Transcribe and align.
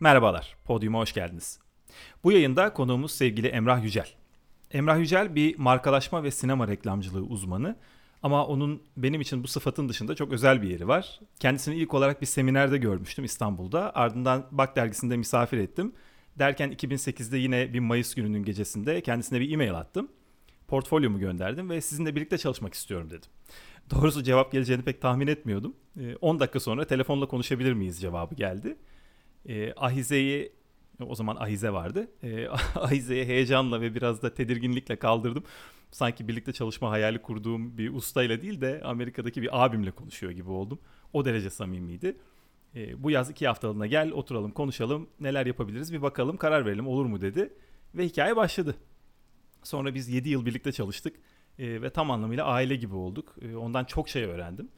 Merhabalar, 0.00 0.56
podyuma 0.64 0.98
hoş 0.98 1.12
geldiniz. 1.12 1.58
Bu 2.24 2.32
yayında 2.32 2.72
konuğumuz 2.72 3.12
sevgili 3.12 3.46
Emrah 3.46 3.82
Yücel. 3.82 4.08
Emrah 4.70 4.98
Yücel 4.98 5.34
bir 5.34 5.58
markalaşma 5.58 6.22
ve 6.22 6.30
sinema 6.30 6.68
reklamcılığı 6.68 7.22
uzmanı 7.22 7.76
ama 8.22 8.46
onun 8.46 8.82
benim 8.96 9.20
için 9.20 9.44
bu 9.44 9.48
sıfatın 9.48 9.88
dışında 9.88 10.14
çok 10.14 10.32
özel 10.32 10.62
bir 10.62 10.70
yeri 10.70 10.88
var. 10.88 11.20
Kendisini 11.40 11.76
ilk 11.76 11.94
olarak 11.94 12.20
bir 12.20 12.26
seminerde 12.26 12.78
görmüştüm 12.78 13.24
İstanbul'da. 13.24 13.96
Ardından 13.96 14.46
Bak 14.50 14.76
dergisinde 14.76 15.16
misafir 15.16 15.58
ettim. 15.58 15.92
Derken 16.38 16.72
2008'de 16.72 17.38
yine 17.38 17.72
bir 17.72 17.80
Mayıs 17.80 18.14
gününün 18.14 18.44
gecesinde 18.44 19.00
kendisine 19.00 19.40
bir 19.40 19.52
e-mail 19.52 19.74
attım. 19.74 20.08
Portfolyomu 20.68 21.18
gönderdim 21.18 21.70
ve 21.70 21.80
sizinle 21.80 22.16
birlikte 22.16 22.38
çalışmak 22.38 22.74
istiyorum 22.74 23.10
dedim. 23.10 23.30
Doğrusu 23.90 24.22
cevap 24.22 24.52
geleceğini 24.52 24.82
pek 24.82 25.02
tahmin 25.02 25.26
etmiyordum. 25.26 25.74
10 26.20 26.36
ee, 26.36 26.40
dakika 26.40 26.60
sonra 26.60 26.84
telefonla 26.84 27.28
konuşabilir 27.28 27.72
miyiz 27.72 28.00
cevabı 28.00 28.34
geldi. 28.34 28.76
E, 29.46 29.72
Ahize'yi 29.72 30.52
o 31.06 31.14
zaman 31.14 31.36
Ahize 31.36 31.72
vardı. 31.72 32.10
E, 32.22 32.48
Ahize'yi 32.74 33.24
heyecanla 33.24 33.80
ve 33.80 33.94
biraz 33.94 34.22
da 34.22 34.34
tedirginlikle 34.34 34.96
kaldırdım. 34.96 35.44
Sanki 35.90 36.28
birlikte 36.28 36.52
çalışma 36.52 36.90
hayali 36.90 37.22
kurduğum 37.22 37.78
bir 37.78 37.94
ustayla 37.94 38.42
değil 38.42 38.60
de 38.60 38.80
Amerika'daki 38.84 39.42
bir 39.42 39.64
abimle 39.64 39.90
konuşuyor 39.90 40.32
gibi 40.32 40.50
oldum. 40.50 40.78
O 41.12 41.24
derece 41.24 41.50
samimiydi. 41.50 42.16
E, 42.74 43.02
bu 43.02 43.10
yaz 43.10 43.30
iki 43.30 43.46
haftalığına 43.46 43.86
gel 43.86 44.10
oturalım 44.12 44.50
konuşalım 44.50 45.08
neler 45.20 45.46
yapabiliriz 45.46 45.92
bir 45.92 46.02
bakalım 46.02 46.36
karar 46.36 46.66
verelim 46.66 46.86
olur 46.86 47.06
mu 47.06 47.20
dedi. 47.20 47.52
Ve 47.94 48.04
hikaye 48.04 48.36
başladı. 48.36 48.76
Sonra 49.62 49.94
biz 49.94 50.08
7 50.08 50.28
yıl 50.28 50.46
birlikte 50.46 50.72
çalıştık 50.72 51.16
e, 51.58 51.82
ve 51.82 51.90
tam 51.90 52.10
anlamıyla 52.10 52.44
aile 52.44 52.76
gibi 52.76 52.94
olduk. 52.94 53.34
E, 53.42 53.56
ondan 53.56 53.84
çok 53.84 54.08
şey 54.08 54.24
öğrendim 54.24 54.68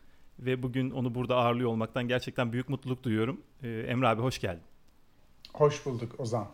ve 0.41 0.63
bugün 0.63 0.91
onu 0.91 1.15
burada 1.15 1.37
ağırlıyor 1.37 1.71
olmaktan 1.71 2.09
gerçekten 2.09 2.53
büyük 2.53 2.69
mutluluk 2.69 3.03
duyuyorum. 3.03 3.41
Ee, 3.63 3.69
Emre 3.69 4.09
abi 4.09 4.23
hoş 4.23 4.39
geldin. 4.39 4.63
Hoş 5.53 5.87
bulduk 5.87 6.21
Ozan. 6.21 6.49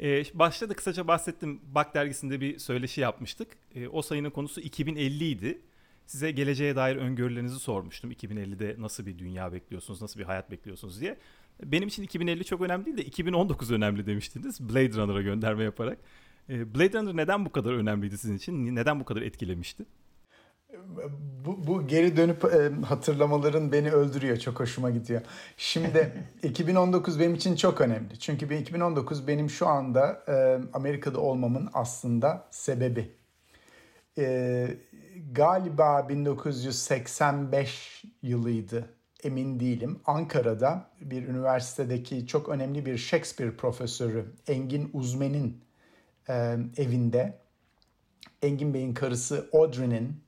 Ee, 0.00 0.24
başta 0.34 0.68
da 0.68 0.74
kısaca 0.74 1.08
bahsettim. 1.08 1.60
Bak 1.74 1.94
dergisinde 1.94 2.40
bir 2.40 2.58
söyleşi 2.58 3.00
yapmıştık. 3.00 3.48
Ee, 3.74 3.88
o 3.88 4.02
sayının 4.02 4.30
konusu 4.30 4.60
2050 4.60 5.24
idi. 5.24 5.60
Size 6.06 6.30
geleceğe 6.30 6.76
dair 6.76 6.96
öngörülerinizi 6.96 7.58
sormuştum. 7.58 8.12
2050'de 8.12 8.76
nasıl 8.78 9.06
bir 9.06 9.18
dünya 9.18 9.52
bekliyorsunuz, 9.52 10.02
nasıl 10.02 10.20
bir 10.20 10.24
hayat 10.24 10.50
bekliyorsunuz 10.50 11.00
diye. 11.00 11.18
Benim 11.64 11.88
için 11.88 12.02
2050 12.02 12.44
çok 12.44 12.60
önemli 12.60 12.86
değil 12.86 12.96
de 12.96 13.04
2019 13.04 13.70
önemli 13.70 14.06
demiştiniz. 14.06 14.60
Blade 14.60 14.92
Runner'a 14.92 15.22
gönderme 15.22 15.64
yaparak. 15.64 15.98
Ee, 16.48 16.74
Blade 16.74 16.98
Runner 16.98 17.16
neden 17.16 17.44
bu 17.44 17.52
kadar 17.52 17.72
önemliydi 17.72 18.18
sizin 18.18 18.36
için? 18.36 18.76
Neden 18.76 19.00
bu 19.00 19.04
kadar 19.04 19.22
etkilemişti? 19.22 19.84
Bu, 21.44 21.66
bu 21.66 21.86
geri 21.86 22.16
dönüp 22.16 22.44
e, 22.44 22.84
hatırlamaların 22.84 23.72
beni 23.72 23.90
öldürüyor. 23.90 24.36
Çok 24.36 24.60
hoşuma 24.60 24.90
gidiyor. 24.90 25.22
Şimdi 25.56 26.12
2019 26.42 27.20
benim 27.20 27.34
için 27.34 27.56
çok 27.56 27.80
önemli. 27.80 28.18
Çünkü 28.18 28.54
2019 28.58 29.28
benim 29.28 29.50
şu 29.50 29.66
anda 29.66 30.24
e, 30.28 30.58
Amerika'da 30.72 31.20
olmamın 31.20 31.70
aslında 31.72 32.48
sebebi. 32.50 33.10
E, 34.18 34.68
galiba 35.32 36.08
1985 36.08 38.04
yılıydı. 38.22 38.88
Emin 39.24 39.60
değilim. 39.60 40.00
Ankara'da 40.06 40.90
bir 41.00 41.28
üniversitedeki 41.28 42.26
çok 42.26 42.48
önemli 42.48 42.86
bir 42.86 42.98
Shakespeare 42.98 43.56
profesörü 43.56 44.32
Engin 44.46 44.90
Uzmen'in 44.92 45.60
e, 46.28 46.56
evinde 46.76 47.38
Engin 48.42 48.74
Bey'in 48.74 48.94
karısı 48.94 49.48
Audrey'nin 49.52 50.22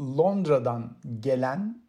Londra'dan 0.00 0.96
gelen 1.20 1.82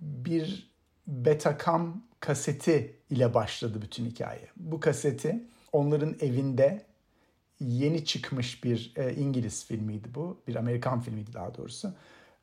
bir 0.00 0.74
Betacam 1.06 2.02
kaseti 2.20 2.96
ile 3.10 3.34
başladı 3.34 3.82
bütün 3.82 4.06
hikaye. 4.06 4.48
Bu 4.56 4.80
kaseti 4.80 5.44
onların 5.72 6.16
evinde 6.20 6.86
yeni 7.60 8.04
çıkmış 8.04 8.64
bir 8.64 8.92
e, 8.96 9.14
İngiliz 9.14 9.66
filmiydi 9.66 10.08
bu. 10.14 10.42
Bir 10.48 10.54
Amerikan 10.54 11.00
filmiydi 11.00 11.32
daha 11.32 11.54
doğrusu. 11.54 11.94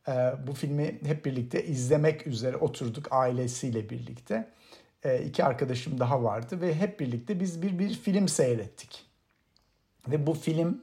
E, 0.08 0.12
bu 0.48 0.54
filmi 0.54 1.00
hep 1.06 1.26
birlikte 1.26 1.66
izlemek 1.66 2.28
üzere 2.28 2.58
oturduk 2.58 3.08
ailesiyle 3.12 3.90
birlikte. 3.90 4.52
E, 5.04 5.24
iki 5.24 5.44
arkadaşım 5.44 6.00
daha 6.00 6.24
vardı 6.24 6.62
ve 6.62 6.76
hep 6.76 7.00
birlikte 7.00 7.40
biz 7.40 7.62
bir, 7.62 7.80
bir 7.80 7.94
film 7.94 8.28
seyrettik. 8.28 9.06
Ve 10.08 10.28
bu 10.28 10.34
film 10.34 10.82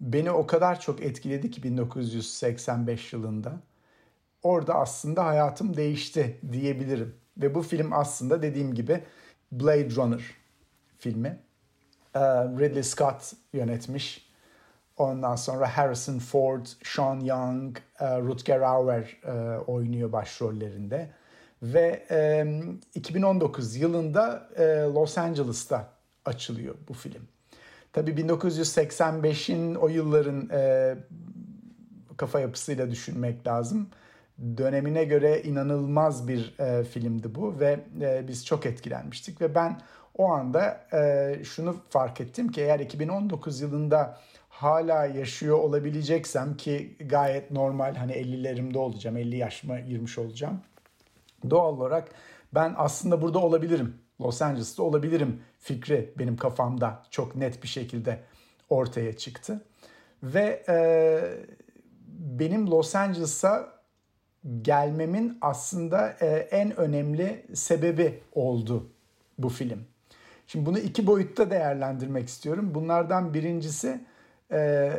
beni 0.00 0.30
o 0.30 0.46
kadar 0.46 0.80
çok 0.80 1.02
etkiledi 1.02 1.50
ki 1.50 1.62
1985 1.62 3.12
yılında. 3.12 3.52
Orada 4.42 4.74
aslında 4.74 5.26
hayatım 5.26 5.76
değişti 5.76 6.40
diyebilirim. 6.52 7.14
Ve 7.36 7.54
bu 7.54 7.62
film 7.62 7.92
aslında 7.92 8.42
dediğim 8.42 8.74
gibi 8.74 9.02
Blade 9.52 9.90
Runner 9.90 10.22
filmi. 10.98 11.38
Ee, 12.14 12.20
Ridley 12.44 12.82
Scott 12.82 13.32
yönetmiş. 13.52 14.26
Ondan 14.96 15.36
sonra 15.36 15.76
Harrison 15.76 16.18
Ford, 16.18 16.66
Sean 16.84 17.20
Young, 17.20 17.78
e, 18.00 18.20
Rutger 18.20 18.60
Hauer 18.60 19.16
e, 19.24 19.58
oynuyor 19.58 20.12
başrollerinde. 20.12 21.10
Ve 21.62 22.06
2019 22.94 23.76
yılında 23.76 24.48
e, 24.56 24.64
Los 24.94 25.18
Angeles'ta 25.18 25.88
açılıyor 26.24 26.74
bu 26.88 26.94
film. 26.94 27.28
Tabii 27.96 28.10
1985'in 28.10 29.74
o 29.74 29.88
yılların 29.88 30.48
e, 30.52 30.94
kafa 32.16 32.40
yapısıyla 32.40 32.90
düşünmek 32.90 33.46
lazım. 33.46 33.88
Dönemine 34.56 35.04
göre 35.04 35.42
inanılmaz 35.42 36.28
bir 36.28 36.54
e, 36.58 36.84
filmdi 36.84 37.34
bu 37.34 37.60
ve 37.60 37.80
e, 38.00 38.28
biz 38.28 38.46
çok 38.46 38.66
etkilenmiştik 38.66 39.40
ve 39.40 39.54
ben 39.54 39.80
o 40.18 40.32
anda 40.32 40.86
e, 40.92 41.44
şunu 41.44 41.76
fark 41.90 42.20
ettim 42.20 42.48
ki 42.48 42.60
eğer 42.60 42.80
2019 42.80 43.60
yılında 43.60 44.18
hala 44.48 45.06
yaşıyor 45.06 45.58
olabileceksem 45.58 46.56
ki 46.56 46.96
gayet 47.06 47.50
normal 47.50 47.94
hani 47.94 48.12
50'lerimde 48.12 48.78
olacağım 48.78 49.16
50 49.16 49.36
yaşıma 49.36 49.80
girmiş 49.80 50.18
olacağım. 50.18 50.60
Doğal 51.50 51.76
olarak 51.76 52.08
ben 52.54 52.74
aslında 52.76 53.22
burada 53.22 53.38
olabilirim 53.38 54.05
Los 54.20 54.42
Angeles'ta 54.42 54.82
olabilirim 54.82 55.40
fikri 55.58 56.14
benim 56.18 56.36
kafamda 56.36 57.02
çok 57.10 57.36
net 57.36 57.62
bir 57.62 57.68
şekilde 57.68 58.20
ortaya 58.70 59.16
çıktı. 59.16 59.64
Ve 60.22 60.64
e, 60.68 60.76
benim 62.18 62.70
Los 62.70 62.94
Angeles'a 62.94 63.76
gelmemin 64.62 65.38
aslında 65.40 66.16
e, 66.20 66.26
en 66.26 66.76
önemli 66.76 67.46
sebebi 67.54 68.20
oldu 68.32 68.86
bu 69.38 69.48
film. 69.48 69.84
Şimdi 70.46 70.66
bunu 70.66 70.78
iki 70.78 71.06
boyutta 71.06 71.50
değerlendirmek 71.50 72.28
istiyorum. 72.28 72.70
Bunlardan 72.74 73.34
birincisi 73.34 74.00
e, 74.52 74.90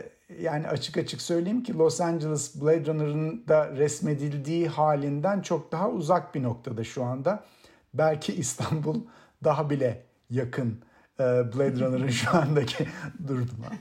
yani 0.41 0.67
açık 0.67 0.97
açık 0.97 1.21
söyleyeyim 1.21 1.63
ki 1.63 1.77
Los 1.77 2.01
Angeles 2.01 2.61
Blade 2.61 2.85
Runner'ın 2.85 3.47
da 3.47 3.71
resmedildiği 3.71 4.67
halinden 4.67 5.41
çok 5.41 5.71
daha 5.71 5.89
uzak 5.89 6.35
bir 6.35 6.43
noktada 6.43 6.83
şu 6.83 7.03
anda 7.03 7.43
belki 7.93 8.33
İstanbul 8.33 9.01
daha 9.43 9.69
bile 9.69 10.03
yakın 10.29 10.81
e, 11.19 11.23
Blade 11.23 11.79
Runner'ın 11.79 12.09
şu 12.09 12.37
andaki 12.37 12.87
durumuna. 13.27 13.71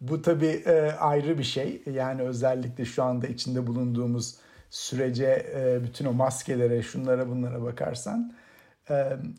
Bu 0.00 0.22
tabii 0.22 0.62
e, 0.66 0.92
ayrı 0.92 1.38
bir 1.38 1.44
şey. 1.44 1.82
Yani 1.92 2.22
özellikle 2.22 2.84
şu 2.84 3.02
anda 3.02 3.26
içinde 3.26 3.66
bulunduğumuz 3.66 4.34
sürece 4.70 5.46
e, 5.54 5.84
bütün 5.84 6.04
o 6.04 6.12
maskelere, 6.12 6.82
şunlara 6.82 7.28
bunlara 7.28 7.62
bakarsan. 7.62 8.34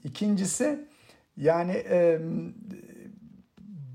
İkincisi 0.03 0.85
yani 1.37 1.83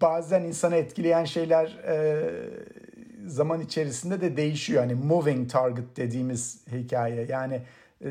bazen 0.01 0.43
insanı 0.43 0.77
etkileyen 0.77 1.25
şeyler 1.25 1.77
zaman 3.27 3.61
içerisinde 3.61 4.21
de 4.21 4.37
değişiyor. 4.37 4.81
Hani 4.83 4.95
moving 4.95 5.51
target 5.51 5.97
dediğimiz 5.97 6.67
hikaye. 6.73 7.27
Yani 7.29 7.63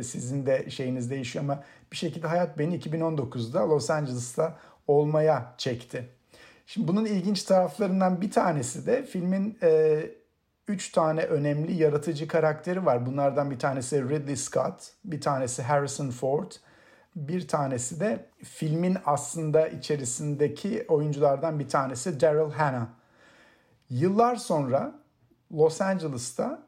sizin 0.02 0.46
de 0.46 0.70
şeyiniz 0.70 1.10
değişiyor 1.10 1.46
ama 1.46 1.64
bir 1.92 1.98
şekilde 1.98 2.28
hayat 2.28 2.58
beni 2.58 2.80
2019'da 2.80 3.70
Los 3.70 3.90
Angeles'ta 3.90 4.58
olmaya 4.88 5.54
çekti. 5.58 6.10
Şimdi 6.66 6.88
bunun 6.88 7.06
ilginç 7.06 7.44
taraflarından 7.44 8.22
bir 8.22 8.32
tanesi 8.32 8.86
de 8.86 9.04
filmin 9.04 9.58
e, 9.64 10.02
üç 10.68 10.92
tane 10.92 11.22
önemli 11.22 11.74
yaratıcı 11.74 12.28
karakteri 12.28 12.86
var. 12.86 13.06
Bunlardan 13.06 13.52
bir 13.52 13.60
tanesi 13.60 14.10
Ridley 14.10 14.36
Scott, 14.36 14.92
bir 15.06 15.22
tanesi 15.22 15.64
Harrison 15.64 16.10
Ford, 16.10 16.52
bir 17.16 17.48
tanesi 17.48 18.00
de 18.00 18.26
filmin 18.44 18.98
aslında 19.06 19.68
içerisindeki 19.68 20.86
oyunculardan 20.88 21.60
bir 21.60 21.70
tanesi 21.70 22.20
Daryl 22.22 22.52
Hannah. 22.52 22.88
Yıllar 23.90 24.36
sonra 24.36 24.96
Los 25.52 25.82
Angeles'ta 25.82 26.64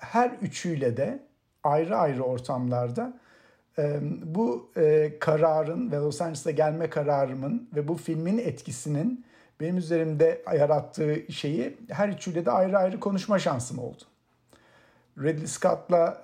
her 0.00 0.30
üçüyle 0.30 0.96
de 0.96 1.26
ayrı 1.64 1.96
ayrı 1.96 2.22
ortamlarda 2.22 3.18
bu 4.24 4.70
kararın 5.20 5.92
ve 5.92 5.96
Los 5.96 6.20
Angeles'a 6.20 6.50
gelme 6.50 6.90
kararımın 6.90 7.68
ve 7.76 7.88
bu 7.88 7.96
filmin 7.96 8.38
etkisinin 8.38 9.24
benim 9.60 9.76
üzerimde 9.76 10.42
yarattığı 10.54 11.32
şeyi 11.32 11.76
her 11.88 12.08
üçüyle 12.08 12.46
de 12.46 12.50
ayrı 12.50 12.78
ayrı 12.78 13.00
konuşma 13.00 13.38
şansım 13.38 13.78
oldu. 13.78 14.02
Ridley 15.18 15.46
Scott'la 15.46 16.22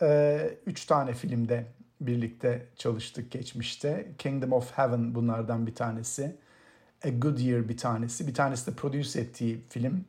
üç 0.67 0.85
tane 0.85 1.13
filmde 1.13 1.65
birlikte 2.01 2.67
çalıştık 2.77 3.31
geçmişte. 3.31 4.07
Kingdom 4.19 4.53
of 4.53 4.73
Heaven 4.73 5.15
bunlardan 5.15 5.67
bir 5.67 5.75
tanesi. 5.75 6.37
A 7.05 7.09
Good 7.09 7.39
Year 7.39 7.69
bir 7.69 7.77
tanesi. 7.77 8.27
Bir 8.27 8.35
tanesi 8.35 8.67
de 8.67 8.75
produce 8.75 9.21
ettiği 9.21 9.61
film. 9.69 10.05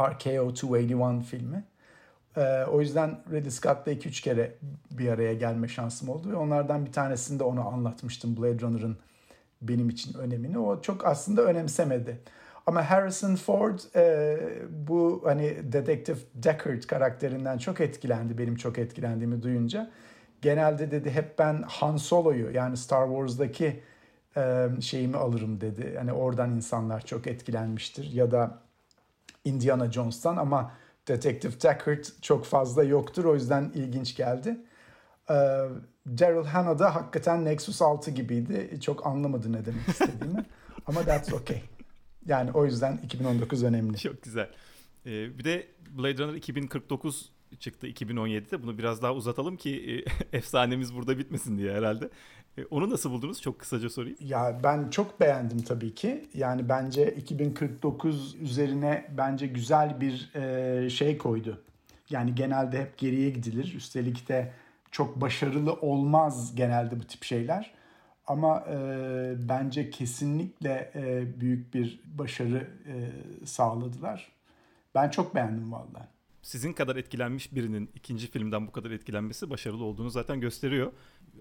RKO 0.00 0.50
281 0.50 1.22
filmi. 1.22 1.64
Ee, 2.36 2.64
o 2.64 2.80
yüzden 2.80 3.18
Ridley 3.32 3.50
Scott'la 3.50 3.92
2-3 3.92 4.22
kere 4.22 4.54
bir 4.90 5.08
araya 5.08 5.34
gelme 5.34 5.68
şansım 5.68 6.08
oldu 6.08 6.30
ve 6.30 6.36
onlardan 6.36 6.86
bir 6.86 6.92
tanesinde 6.92 7.44
onu 7.44 7.68
anlatmıştım 7.68 8.36
Blade 8.36 8.60
Runner'ın 8.60 8.96
benim 9.62 9.88
için 9.88 10.18
önemini. 10.18 10.58
O 10.58 10.82
çok 10.82 11.06
aslında 11.06 11.42
önemsemedi. 11.42 12.20
Ama 12.66 12.90
Harrison 12.90 13.36
Ford 13.36 13.78
e, 13.96 14.38
bu 14.70 15.22
hani 15.24 15.72
Detective 15.72 16.18
Deckard 16.34 16.82
karakterinden 16.82 17.58
çok 17.58 17.80
etkilendi. 17.80 18.38
Benim 18.38 18.56
çok 18.56 18.78
etkilendiğimi 18.78 19.42
duyunca. 19.42 19.90
Genelde 20.42 20.90
dedi 20.90 21.10
hep 21.10 21.38
ben 21.38 21.64
Han 21.66 21.96
Solo'yu 21.96 22.50
yani 22.50 22.76
Star 22.76 23.08
Wars'daki 23.08 23.82
e, 24.36 24.68
şeyimi 24.80 25.16
alırım 25.16 25.60
dedi. 25.60 25.94
Hani 25.98 26.12
oradan 26.12 26.50
insanlar 26.50 27.00
çok 27.06 27.26
etkilenmiştir. 27.26 28.12
Ya 28.12 28.30
da 28.30 28.58
Indiana 29.44 29.92
Jones'tan 29.92 30.36
ama 30.36 30.72
Detective 31.08 31.52
Deckard 31.52 32.04
çok 32.22 32.44
fazla 32.44 32.84
yoktur. 32.84 33.24
O 33.24 33.34
yüzden 33.34 33.72
ilginç 33.74 34.16
geldi. 34.16 34.60
Ee, 35.30 35.34
Daryl 36.06 36.46
Hannah 36.46 36.78
da 36.78 36.94
hakikaten 36.94 37.44
Nexus 37.44 37.82
6 37.82 38.10
gibiydi. 38.10 38.80
Çok 38.80 39.06
anlamadı 39.06 39.52
ne 39.52 39.64
demek 39.64 39.88
istediğimi. 39.88 40.44
Ama 40.86 41.02
that's 41.04 41.32
okay. 41.32 41.62
Yani 42.26 42.50
o 42.52 42.64
yüzden 42.64 43.00
2019 43.04 43.62
önemli. 43.62 43.98
Çok 43.98 44.22
güzel. 44.22 44.50
Ee, 45.06 45.38
bir 45.38 45.44
de 45.44 45.66
Blade 45.90 46.18
Runner 46.18 46.34
2049 46.34 47.32
çıktı 47.58 47.86
2017'de. 47.88 48.62
Bunu 48.62 48.78
biraz 48.78 49.02
daha 49.02 49.14
uzatalım 49.14 49.56
ki 49.56 50.04
e, 50.32 50.36
efsanemiz 50.36 50.94
burada 50.94 51.18
bitmesin 51.18 51.58
diye 51.58 51.72
herhalde. 51.72 52.10
E, 52.58 52.64
onu 52.64 52.90
nasıl 52.90 53.10
buldunuz? 53.10 53.42
Çok 53.42 53.58
kısaca 53.58 53.90
sorayım. 53.90 54.16
Ya 54.20 54.60
ben 54.64 54.90
çok 54.90 55.20
beğendim 55.20 55.62
tabii 55.62 55.94
ki. 55.94 56.28
Yani 56.34 56.68
bence 56.68 57.14
2049 57.14 58.34
üzerine 58.34 59.06
bence 59.16 59.46
güzel 59.46 60.00
bir 60.00 60.34
e, 60.34 60.90
şey 60.90 61.18
koydu. 61.18 61.62
Yani 62.10 62.34
genelde 62.34 62.80
hep 62.80 62.98
geriye 62.98 63.30
gidilir. 63.30 63.74
Üstelik 63.76 64.28
de 64.28 64.52
çok 64.90 65.20
başarılı 65.20 65.72
olmaz 65.72 66.54
genelde 66.54 67.00
bu 67.00 67.04
tip 67.04 67.24
şeyler. 67.24 67.74
Ama 68.26 68.64
e, 68.70 68.76
bence 69.48 69.90
kesinlikle 69.90 70.92
e, 70.94 71.40
büyük 71.40 71.74
bir 71.74 72.00
başarı 72.18 72.68
e, 72.86 72.94
sağladılar. 73.46 74.32
Ben 74.94 75.10
çok 75.10 75.34
beğendim 75.34 75.72
vallahi. 75.72 76.08
Sizin 76.42 76.72
kadar 76.72 76.96
etkilenmiş 76.96 77.54
birinin 77.54 77.90
ikinci 77.94 78.30
filmden 78.30 78.66
bu 78.66 78.72
kadar 78.72 78.90
etkilenmesi 78.90 79.50
başarılı 79.50 79.84
olduğunu 79.84 80.10
zaten 80.10 80.40
gösteriyor. 80.40 80.92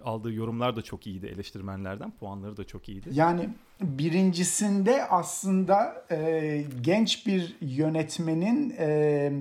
Aldığı 0.04 0.34
yorumlar 0.34 0.76
da 0.76 0.82
çok 0.82 1.08
iyiydi 1.08 1.26
eleştirmenlerden. 1.26 2.12
Puanları 2.12 2.58
da 2.58 2.64
çok 2.64 2.90
iyiydi. 2.90 3.10
Yani 3.12 3.50
birincisinde 3.82 5.06
aslında 5.06 6.06
e, 6.12 6.64
genç 6.82 7.28
bir 7.28 7.58
yönetmenin 7.62 8.76
e, 8.80 9.32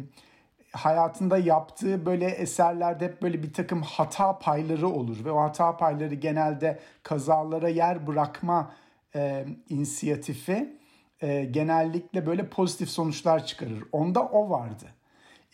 hayatında 0.73 1.39
yaptığı 1.39 2.07
böyle 2.07 2.27
eserlerde 2.27 3.05
hep 3.05 3.23
böyle 3.23 3.43
bir 3.43 3.53
takım 3.53 3.83
hata 3.83 4.39
payları 4.39 4.89
olur 4.89 5.25
ve 5.25 5.31
o 5.31 5.41
hata 5.41 5.77
payları 5.77 6.15
genelde 6.15 6.81
kazalara 7.03 7.69
yer 7.69 8.07
bırakma 8.07 8.73
e, 9.15 9.47
inisiyatifi 9.69 10.77
e, 11.21 11.45
genellikle 11.45 12.27
böyle 12.27 12.49
pozitif 12.49 12.89
sonuçlar 12.91 13.47
çıkarır. 13.47 13.85
Onda 13.93 14.23
o 14.23 14.51
vardı. 14.51 14.87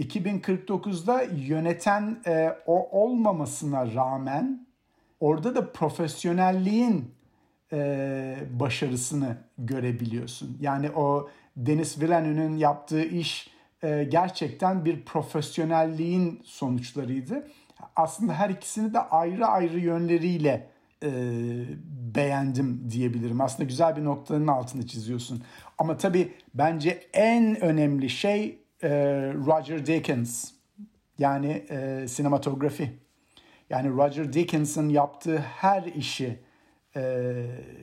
2049'da 0.01 1.23
yöneten 1.23 2.23
e, 2.27 2.57
o 2.67 3.01
olmamasına 3.03 3.95
rağmen 3.95 4.67
orada 5.21 5.55
da 5.55 5.73
profesyonelliğin 5.73 7.15
e, 7.73 8.37
başarısını 8.51 9.37
görebiliyorsun. 9.59 10.59
Yani 10.61 10.91
o 10.91 11.29
Denis 11.57 12.01
Villeneuve'nin 12.01 12.57
yaptığı 12.57 13.05
iş 13.05 13.51
e, 13.83 14.05
gerçekten 14.05 14.85
bir 14.85 15.05
profesyonelliğin 15.05 16.41
sonuçlarıydı. 16.45 17.49
Aslında 17.97 18.35
her 18.35 18.51
ikisini 18.51 18.95
de 18.95 18.99
ayrı 19.01 19.47
ayrı 19.47 19.81
yönleriyle 19.81 20.69
e, 21.03 21.11
beğendim 22.15 22.91
diyebilirim. 22.91 23.41
Aslında 23.41 23.69
güzel 23.69 23.97
bir 23.97 24.05
noktanın 24.05 24.47
altını 24.47 24.87
çiziyorsun. 24.87 25.43
Ama 25.79 25.97
tabii 25.97 26.33
bence 26.55 26.91
en 27.13 27.61
önemli 27.61 28.11
şey 28.11 28.66
e, 28.83 28.89
Roger 29.33 29.87
Deakins. 29.87 30.53
Yani 31.19 31.67
e, 31.71 32.09
sinematografi. 32.09 32.91
Yani 33.71 33.91
Roger 33.91 34.33
Deakins'in 34.33 34.89
yaptığı 34.89 35.39
her 35.39 35.83
işi 35.83 36.39
e, 36.97 37.03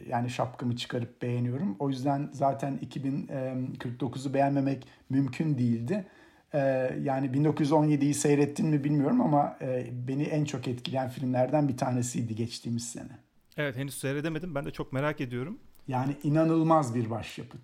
yani 0.10 0.30
şapkamı 0.30 0.76
çıkarıp 0.76 1.22
beğeniyorum. 1.22 1.76
O 1.80 1.90
yüzden 1.90 2.30
zaten 2.32 2.80
2049'u 2.90 4.34
beğenmemek 4.34 4.88
mümkün 5.10 5.58
değildi. 5.58 6.06
E, 6.54 6.60
yani 7.04 7.28
1917'yi 7.28 8.14
seyrettin 8.14 8.68
mi 8.68 8.84
bilmiyorum 8.84 9.22
ama 9.22 9.58
e, 9.62 9.86
beni 10.08 10.24
en 10.24 10.46
çok 10.46 10.68
etkileyen 10.68 11.10
filmlerden 11.10 11.68
bir 11.68 11.78
tanesiydi 11.78 12.36
geçtiğimiz 12.36 12.92
sene. 12.92 13.18
Evet 13.58 13.76
henüz 13.76 13.98
seyredemedim. 13.98 14.56
Ben 14.56 14.66
de 14.66 14.72
çok 14.72 14.94
merak 14.94 15.22
ediyorum. 15.22 15.60
Yani 15.88 16.16
inanılmaz 16.24 16.96
bir 16.96 17.10
başyapıt. 17.10 17.62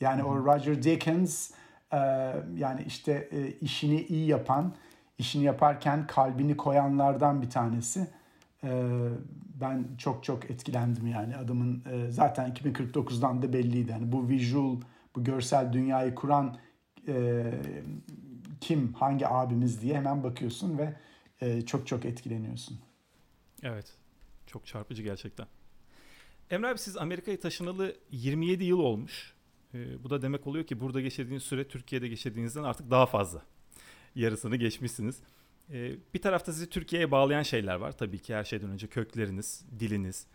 Yani 0.00 0.24
o 0.24 0.36
Roger 0.36 0.82
Deakins 0.82 1.50
yani 2.56 2.82
işte 2.86 3.30
işini 3.60 4.02
iyi 4.02 4.26
yapan, 4.26 4.74
işini 5.18 5.44
yaparken 5.44 6.06
kalbini 6.06 6.56
koyanlardan 6.56 7.42
bir 7.42 7.50
tanesi. 7.50 8.06
Ben 9.60 9.84
çok 9.98 10.24
çok 10.24 10.50
etkilendim 10.50 11.06
yani 11.06 11.36
adamın 11.36 11.82
zaten 12.10 12.50
2049'dan 12.52 13.42
da 13.42 13.52
belliydi. 13.52 13.90
Yani 13.90 14.12
bu 14.12 14.28
visual, 14.28 14.76
bu 15.16 15.24
görsel 15.24 15.72
dünyayı 15.72 16.14
kuran 16.14 16.56
kim, 18.60 18.92
hangi 18.92 19.28
abimiz 19.28 19.82
diye 19.82 19.96
hemen 19.96 20.22
bakıyorsun 20.24 20.78
ve 20.78 20.96
çok 21.66 21.86
çok 21.86 22.04
etkileniyorsun. 22.04 22.78
Evet, 23.62 23.92
çok 24.46 24.66
çarpıcı 24.66 25.02
gerçekten. 25.02 25.46
Emre 26.50 26.68
abi 26.68 26.78
siz 26.78 26.96
Amerika'ya 26.96 27.40
taşınalı 27.40 27.96
27 28.10 28.64
yıl 28.64 28.78
olmuş. 28.78 29.34
E, 29.74 30.04
bu 30.04 30.10
da 30.10 30.22
demek 30.22 30.46
oluyor 30.46 30.66
ki 30.66 30.80
burada 30.80 31.00
geçirdiğiniz 31.00 31.42
süre 31.42 31.68
Türkiye'de 31.68 32.08
geçirdiğinizden 32.08 32.62
artık 32.62 32.90
daha 32.90 33.06
fazla. 33.06 33.42
Yarısını 34.14 34.56
geçmişsiniz. 34.56 35.22
E, 35.72 35.96
bir 36.14 36.22
tarafta 36.22 36.52
sizi 36.52 36.70
Türkiye'ye 36.70 37.10
bağlayan 37.10 37.42
şeyler 37.42 37.74
var. 37.74 37.92
Tabii 37.92 38.18
ki 38.18 38.34
her 38.34 38.44
şeyden 38.44 38.70
önce 38.70 38.86
kökleriniz, 38.86 39.64
diliniz. 39.80 40.26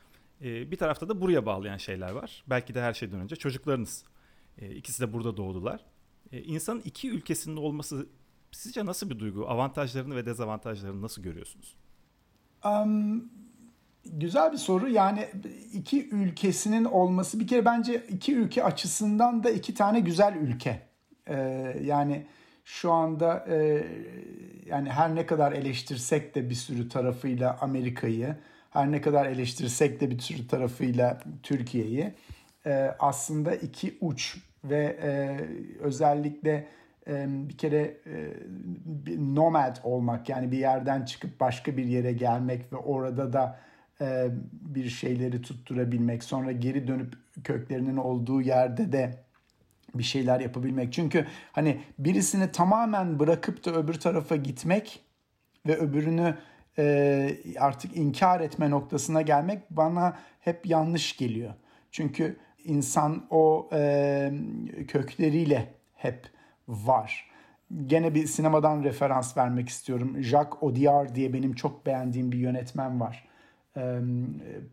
E, 0.41 0.71
bir 0.71 0.77
tarafta 0.77 1.09
da 1.09 1.21
buraya 1.21 1.45
bağlayan 1.45 1.77
şeyler 1.77 2.11
var. 2.11 2.43
Belki 2.47 2.73
de 2.75 2.81
her 2.81 2.93
şeyden 2.93 3.19
önce 3.19 3.35
çocuklarınız. 3.35 4.05
E, 4.57 4.75
ikisi 4.75 5.01
de 5.01 5.13
burada 5.13 5.37
doğdular. 5.37 5.85
E, 6.31 6.41
insanın 6.41 6.81
iki 6.85 7.09
ülkesinin 7.09 7.57
olması 7.57 8.07
sizce 8.51 8.85
nasıl 8.85 9.09
bir 9.09 9.19
duygu? 9.19 9.49
Avantajlarını 9.49 10.15
ve 10.15 10.25
dezavantajlarını 10.25 11.01
nasıl 11.01 11.21
görüyorsunuz? 11.21 11.75
Um, 12.65 13.31
Güzel 14.11 14.51
bir 14.51 14.57
soru. 14.57 14.89
Yani 14.89 15.27
iki 15.73 16.09
ülkesinin 16.09 16.85
olması 16.85 17.39
bir 17.39 17.47
kere 17.47 17.65
bence 17.65 18.03
iki 18.09 18.35
ülke 18.35 18.63
açısından 18.63 19.43
da 19.43 19.49
iki 19.49 19.73
tane 19.73 19.99
güzel 19.99 20.35
ülke. 20.35 20.81
Ee, 21.27 21.35
yani 21.83 22.25
şu 22.65 22.91
anda 22.91 23.45
e, 23.49 23.85
yani 24.65 24.89
her 24.89 25.15
ne 25.15 25.25
kadar 25.25 25.51
eleştirsek 25.51 26.35
de 26.35 26.49
bir 26.49 26.55
sürü 26.55 26.89
tarafıyla 26.89 27.57
Amerika'yı, 27.61 28.35
her 28.69 28.91
ne 28.91 29.01
kadar 29.01 29.25
eleştirsek 29.25 30.01
de 30.01 30.11
bir 30.11 30.19
sürü 30.19 30.47
tarafıyla 30.47 31.19
Türkiye'yi 31.43 32.13
e, 32.65 32.95
aslında 32.99 33.55
iki 33.55 33.97
uç 34.01 34.37
ve 34.63 34.97
e, 35.01 35.39
özellikle 35.79 36.67
e, 37.07 37.25
bir 37.29 37.57
kere 37.57 37.97
e, 38.05 38.33
bir 38.85 39.17
nomad 39.19 39.77
olmak 39.83 40.29
yani 40.29 40.51
bir 40.51 40.57
yerden 40.57 41.05
çıkıp 41.05 41.39
başka 41.39 41.77
bir 41.77 41.85
yere 41.85 42.13
gelmek 42.13 42.73
ve 42.73 42.77
orada 42.77 43.33
da 43.33 43.59
bir 44.51 44.89
şeyleri 44.89 45.41
tutturabilmek, 45.41 46.23
sonra 46.23 46.51
geri 46.51 46.87
dönüp 46.87 47.13
köklerinin 47.43 47.97
olduğu 47.97 48.41
yerde 48.41 48.91
de 48.91 49.25
bir 49.95 50.03
şeyler 50.03 50.39
yapabilmek. 50.39 50.93
Çünkü 50.93 51.25
hani 51.51 51.81
birisini 51.99 52.51
tamamen 52.51 53.19
bırakıp 53.19 53.65
da 53.65 53.71
öbür 53.71 53.93
tarafa 53.93 54.35
gitmek 54.35 55.01
ve 55.67 55.77
öbürünü 55.77 56.37
e, 56.77 57.37
artık 57.59 57.97
inkar 57.97 58.41
etme 58.41 58.69
noktasına 58.69 59.21
gelmek 59.21 59.69
bana 59.69 60.17
hep 60.39 60.65
yanlış 60.65 61.17
geliyor. 61.17 61.53
Çünkü 61.91 62.37
insan 62.63 63.27
o 63.29 63.69
e, 63.73 64.31
kökleriyle 64.87 65.73
hep 65.93 66.29
var. 66.67 67.29
Gene 67.85 68.15
bir 68.15 68.27
sinemadan 68.27 68.83
referans 68.83 69.37
vermek 69.37 69.69
istiyorum. 69.69 70.23
Jacques 70.23 70.63
Audiard 70.63 71.15
diye 71.15 71.33
benim 71.33 71.53
çok 71.53 71.85
beğendiğim 71.85 72.31
bir 72.31 72.37
yönetmen 72.37 72.99
var. 72.99 73.24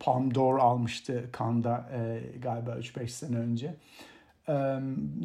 Palm 0.01 0.35
d'Or 0.35 0.59
almıştı 0.59 1.31
Cannes'da 1.39 1.89
e, 1.93 2.21
galiba 2.39 2.71
3-5 2.71 3.09
sene 3.09 3.37
önce. 3.37 3.75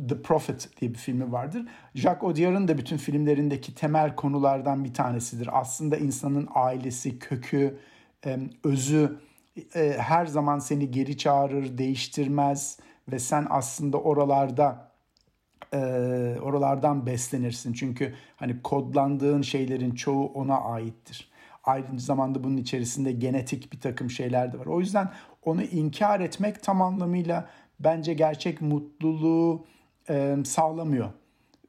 The 0.10 0.22
Prophet 0.24 0.70
diye 0.82 0.92
bir 0.92 0.98
filmi 0.98 1.32
vardır. 1.32 1.66
Jacques 1.96 2.24
Audiard'ın 2.24 2.68
da 2.68 2.78
bütün 2.78 2.98
filmlerindeki 2.98 3.76
temel 3.76 4.16
konulardan 4.16 4.84
bir 4.84 4.94
tanesidir. 4.94 5.50
Aslında 5.60 5.98
insanın 5.98 6.48
ailesi, 6.56 7.20
kökü, 7.20 7.78
özü 8.64 9.18
e, 9.76 9.96
her 10.00 10.26
zaman 10.26 10.60
seni 10.60 10.92
geri 10.92 11.18
çağırır, 11.18 11.78
değiştirmez 11.78 12.80
ve 13.12 13.20
sen 13.20 13.48
aslında 13.50 13.98
oralarda 13.98 14.92
e, 15.74 15.78
oralardan 16.42 17.06
beslenirsin. 17.06 17.74
Çünkü 17.74 18.14
hani 18.36 18.62
kodlandığın 18.62 19.42
şeylerin 19.42 19.92
çoğu 19.92 20.28
ona 20.28 20.60
aittir. 20.60 21.30
Aynı 21.68 22.00
zamanda 22.00 22.44
bunun 22.44 22.58
içerisinde 22.58 23.12
genetik 23.12 23.74
bir 23.74 23.80
takım 23.80 24.10
şeyler 24.10 24.54
de 24.54 24.60
var. 24.60 24.66
O 24.66 24.80
yüzden 24.80 25.12
onu 25.46 25.64
inkar 25.64 26.20
etmek 26.20 26.64
tam 26.64 26.82
anlamıyla 26.82 27.50
bence 27.80 28.14
gerçek 28.14 28.62
mutluluğu 28.62 29.66
e, 30.10 30.36
sağlamıyor. 30.46 31.10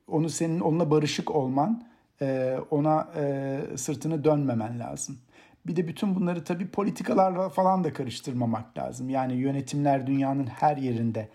Onu 0.09 0.29
senin 0.29 0.61
onunla 0.61 0.91
barışık 0.91 1.31
olman, 1.31 1.85
e, 2.23 2.57
ona 2.71 3.09
e, 3.17 3.61
sırtını 3.77 4.25
dönmemen 4.25 4.79
lazım. 4.79 5.19
Bir 5.67 5.77
de 5.77 5.89
bütün 5.89 6.15
bunları 6.15 6.45
tabii 6.45 6.69
politikalarla 6.69 7.49
falan 7.49 7.85
da 7.85 7.93
karıştırmamak 7.93 8.79
lazım. 8.79 9.11
Yani 9.11 9.35
yönetimler 9.35 10.07
dünyanın 10.07 10.47
her 10.47 10.77
yerinde 10.77 11.29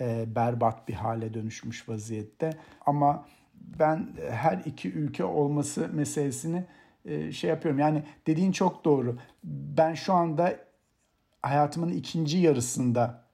e, 0.00 0.34
berbat 0.34 0.88
bir 0.88 0.94
hale 0.94 1.34
dönüşmüş 1.34 1.88
vaziyette. 1.88 2.50
Ama 2.86 3.24
ben 3.54 4.08
her 4.30 4.62
iki 4.64 4.92
ülke 4.92 5.24
olması 5.24 5.88
meselesini 5.92 6.64
e, 7.08 7.32
şey 7.32 7.50
yapıyorum. 7.50 7.80
Yani 7.80 8.02
dediğin 8.26 8.52
çok 8.52 8.84
doğru. 8.84 9.18
Ben 9.44 9.94
şu 9.94 10.12
anda 10.12 10.56
hayatımın 11.42 11.88
ikinci 11.88 12.38
yarısında 12.38 13.28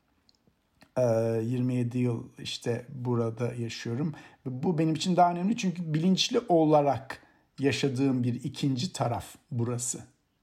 27 0.99 1.99
e, 1.99 2.01
yıl 2.01 2.25
işte 2.39 2.85
burada 2.89 3.55
yaşıyorum. 3.55 4.15
Bu 4.47 4.79
benim 4.79 4.95
için 4.95 5.17
daha 5.17 5.31
önemli 5.31 5.57
çünkü 5.57 5.95
bilinçli 5.95 6.41
olarak 6.49 7.19
yaşadığım 7.59 8.25
bir 8.25 8.45
ikinci 8.45 8.93
taraf 8.93 9.35
burası. 9.51 10.01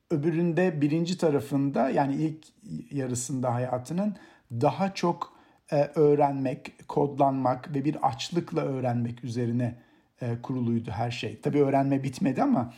Öbüründe 0.10 0.82
birinci 0.82 1.18
tarafında 1.18 1.90
yani 1.90 2.16
ilk 2.16 2.46
yarısında 2.92 3.54
hayatının 3.54 4.16
daha 4.52 4.94
çok 4.94 5.34
e, 5.72 5.76
öğrenmek, 5.96 6.88
kodlanmak 6.88 7.76
ve 7.76 7.86
bir 7.86 8.08
açlıkla 8.08 8.62
öğrenmek 8.62 9.24
üzerine 9.24 9.76
kuruluydu 10.44 10.92
her 10.92 11.12
şey. 11.12 11.42
Tabii 11.42 11.64
öğrenme 11.64 12.04
bitmedi 12.04 12.44
ama 12.44 12.74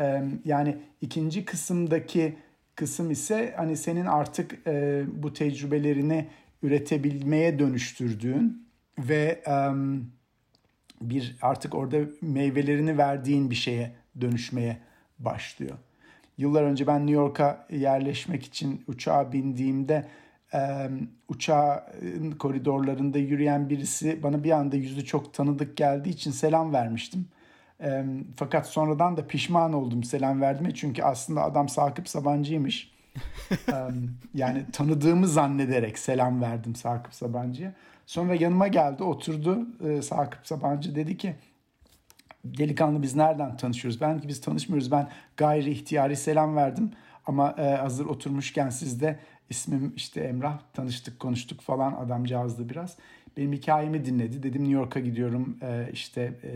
e, 0.00 0.22
yani 0.44 0.76
ikinci 1.00 1.44
kısımdaki 1.44 2.36
kısım 2.74 3.10
ise 3.10 3.54
hani 3.56 3.76
senin 3.76 4.06
artık 4.06 4.66
bu 5.22 5.32
tecrübelerini 5.32 6.26
üretebilmeye 6.62 7.58
dönüştürdüğün 7.58 8.68
ve 8.98 9.42
bir 11.00 11.36
artık 11.42 11.74
orada 11.74 11.96
meyvelerini 12.22 12.98
verdiğin 12.98 13.50
bir 13.50 13.54
şeye 13.54 13.92
dönüşmeye 14.20 14.78
başlıyor. 15.18 15.76
Yıllar 16.38 16.62
önce 16.62 16.86
ben 16.86 17.00
New 17.00 17.14
York'a 17.14 17.66
yerleşmek 17.70 18.44
için 18.44 18.84
uçağa 18.86 19.32
bindiğimde 19.32 20.06
e, 20.54 20.58
uçağın 21.28 22.30
koridorlarında 22.38 23.18
yürüyen 23.18 23.70
birisi 23.70 24.22
bana 24.22 24.44
bir 24.44 24.50
anda 24.50 24.76
yüzü 24.76 25.04
çok 25.04 25.34
tanıdık 25.34 25.76
geldiği 25.76 26.10
için 26.10 26.30
selam 26.30 26.72
vermiştim. 26.72 27.26
E, 27.82 28.04
fakat 28.36 28.66
sonradan 28.66 29.16
da 29.16 29.26
pişman 29.26 29.72
oldum 29.72 30.04
selam 30.04 30.40
verdiğime 30.40 30.74
çünkü 30.74 31.02
aslında 31.02 31.44
adam 31.44 31.68
Sakıp 31.68 32.08
Sabancı'ymış. 32.08 32.90
e, 33.52 33.74
yani 34.34 34.66
tanıdığımı 34.72 35.28
zannederek 35.28 35.98
selam 35.98 36.40
verdim 36.40 36.74
Sakıp 36.74 37.14
Sabancı'ya. 37.14 37.74
Sonra 38.06 38.34
yanıma 38.34 38.68
geldi 38.68 39.02
oturdu 39.02 39.66
e, 39.88 40.02
Sakıp 40.02 40.46
Sabancı 40.46 40.94
dedi 40.94 41.16
ki 41.16 41.36
delikanlı 42.44 43.02
biz 43.02 43.16
nereden 43.16 43.56
tanışıyoruz? 43.56 44.00
Ben 44.00 44.20
ki 44.20 44.28
biz 44.28 44.40
tanışmıyoruz. 44.40 44.90
Ben 44.90 45.08
gayri 45.36 45.70
ihtiyari 45.70 46.16
selam 46.16 46.56
verdim. 46.56 46.90
Ama 47.26 47.54
e, 47.58 47.62
hazır 47.62 48.06
oturmuşken 48.06 48.70
siz 48.70 49.00
de 49.00 49.18
ismim 49.50 49.92
işte 49.96 50.20
Emrah 50.20 50.58
tanıştık 50.74 51.20
konuştuk 51.20 51.60
falan 51.60 51.92
adamcağızdı 51.92 52.68
biraz. 52.68 52.96
Benim 53.36 53.52
hikayemi 53.52 54.04
dinledi. 54.04 54.42
Dedim 54.42 54.62
New 54.62 54.74
York'a 54.74 55.00
gidiyorum 55.00 55.58
e, 55.62 55.88
işte 55.92 56.22
e, 56.22 56.50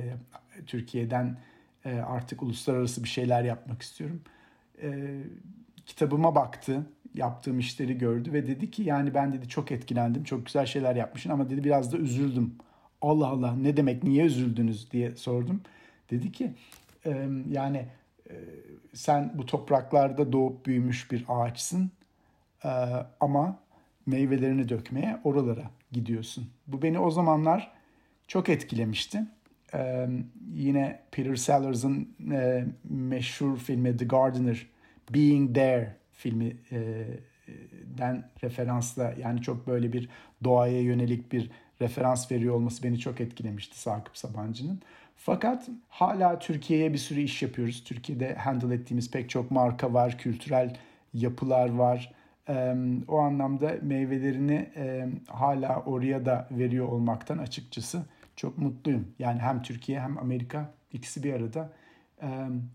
Türkiye'den 0.67 1.37
e, 1.85 1.95
artık 1.95 2.43
uluslararası 2.43 3.05
bir 3.05 3.09
şeyler 3.09 3.45
yapmak 3.45 3.83
istiyorum. 3.83 4.23
E, 4.83 5.19
kitabıma 5.87 6.35
baktı 6.35 6.87
yaptığım 7.15 7.59
işleri 7.59 7.99
gördü 7.99 8.33
ve 8.33 8.47
dedi 8.47 8.71
ki 8.71 8.83
yani 8.83 9.15
ben 9.15 9.33
dedi 9.33 9.49
çok 9.49 9.73
etkilendim 9.73 10.25
çok 10.25 10.47
güzel 10.47 10.67
şeyler 10.67 10.97
yapmışsın 10.97 11.31
ama 11.31 11.51
dedi 11.51 11.65
biraz 11.65 11.93
da 11.93 11.97
üzüldüm. 11.97 12.55
Allah 13.03 13.27
Allah 13.27 13.57
ne 13.57 13.77
demek 13.77 14.03
niye 14.03 14.25
üzüldünüz 14.25 14.91
diye 14.91 15.17
sordum. 15.17 15.61
Dedi 16.11 16.33
ki 16.33 16.53
e, 17.07 17.29
yani 17.51 17.87
sen 18.95 19.33
bu 19.35 19.47
topraklarda 19.47 20.33
doğup 20.33 20.67
büyümüş 20.67 21.11
bir 21.11 21.25
ağaçsın 21.29 21.91
ama 23.21 23.59
meyvelerini 24.07 24.69
dökmeye 24.69 25.21
oralara 25.25 25.71
gidiyorsun. 25.93 26.51
Bu 26.67 26.83
beni 26.83 26.99
o 26.99 27.11
zamanlar 27.11 27.73
çok 28.29 28.49
etkilemişti. 28.49 29.23
Ee, 29.75 30.09
yine 30.55 31.01
Peter 31.13 31.37
Sellers'ın 31.37 32.09
e, 32.33 32.65
meşhur 32.85 33.59
filmi 33.59 33.97
The 33.97 34.05
Gardener, 34.05 34.67
Being 35.15 35.55
There 35.55 35.97
filmi 36.13 36.57
e, 36.73 37.05
den 37.99 38.25
referansla 38.43 39.15
yani 39.23 39.43
çok 39.43 39.67
böyle 39.67 39.93
bir 39.93 40.09
doğaya 40.45 40.81
yönelik 40.81 41.33
bir 41.33 41.51
referans 41.81 42.33
veriyor 42.33 42.55
olması 42.55 42.83
beni 42.83 42.99
çok 42.99 43.21
etkilemişti 43.21 43.79
Sakıp 43.79 44.17
Sabancı'nın. 44.17 44.81
Fakat 45.17 45.69
hala 45.89 46.39
Türkiye'ye 46.39 46.93
bir 46.93 46.99
sürü 46.99 47.21
iş 47.21 47.43
yapıyoruz. 47.43 47.85
Türkiye'de 47.85 48.35
handle 48.35 48.75
ettiğimiz 48.75 49.11
pek 49.11 49.31
çok 49.31 49.51
marka 49.51 49.95
var, 49.95 50.19
kültürel 50.19 50.77
yapılar 51.15 51.69
var. 51.69 52.13
O 53.09 53.19
anlamda 53.19 53.73
meyvelerini 53.83 54.69
hala 55.29 55.83
oraya 55.87 56.27
da 56.27 56.49
veriyor 56.51 56.89
olmaktan 56.89 57.39
açıkçası 57.39 58.03
çok 58.37 58.59
mutluyum. 58.59 59.15
Yani 59.19 59.41
hem 59.41 59.63
Türkiye 59.63 60.01
hem 60.01 60.19
Amerika 60.19 60.75
ikisi 60.93 61.23
bir 61.23 61.33
arada 61.33 61.73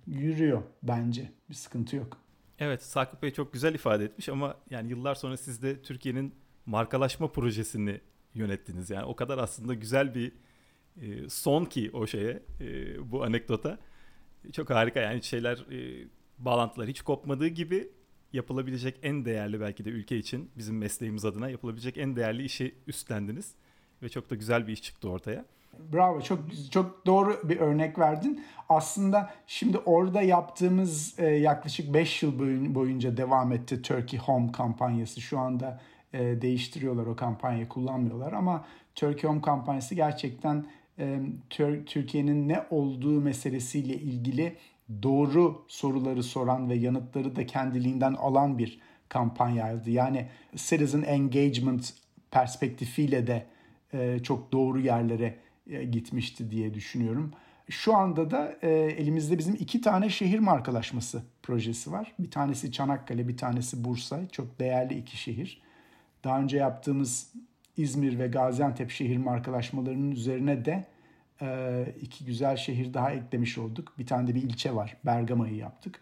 yürüyor 0.07 0.63
bence. 0.83 1.31
Bir 1.49 1.55
sıkıntı 1.55 1.95
yok. 1.95 2.17
Evet 2.59 2.83
Sakıp 2.83 3.21
Bey 3.21 3.31
çok 3.31 3.53
güzel 3.53 3.73
ifade 3.73 4.05
etmiş 4.05 4.29
ama 4.29 4.57
yani 4.69 4.89
yıllar 4.89 5.15
sonra 5.15 5.37
siz 5.37 5.61
de 5.61 5.81
Türkiye'nin 5.81 6.35
markalaşma 6.65 7.31
projesini 7.31 8.01
yönettiniz. 8.33 8.89
Yani 8.89 9.05
o 9.05 9.15
kadar 9.15 9.37
aslında 9.37 9.73
güzel 9.73 10.15
bir 10.15 10.31
e, 11.01 11.29
son 11.29 11.65
ki 11.65 11.89
o 11.93 12.07
şeye 12.07 12.43
e, 12.61 13.11
bu 13.11 13.23
anekdota. 13.23 13.79
Çok 14.51 14.69
harika 14.69 14.99
yani 14.99 15.23
şeyler 15.23 15.57
e, 15.57 16.07
bağlantılar 16.37 16.87
hiç 16.87 17.01
kopmadığı 17.01 17.47
gibi 17.47 17.91
yapılabilecek 18.33 18.99
en 19.03 19.25
değerli 19.25 19.61
belki 19.61 19.85
de 19.85 19.89
ülke 19.89 20.17
için 20.17 20.51
bizim 20.57 20.77
mesleğimiz 20.77 21.25
adına 21.25 21.49
yapılabilecek 21.49 21.97
en 21.97 22.15
değerli 22.15 22.43
işi 22.43 22.75
üstlendiniz 22.87 23.55
ve 24.03 24.09
çok 24.09 24.29
da 24.29 24.35
güzel 24.35 24.67
bir 24.67 24.73
iş 24.73 24.81
çıktı 24.81 25.09
ortaya. 25.09 25.45
Bravo 25.93 26.21
çok 26.21 26.39
çok 26.71 27.05
doğru 27.05 27.49
bir 27.49 27.57
örnek 27.57 27.99
verdin. 27.99 28.43
Aslında 28.69 29.33
şimdi 29.47 29.77
orada 29.77 30.21
yaptığımız 30.21 31.19
e, 31.19 31.25
yaklaşık 31.25 31.93
5 31.93 32.23
yıl 32.23 32.39
boyunca 32.75 33.17
devam 33.17 33.51
etti 33.51 33.81
Turkey 33.81 34.19
Home 34.19 34.51
kampanyası. 34.51 35.21
Şu 35.21 35.39
anda 35.39 35.81
e, 36.13 36.41
değiştiriyorlar 36.41 37.05
o 37.05 37.15
kampanyayı 37.15 37.69
kullanmıyorlar 37.69 38.33
ama 38.33 38.65
Turkey 38.95 39.29
Home 39.29 39.41
kampanyası 39.41 39.95
gerçekten 39.95 40.65
e, 40.99 41.19
Türkiye'nin 41.85 42.49
ne 42.49 42.65
olduğu 42.69 43.21
meselesiyle 43.21 43.93
ilgili 43.93 44.55
doğru 45.03 45.65
soruları 45.67 46.23
soran 46.23 46.69
ve 46.69 46.75
yanıtları 46.75 47.35
da 47.35 47.45
kendiliğinden 47.45 48.13
alan 48.13 48.57
bir 48.57 48.79
kampanyaydı. 49.09 49.89
Yani 49.89 50.27
citizen 50.55 51.01
engagement 51.01 51.93
perspektifiyle 52.31 53.27
de 53.27 53.45
e, 53.93 54.19
çok 54.23 54.51
doğru 54.51 54.79
yerlere 54.79 55.37
e, 55.69 55.83
gitmişti 55.83 56.51
diye 56.51 56.73
düşünüyorum. 56.73 57.33
Şu 57.69 57.95
anda 57.95 58.31
da 58.31 58.57
e, 58.61 58.69
elimizde 58.71 59.37
bizim 59.37 59.55
iki 59.55 59.81
tane 59.81 60.09
şehir 60.09 60.39
markalaşması 60.39 61.23
projesi 61.43 61.91
var. 61.91 62.13
Bir 62.19 62.31
tanesi 62.31 62.71
Çanakkale, 62.71 63.27
bir 63.27 63.37
tanesi 63.37 63.83
Bursa. 63.83 64.27
Çok 64.31 64.59
değerli 64.59 64.97
iki 64.97 65.17
şehir. 65.17 65.61
Daha 66.23 66.39
önce 66.39 66.57
yaptığımız 66.57 67.33
İzmir 67.77 68.19
ve 68.19 68.27
Gaziantep 68.27 68.91
şehir 68.91 69.17
markalaşmalarının 69.17 70.11
üzerine 70.11 70.65
de 70.65 70.85
iki 72.01 72.25
güzel 72.25 72.57
şehir 72.57 72.93
daha 72.93 73.11
eklemiş 73.11 73.57
olduk. 73.57 73.93
Bir 73.99 74.05
tane 74.05 74.27
de 74.27 74.35
bir 74.35 74.43
ilçe 74.43 74.75
var. 74.75 74.97
Bergama'yı 75.05 75.55
yaptık. 75.55 76.01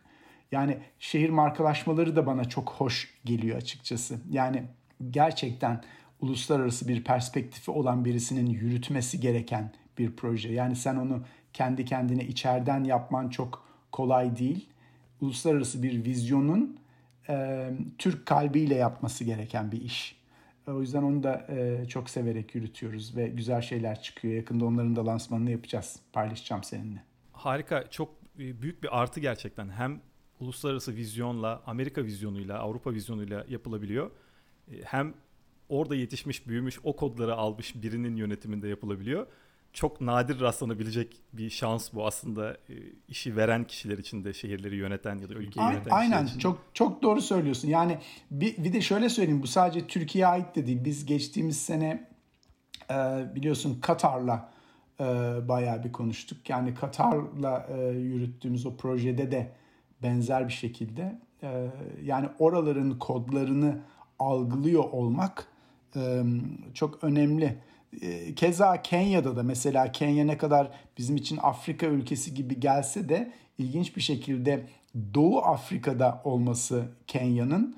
Yani 0.51 0.77
şehir 0.99 1.29
markalaşmaları 1.29 2.15
da 2.15 2.25
bana 2.25 2.45
çok 2.45 2.69
hoş 2.69 3.13
geliyor 3.25 3.57
açıkçası. 3.57 4.19
Yani 4.29 4.63
gerçekten 5.11 5.83
uluslararası 6.25 6.87
bir 6.87 7.03
perspektifi 7.03 7.71
olan 7.71 8.05
birisinin 8.05 8.45
yürütmesi 8.45 9.19
gereken 9.19 9.71
bir 9.97 10.15
proje. 10.15 10.53
Yani 10.53 10.75
sen 10.75 10.95
onu 10.95 11.23
kendi 11.53 11.85
kendine 11.85 12.25
içeriden 12.25 12.83
yapman 12.83 13.29
çok 13.29 13.67
kolay 13.91 14.37
değil. 14.37 14.69
Uluslararası 15.21 15.83
bir 15.83 16.05
vizyonun 16.05 16.79
e, 17.29 17.69
Türk 17.97 18.25
kalbiyle 18.25 18.75
yapması 18.75 19.23
gereken 19.23 19.71
bir 19.71 19.81
iş. 19.81 20.15
O 20.67 20.81
yüzden 20.81 21.03
onu 21.03 21.23
da 21.23 21.47
e, 21.49 21.85
çok 21.87 22.09
severek 22.09 22.55
yürütüyoruz 22.55 23.15
ve 23.15 23.27
güzel 23.27 23.61
şeyler 23.61 24.01
çıkıyor. 24.01 24.33
Yakında 24.33 24.65
onların 24.65 24.95
da 24.95 25.05
lansmanını 25.05 25.51
yapacağız. 25.51 25.99
Paylaşacağım 26.13 26.63
seninle. 26.63 27.03
Harika. 27.31 27.89
Çok 27.89 28.09
e, 28.39 28.61
büyük 28.61 28.83
bir 28.83 29.01
artı 29.01 29.19
gerçekten. 29.19 29.69
Hem 29.69 30.01
uluslararası 30.39 30.95
vizyonla, 30.95 31.63
Amerika 31.65 32.03
vizyonuyla, 32.03 32.59
Avrupa 32.59 32.93
vizyonuyla 32.93 33.45
yapılabiliyor. 33.49 34.11
E, 34.71 34.81
hem 34.83 35.13
orada 35.69 35.95
yetişmiş, 35.95 36.47
büyümüş, 36.47 36.79
o 36.83 36.95
kodları 36.95 37.35
almış 37.35 37.75
birinin 37.83 38.15
yönetiminde 38.15 38.67
yapılabiliyor. 38.67 39.27
Çok 39.73 40.01
nadir 40.01 40.39
rastlanabilecek 40.41 41.21
bir 41.33 41.49
şans 41.49 41.93
bu 41.93 42.07
aslında 42.07 42.53
e, 42.53 42.73
işi 43.07 43.35
veren 43.35 43.63
kişiler 43.63 43.97
için 43.97 44.23
de 44.23 44.33
şehirleri 44.33 44.75
yöneten 44.75 45.15
ya 45.19 45.29
da 45.29 45.33
ülkeyi 45.33 45.67
yöneten 45.67 45.91
Aynen 45.91 46.25
için. 46.25 46.39
çok 46.39 46.59
çok 46.73 47.03
doğru 47.03 47.21
söylüyorsun. 47.21 47.67
Yani 47.67 47.97
bir, 48.31 48.57
bir 48.57 48.73
de 48.73 48.81
şöyle 48.81 49.09
söyleyeyim 49.09 49.43
bu 49.43 49.47
sadece 49.47 49.87
Türkiye'ye 49.87 50.27
ait 50.27 50.55
de 50.55 50.67
değil. 50.67 50.85
Biz 50.85 51.05
geçtiğimiz 51.05 51.61
sene 51.61 52.09
e, 52.91 52.95
biliyorsun 53.35 53.79
Katar'la 53.81 54.51
e, 54.99 55.03
bayağı 55.47 55.83
bir 55.83 55.91
konuştuk. 55.91 56.49
Yani 56.49 56.73
Katar'la 56.73 57.67
yürüttüğümüz 57.91 58.65
o 58.65 58.77
projede 58.77 59.31
de 59.31 59.51
benzer 60.03 60.47
bir 60.47 60.53
şekilde 60.53 61.19
yani 62.03 62.29
oraların 62.39 62.99
kodlarını 62.99 63.81
algılıyor 64.19 64.83
olmak 64.83 65.47
çok 66.73 67.03
önemli. 67.03 67.57
Keza 68.35 68.81
Kenya'da 68.81 69.35
da 69.35 69.43
mesela 69.43 69.91
Kenya 69.91 70.25
ne 70.25 70.37
kadar 70.37 70.71
bizim 70.97 71.15
için 71.15 71.39
Afrika 71.41 71.85
ülkesi 71.85 72.33
gibi 72.33 72.59
gelse 72.59 73.09
de 73.09 73.31
ilginç 73.57 73.95
bir 73.95 74.01
şekilde 74.01 74.67
Doğu 75.13 75.39
Afrika'da 75.39 76.21
olması 76.23 76.85
Kenya'nın 77.07 77.75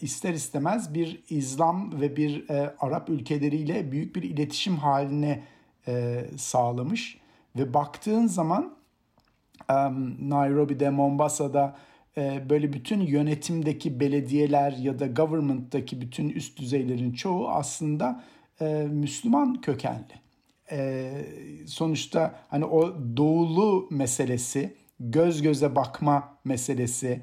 ister 0.00 0.34
istemez 0.34 0.94
bir 0.94 1.22
İslam 1.30 2.00
ve 2.00 2.16
bir 2.16 2.44
Arap 2.78 3.08
ülkeleriyle 3.08 3.92
büyük 3.92 4.16
bir 4.16 4.22
iletişim 4.22 4.76
haline 4.76 5.42
sağlamış 6.36 7.18
ve 7.56 7.74
baktığın 7.74 8.26
zaman 8.26 8.74
Nairobi'de, 10.20 10.90
Mombasa'da 10.90 11.76
böyle 12.16 12.72
bütün 12.72 13.00
yönetimdeki 13.00 14.00
belediyeler 14.00 14.72
ya 14.72 14.98
da 14.98 15.06
government'taki 15.06 16.00
bütün 16.00 16.28
üst 16.28 16.58
düzeylerin 16.58 17.12
çoğu 17.12 17.48
aslında 17.48 18.24
e, 18.60 18.86
Müslüman 18.90 19.60
kökenli. 19.60 20.22
E, 20.70 21.10
sonuçta 21.66 22.34
hani 22.48 22.64
o 22.64 22.94
doğulu 23.16 23.88
meselesi, 23.90 24.74
göz 25.00 25.42
göze 25.42 25.76
bakma 25.76 26.38
meselesi, 26.44 27.22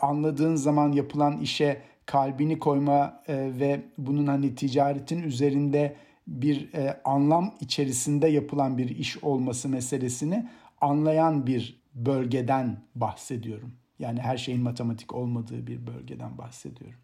anladığın 0.00 0.56
zaman 0.56 0.92
yapılan 0.92 1.40
işe 1.40 1.82
kalbini 2.06 2.58
koyma 2.58 3.22
e, 3.28 3.34
ve 3.60 3.80
bunun 3.98 4.26
hani 4.26 4.54
ticaretin 4.54 5.22
üzerinde 5.22 5.96
bir 6.26 6.74
e, 6.74 7.00
anlam 7.04 7.54
içerisinde 7.60 8.28
yapılan 8.28 8.78
bir 8.78 8.88
iş 8.88 9.24
olması 9.24 9.68
meselesini 9.68 10.48
anlayan 10.80 11.46
bir 11.46 11.82
bölgeden 11.94 12.82
bahsediyorum. 12.94 13.72
Yani 14.02 14.20
her 14.20 14.36
şeyin 14.36 14.62
matematik 14.62 15.14
olmadığı 15.14 15.66
bir 15.66 15.86
bölgeden 15.86 16.38
bahsediyorum. 16.38 16.98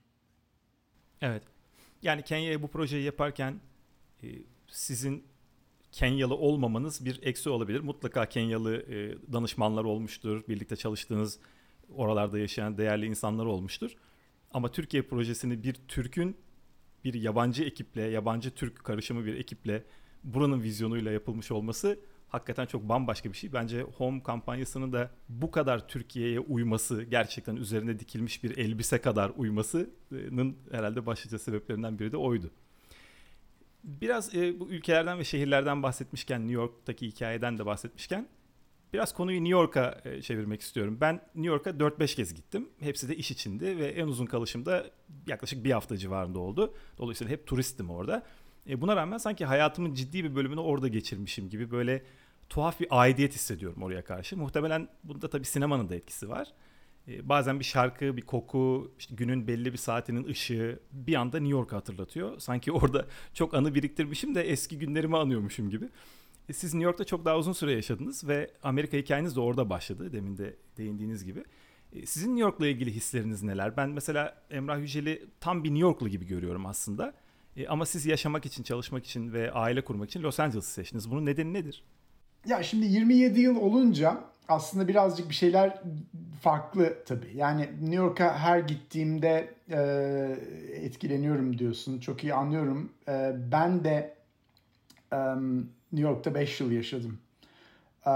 Evet. 1.21 1.43
Yani 2.02 2.23
Kenya'ya 2.23 2.62
bu 2.62 2.69
projeyi 2.69 3.05
yaparken 3.05 3.61
e, 4.23 4.26
sizin 4.67 5.25
Kenyalı 5.93 6.35
olmamanız 6.35 7.05
bir 7.05 7.21
eksi 7.23 7.50
olabilir. 7.50 7.81
Mutlaka 7.81 8.26
Kenyalı 8.26 8.76
e, 8.76 9.17
danışmanlar 9.33 9.85
olmuştur. 9.85 10.43
Birlikte 10.49 10.76
çalıştığınız 10.76 11.38
oralarda 11.95 12.38
yaşayan 12.38 12.78
değerli 12.78 13.07
insanlar 13.07 13.47
olmuştur. 13.47 13.97
Ama 14.50 14.71
Türkiye 14.71 15.02
projesini 15.02 15.62
bir 15.62 15.75
Türk'ün 15.75 16.37
bir 17.05 17.14
yabancı 17.14 17.64
ekiple, 17.64 18.02
yabancı 18.02 18.50
Türk 18.50 18.85
karışımı 18.85 19.25
bir 19.25 19.35
ekiple 19.35 19.85
buranın 20.25 20.62
vizyonuyla 20.62 21.12
yapılmış 21.12 21.50
olması 21.50 21.99
hakikaten 22.28 22.66
çok 22.66 22.88
bambaşka 22.88 23.32
bir 23.32 23.37
şey. 23.37 23.52
Bence 23.52 23.82
Home 23.82 24.23
kampanyasının 24.23 24.92
da 24.92 25.11
bu 25.28 25.50
kadar 25.50 25.88
Türkiye'ye 25.88 26.40
uyması, 26.40 27.02
gerçekten 27.02 27.56
üzerine 27.56 27.99
dikilmiş 27.99 28.44
bir 28.44 28.58
elbise 28.58 29.00
kadar 29.00 29.32
uymasının 29.37 30.57
herhalde 30.70 31.07
başlıca 31.07 31.38
sebeplerinden 31.38 31.98
biri 31.98 32.12
de 32.12 32.16
oydu. 32.16 32.50
Biraz 33.85 34.35
e, 34.35 34.61
bu 34.61 34.68
ülkelerden 34.68 35.18
ve 35.18 35.24
şehirlerden 35.24 35.83
bahsetmişken, 35.83 36.40
New 36.40 36.55
York'taki 36.55 37.07
hikayeden 37.07 37.59
de 37.59 37.66
bahsetmişken 37.66 38.29
biraz 38.92 39.14
konuyu 39.14 39.38
New 39.38 39.53
York'a 39.53 40.00
e, 40.05 40.22
çevirmek 40.22 40.61
istiyorum. 40.61 40.98
Ben 41.00 41.14
New 41.14 41.48
York'a 41.48 41.70
4-5 41.70 42.16
kez 42.16 42.35
gittim. 42.35 42.68
Hepsi 42.81 43.09
de 43.09 43.16
iş 43.16 43.31
içindi 43.31 43.79
ve 43.79 43.87
en 43.87 44.07
uzun 44.07 44.26
kalışım 44.26 44.66
da 44.66 44.90
yaklaşık 45.26 45.64
bir 45.64 45.70
hafta 45.70 45.96
civarında 45.96 46.38
oldu. 46.38 46.74
Dolayısıyla 46.98 47.33
hep 47.33 47.46
turistim 47.46 47.90
orada. 47.90 48.22
E, 48.68 48.81
buna 48.81 48.96
rağmen 48.96 49.18
sanki 49.18 49.44
hayatımın 49.44 49.94
ciddi 49.94 50.24
bir 50.24 50.35
bölümünü 50.35 50.61
orada 50.61 50.88
geçirmişim 50.88 51.48
gibi 51.48 51.70
böyle 51.70 52.02
tuhaf 52.48 52.81
bir 52.81 52.87
aidiyet 52.90 53.35
hissediyorum 53.35 53.83
oraya 53.83 54.04
karşı. 54.04 54.37
Muhtemelen 54.37 54.88
bunda 55.04 55.31
tabii 55.31 55.44
sinemanın 55.44 55.88
da 55.88 55.94
etkisi 55.94 56.28
var. 56.28 56.48
E, 57.09 57.28
bazen 57.28 57.59
bir 57.61 57.64
şarkı, 57.64 58.16
bir 58.16 58.22
koku, 58.22 58.92
işte 58.98 59.14
günün 59.14 59.46
belli 59.46 59.72
bir 59.72 59.78
saatinin 59.78 60.24
ışığı 60.24 60.81
bir 60.92 61.14
anda 61.14 61.38
New 61.38 61.52
York'u 61.52 61.76
hatırlatıyor. 61.76 62.38
Sanki 62.38 62.72
orada 62.72 63.07
çok 63.35 63.54
anı 63.54 63.74
biriktirmişim 63.74 64.35
de 64.35 64.42
eski 64.42 64.78
günlerimi 64.78 65.16
anıyormuşum 65.16 65.70
gibi. 65.70 65.88
E, 66.48 66.52
siz 66.52 66.74
New 66.74 66.85
York'ta 66.85 67.04
çok 67.04 67.24
daha 67.24 67.38
uzun 67.38 67.52
süre 67.52 67.72
yaşadınız 67.72 68.28
ve 68.28 68.50
Amerika 68.62 68.96
hikayeniz 68.96 69.37
de 69.37 69.40
orada 69.40 69.70
başladı 69.70 70.12
demin 70.12 70.38
de 70.38 70.57
değindiğiniz 70.76 71.24
gibi. 71.24 71.44
E, 71.92 72.07
sizin 72.07 72.28
New 72.28 72.42
York'la 72.42 72.66
ilgili 72.66 72.92
hisleriniz 72.92 73.42
neler? 73.42 73.76
Ben 73.76 73.90
mesela 73.90 74.42
Emrah 74.50 74.81
Yücel'i 74.81 75.26
tam 75.40 75.64
bir 75.64 75.68
New 75.68 75.83
Yorklu 75.83 76.09
gibi 76.09 76.26
görüyorum 76.26 76.66
aslında. 76.66 77.14
Ama 77.68 77.87
siz 77.87 78.07
yaşamak 78.07 78.47
için, 78.47 78.62
çalışmak 78.62 79.05
için 79.07 79.33
ve 79.33 79.53
aile 79.53 79.85
kurmak 79.85 80.09
için 80.09 80.23
Los 80.23 80.40
Angeles'ı 80.40 80.71
seçtiniz. 80.71 81.11
Bunun 81.11 81.27
nedeni 81.27 81.53
nedir? 81.53 81.83
Ya 82.47 82.62
şimdi 82.62 82.87
27 82.87 83.40
yıl 83.40 83.57
olunca 83.57 84.21
aslında 84.49 84.88
birazcık 84.88 85.29
bir 85.29 85.35
şeyler 85.35 85.83
farklı 86.40 86.99
tabii. 87.07 87.31
Yani 87.35 87.62
New 87.81 87.94
York'a 87.94 88.38
her 88.38 88.59
gittiğimde 88.59 89.55
e, 89.71 89.81
etkileniyorum 90.73 91.59
diyorsun. 91.59 92.01
Çok 92.01 92.25
iyi 92.25 92.35
anlıyorum. 92.35 92.92
E, 93.09 93.33
ben 93.53 93.85
de 93.85 94.14
e, 95.12 95.16
New 95.92 96.09
York'ta 96.09 96.35
5 96.35 96.61
yıl 96.61 96.71
yaşadım. 96.71 97.18
E, 98.07 98.11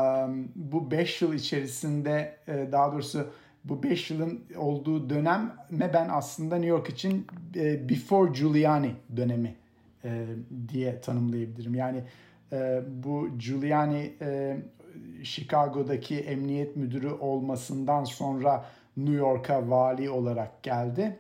bu 0.55 0.91
5 0.91 1.23
yıl 1.23 1.35
içerisinde 1.35 2.37
e, 2.49 2.69
daha 2.73 2.93
doğrusu 2.93 3.27
bu 3.65 3.83
5 3.83 4.11
yılın 4.11 4.45
olduğu 4.57 5.11
döneme 5.11 5.93
ben 5.95 6.09
aslında 6.09 6.55
New 6.55 6.71
York 6.71 6.89
için 6.89 7.27
e, 7.57 7.89
before 7.89 8.31
Giuliani 8.33 8.95
dönemi 9.17 9.55
e, 10.05 10.27
diye 10.69 11.01
tanımlayabilirim. 11.01 11.75
Yani 11.75 12.05
e, 12.53 12.83
bu 13.05 13.39
Giuliani 13.39 14.13
e, 14.21 14.57
Chicago'daki 15.23 16.19
emniyet 16.19 16.77
müdürü 16.77 17.11
olmasından 17.11 18.05
sonra 18.05 18.67
New 18.97 19.15
York'a 19.15 19.71
vali 19.71 20.11
olarak 20.11 20.63
geldi. 20.63 21.19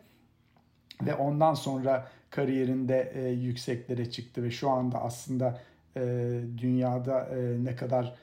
Ve 1.02 1.14
ondan 1.14 1.54
sonra 1.54 2.08
kariyerinde 2.30 3.12
e, 3.14 3.28
yükseklere 3.28 4.10
çıktı 4.10 4.42
ve 4.42 4.50
şu 4.50 4.70
anda 4.70 5.02
aslında 5.02 5.60
e, 5.96 6.00
dünyada 6.58 7.24
e, 7.24 7.64
ne 7.64 7.76
kadar 7.76 8.14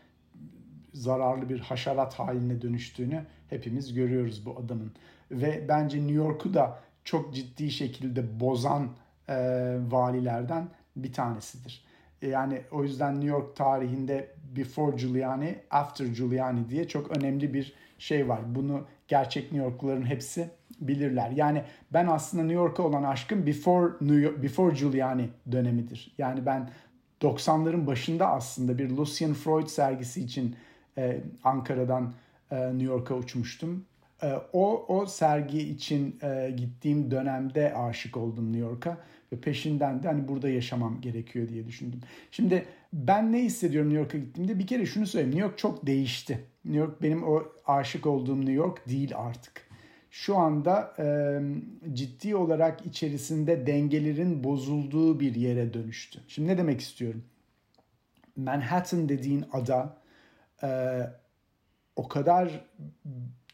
zararlı 0.93 1.49
bir 1.49 1.59
haşerat 1.59 2.13
haline 2.13 2.61
dönüştüğünü 2.61 3.25
hepimiz 3.49 3.93
görüyoruz 3.93 4.45
bu 4.45 4.59
adamın. 4.65 4.91
Ve 5.31 5.65
bence 5.67 5.97
New 5.97 6.13
York'u 6.13 6.53
da 6.53 6.79
çok 7.03 7.33
ciddi 7.35 7.71
şekilde 7.71 8.39
bozan 8.39 8.89
e, 9.29 9.35
valilerden 9.89 10.67
bir 10.95 11.13
tanesidir. 11.13 11.83
Yani 12.21 12.61
o 12.71 12.83
yüzden 12.83 13.13
New 13.13 13.27
York 13.27 13.55
tarihinde 13.55 14.31
before 14.57 14.95
Giuliani, 14.95 15.55
after 15.71 16.05
Giuliani 16.05 16.69
diye 16.69 16.87
çok 16.87 17.17
önemli 17.17 17.53
bir 17.53 17.73
şey 17.99 18.29
var. 18.29 18.39
Bunu 18.55 18.81
gerçek 19.07 19.43
New 19.43 19.67
Yorkluların 19.67 20.05
hepsi 20.05 20.49
bilirler. 20.81 21.31
Yani 21.31 21.63
ben 21.93 22.07
aslında 22.07 22.43
New 22.43 22.61
York'a 22.61 22.83
olan 22.83 23.03
aşkım 23.03 23.45
before 23.45 23.93
New 24.01 24.21
York, 24.21 24.43
before 24.43 24.75
Giuliani 24.75 25.29
dönemidir. 25.51 26.13
Yani 26.17 26.45
ben 26.45 26.69
90'ların 27.21 27.87
başında 27.87 28.27
aslında 28.27 28.77
bir 28.77 28.89
Lucian 28.89 29.33
Freud 29.33 29.67
sergisi 29.67 30.21
için 30.21 30.55
e, 30.97 31.19
Ankara'dan 31.43 32.03
e, 32.03 32.09
New 32.55 32.83
York'a 32.83 33.15
uçmuştum. 33.15 33.85
E, 34.23 34.33
o 34.53 34.85
o 34.87 35.05
sergi 35.05 35.59
için 35.59 36.19
e, 36.23 36.51
gittiğim 36.57 37.11
dönemde 37.11 37.73
aşık 37.73 38.17
oldum 38.17 38.53
New 38.53 38.59
York'a 38.59 38.97
ve 39.33 39.41
peşinden 39.41 40.03
de 40.03 40.07
hani 40.07 40.27
burada 40.27 40.49
yaşamam 40.49 41.01
gerekiyor 41.01 41.49
diye 41.49 41.67
düşündüm. 41.67 41.99
Şimdi 42.31 42.65
ben 42.93 43.31
ne 43.31 43.43
hissediyorum 43.43 43.89
New 43.89 44.01
York'a 44.01 44.17
gittiğimde 44.17 44.59
bir 44.59 44.67
kere 44.67 44.85
şunu 44.85 45.07
söyleyeyim. 45.07 45.35
New 45.35 45.47
York 45.47 45.57
çok 45.57 45.87
değişti. 45.87 46.39
New 46.65 46.79
York 46.79 47.01
benim 47.01 47.23
o 47.23 47.43
aşık 47.65 48.05
olduğum 48.05 48.37
New 48.37 48.53
York 48.53 48.89
değil 48.89 49.11
artık. 49.15 49.69
Şu 50.11 50.37
anda 50.37 50.93
e, 50.99 51.05
ciddi 51.93 52.35
olarak 52.35 52.85
içerisinde 52.85 53.67
dengelerin 53.67 54.43
bozulduğu 54.43 55.19
bir 55.19 55.35
yere 55.35 55.73
dönüştü. 55.73 56.19
Şimdi 56.27 56.47
ne 56.47 56.57
demek 56.57 56.81
istiyorum? 56.81 57.23
Manhattan 58.35 59.09
dediğin 59.09 59.45
ada 59.51 59.97
e, 60.63 60.67
o 61.99 62.07
kadar 62.07 62.65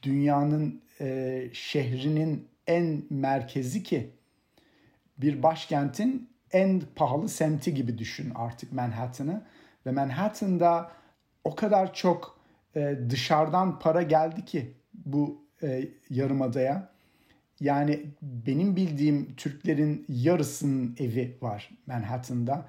dünyanın 0.03 0.81
e, 1.01 1.49
şehrinin 1.53 2.47
en 2.67 3.03
merkezi 3.10 3.84
ki 3.84 4.10
bir 5.17 5.43
başkentin 5.43 6.29
en 6.51 6.81
pahalı 6.95 7.29
semti 7.29 7.73
gibi 7.73 7.97
düşün 7.97 8.31
artık 8.36 8.73
Manhattan'ı. 8.73 9.45
Ve 9.86 9.91
Manhattan'da 9.91 10.91
o 11.43 11.55
kadar 11.55 11.93
çok 11.93 12.39
e, 12.75 12.97
dışarıdan 13.10 13.79
para 13.79 14.01
geldi 14.01 14.45
ki 14.45 14.73
bu 14.93 15.45
e, 15.63 15.88
Yarımada'ya. 16.10 16.89
Yani 17.60 18.05
benim 18.21 18.75
bildiğim 18.75 19.36
Türklerin 19.36 20.05
yarısının 20.10 20.95
evi 20.99 21.38
var 21.41 21.69
Manhattan'da. 21.88 22.65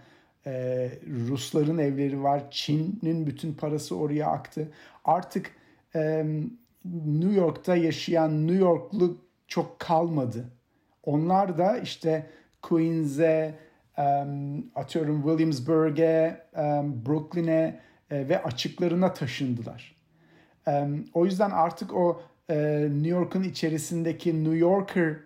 Ee, 0.46 0.90
Rusların 1.28 1.78
evleri 1.78 2.22
var. 2.22 2.50
Çin'in 2.50 3.26
bütün 3.26 3.54
parası 3.54 3.96
oraya 3.96 4.26
aktı. 4.26 4.68
Artık 5.04 5.50
New 5.94 7.34
York'ta 7.34 7.76
yaşayan 7.76 8.46
New 8.46 8.64
Yorklu 8.64 9.16
çok 9.48 9.78
kalmadı. 9.78 10.44
Onlar 11.02 11.58
da 11.58 11.78
işte 11.78 12.26
Queens'e, 12.62 13.54
um, 13.98 14.66
atıyorum 14.74 15.22
Williamsburg'e, 15.22 16.46
Brooklyn'e 17.06 17.80
e, 18.10 18.28
ve 18.28 18.42
açıklarına 18.42 19.12
taşındılar. 19.12 19.96
O 21.14 21.24
yüzden 21.24 21.50
artık 21.50 21.94
o 21.94 22.22
e, 22.50 22.88
New 22.92 23.08
York'un 23.08 23.42
içerisindeki 23.42 24.44
New 24.44 24.58
Yorker 24.58 25.16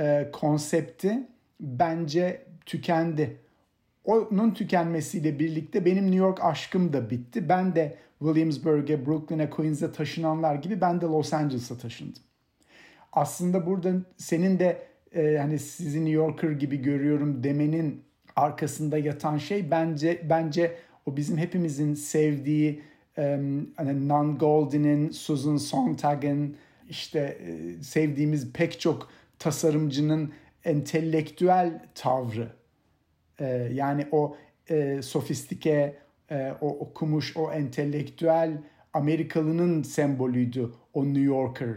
e, 0.00 0.28
konsepti 0.32 1.28
bence 1.60 2.46
tükendi. 2.66 3.36
Onun 4.04 4.50
tükenmesiyle 4.50 5.38
birlikte 5.38 5.84
benim 5.84 6.04
New 6.04 6.18
York 6.18 6.44
aşkım 6.44 6.92
da 6.92 7.10
bitti. 7.10 7.48
Ben 7.48 7.74
de 7.74 7.96
Williamsburg'e, 8.18 9.06
Brooklyn'e, 9.06 9.50
Queens'e 9.50 9.92
taşınanlar 9.92 10.54
gibi 10.54 10.80
ben 10.80 11.00
de 11.00 11.06
Los 11.06 11.32
Angeles'a 11.32 11.78
taşındım. 11.78 12.22
Aslında 13.12 13.66
burada 13.66 13.92
senin 14.16 14.58
de 14.58 14.86
e, 15.14 15.38
hani 15.38 15.58
sizi 15.58 15.98
New 15.98 16.12
Yorker 16.12 16.50
gibi 16.50 16.82
görüyorum 16.82 17.44
demenin 17.44 18.02
arkasında 18.36 18.98
yatan 18.98 19.38
şey 19.38 19.70
bence 19.70 20.22
bence 20.30 20.76
o 21.06 21.16
bizim 21.16 21.38
hepimizin 21.38 21.94
sevdiği 21.94 22.82
um, 23.18 23.70
hani 23.76 24.08
Nan 24.08 24.38
Goldin'in, 24.38 25.10
Susan 25.10 25.56
Sontag'ın 25.56 26.56
işte 26.88 27.18
e, 27.18 27.82
sevdiğimiz 27.82 28.52
pek 28.52 28.80
çok 28.80 29.08
tasarımcının 29.38 30.32
entelektüel 30.64 31.82
tavrı. 31.94 32.48
E, 33.40 33.46
yani 33.72 34.06
o 34.12 34.36
e, 34.70 35.02
sofistike, 35.02 35.96
e, 36.30 36.52
o 36.60 36.68
okumuş, 36.68 37.36
o 37.36 37.52
entelektüel 37.52 38.58
Amerikalının 38.92 39.82
sembolüydü 39.82 40.72
o 40.94 41.04
New 41.04 41.20
Yorker. 41.20 41.74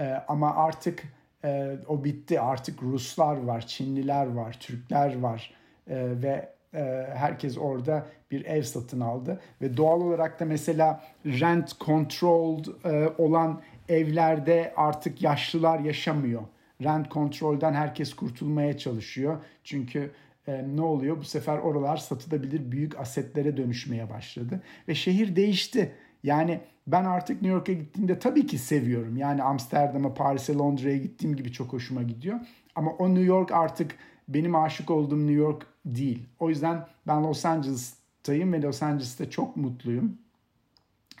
E, 0.00 0.12
ama 0.28 0.54
artık 0.56 1.02
e, 1.44 1.76
o 1.88 2.04
bitti. 2.04 2.40
Artık 2.40 2.82
Ruslar 2.82 3.36
var, 3.36 3.66
Çinliler 3.66 4.26
var, 4.26 4.56
Türkler 4.60 5.20
var 5.20 5.54
e, 5.88 6.22
ve 6.22 6.48
e, 6.74 7.06
herkes 7.14 7.58
orada 7.58 8.06
bir 8.30 8.44
ev 8.44 8.62
satın 8.62 9.00
aldı 9.00 9.40
ve 9.62 9.76
doğal 9.76 10.00
olarak 10.00 10.40
da 10.40 10.44
mesela 10.44 11.04
rent 11.26 11.80
controlled 11.80 12.64
e, 12.84 13.08
olan 13.18 13.60
evlerde 13.88 14.72
artık 14.76 15.22
yaşlılar 15.22 15.80
yaşamıyor. 15.80 16.42
Rent 16.82 17.08
kontrolden 17.08 17.72
herkes 17.72 18.14
kurtulmaya 18.14 18.78
çalışıyor. 18.78 19.36
Çünkü 19.64 20.10
e, 20.46 20.76
ne 20.76 20.82
oluyor? 20.82 21.18
Bu 21.18 21.24
sefer 21.24 21.58
oralar 21.58 21.96
satılabilir 21.96 22.72
büyük 22.72 22.98
asetlere 22.98 23.56
dönüşmeye 23.56 24.10
başladı. 24.10 24.62
Ve 24.88 24.94
şehir 24.94 25.36
değişti. 25.36 25.92
Yani 26.22 26.60
ben 26.86 27.04
artık 27.04 27.42
New 27.42 27.48
York'a 27.48 27.72
gittiğimde 27.72 28.18
tabii 28.18 28.46
ki 28.46 28.58
seviyorum. 28.58 29.16
Yani 29.16 29.42
Amsterdam'a, 29.42 30.14
Paris'e, 30.14 30.54
Londra'ya 30.54 30.96
gittiğim 30.96 31.36
gibi 31.36 31.52
çok 31.52 31.72
hoşuma 31.72 32.02
gidiyor. 32.02 32.40
Ama 32.74 32.90
o 32.90 33.08
New 33.08 33.24
York 33.24 33.52
artık 33.52 33.96
benim 34.28 34.54
aşık 34.54 34.90
olduğum 34.90 35.18
New 35.18 35.32
York 35.32 35.66
değil. 35.84 36.28
O 36.40 36.48
yüzden 36.48 36.86
ben 37.06 37.24
Los 37.24 37.44
Angeles'tayım 37.44 38.52
ve 38.52 38.62
Los 38.62 38.82
Angeles'ta 38.82 39.30
çok 39.30 39.56
mutluyum. 39.56 40.18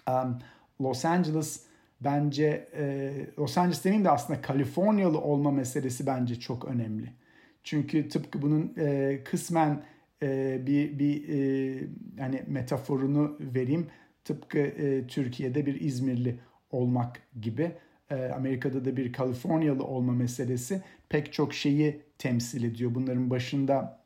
Um, 0.08 0.38
Los 0.80 1.04
Angeles 1.04 1.62
bence 2.00 2.68
e, 2.76 3.12
Los 3.38 3.58
Angeles 3.58 3.84
demeyeyim 3.84 4.04
de 4.04 4.10
aslında 4.10 4.40
Kaliforniyalı 4.40 5.20
olma 5.20 5.50
meselesi 5.50 6.06
bence 6.06 6.40
çok 6.40 6.64
önemli. 6.64 7.12
Çünkü 7.64 8.08
tıpkı 8.08 8.42
bunun 8.42 8.72
e, 8.78 9.20
kısmen 9.24 9.82
e, 10.22 10.60
bir 10.66 10.98
bir 10.98 11.28
e, 11.28 11.80
hani 12.18 12.42
metaforunu 12.46 13.36
vereyim. 13.40 13.86
Tıpkı 14.24 14.58
e, 14.58 15.06
Türkiye'de 15.06 15.66
bir 15.66 15.80
İzmirli 15.80 16.38
olmak 16.70 17.22
gibi 17.40 17.72
e, 18.10 18.14
Amerika'da 18.24 18.84
da 18.84 18.96
bir 18.96 19.12
Kaliforniyalı 19.12 19.84
olma 19.84 20.12
meselesi 20.12 20.82
pek 21.08 21.32
çok 21.32 21.54
şeyi 21.54 22.00
temsil 22.18 22.64
ediyor. 22.64 22.94
Bunların 22.94 23.30
başında 23.30 24.00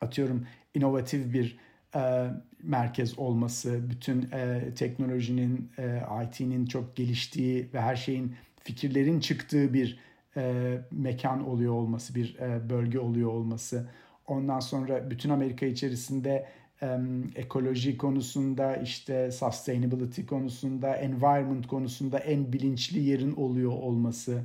atıyorum 0.00 0.46
inovatif 0.74 1.32
bir 1.32 1.58
e, 1.94 2.30
merkez 2.62 3.18
olması, 3.18 3.90
bütün 3.90 4.22
e, 4.32 4.74
teknolojinin, 4.74 5.70
e, 5.78 6.02
IT'nin 6.24 6.66
çok 6.66 6.96
geliştiği 6.96 7.68
ve 7.74 7.80
her 7.80 7.96
şeyin 7.96 8.34
fikirlerin 8.64 9.20
çıktığı 9.20 9.74
bir 9.74 9.98
e, 10.40 10.78
mekan 10.90 11.48
oluyor 11.48 11.72
olması, 11.72 12.14
bir 12.14 12.36
e, 12.38 12.70
bölge 12.70 12.98
oluyor 12.98 13.30
olması. 13.30 13.88
Ondan 14.26 14.60
sonra 14.60 15.10
bütün 15.10 15.30
Amerika 15.30 15.66
içerisinde 15.66 16.46
e, 16.82 16.98
ekoloji 17.36 17.98
konusunda, 17.98 18.76
işte 18.76 19.30
sustainability 19.30 20.22
konusunda, 20.22 20.96
environment 20.96 21.66
konusunda 21.66 22.18
en 22.18 22.52
bilinçli 22.52 23.00
yerin 23.00 23.32
oluyor 23.32 23.72
olması. 23.72 24.42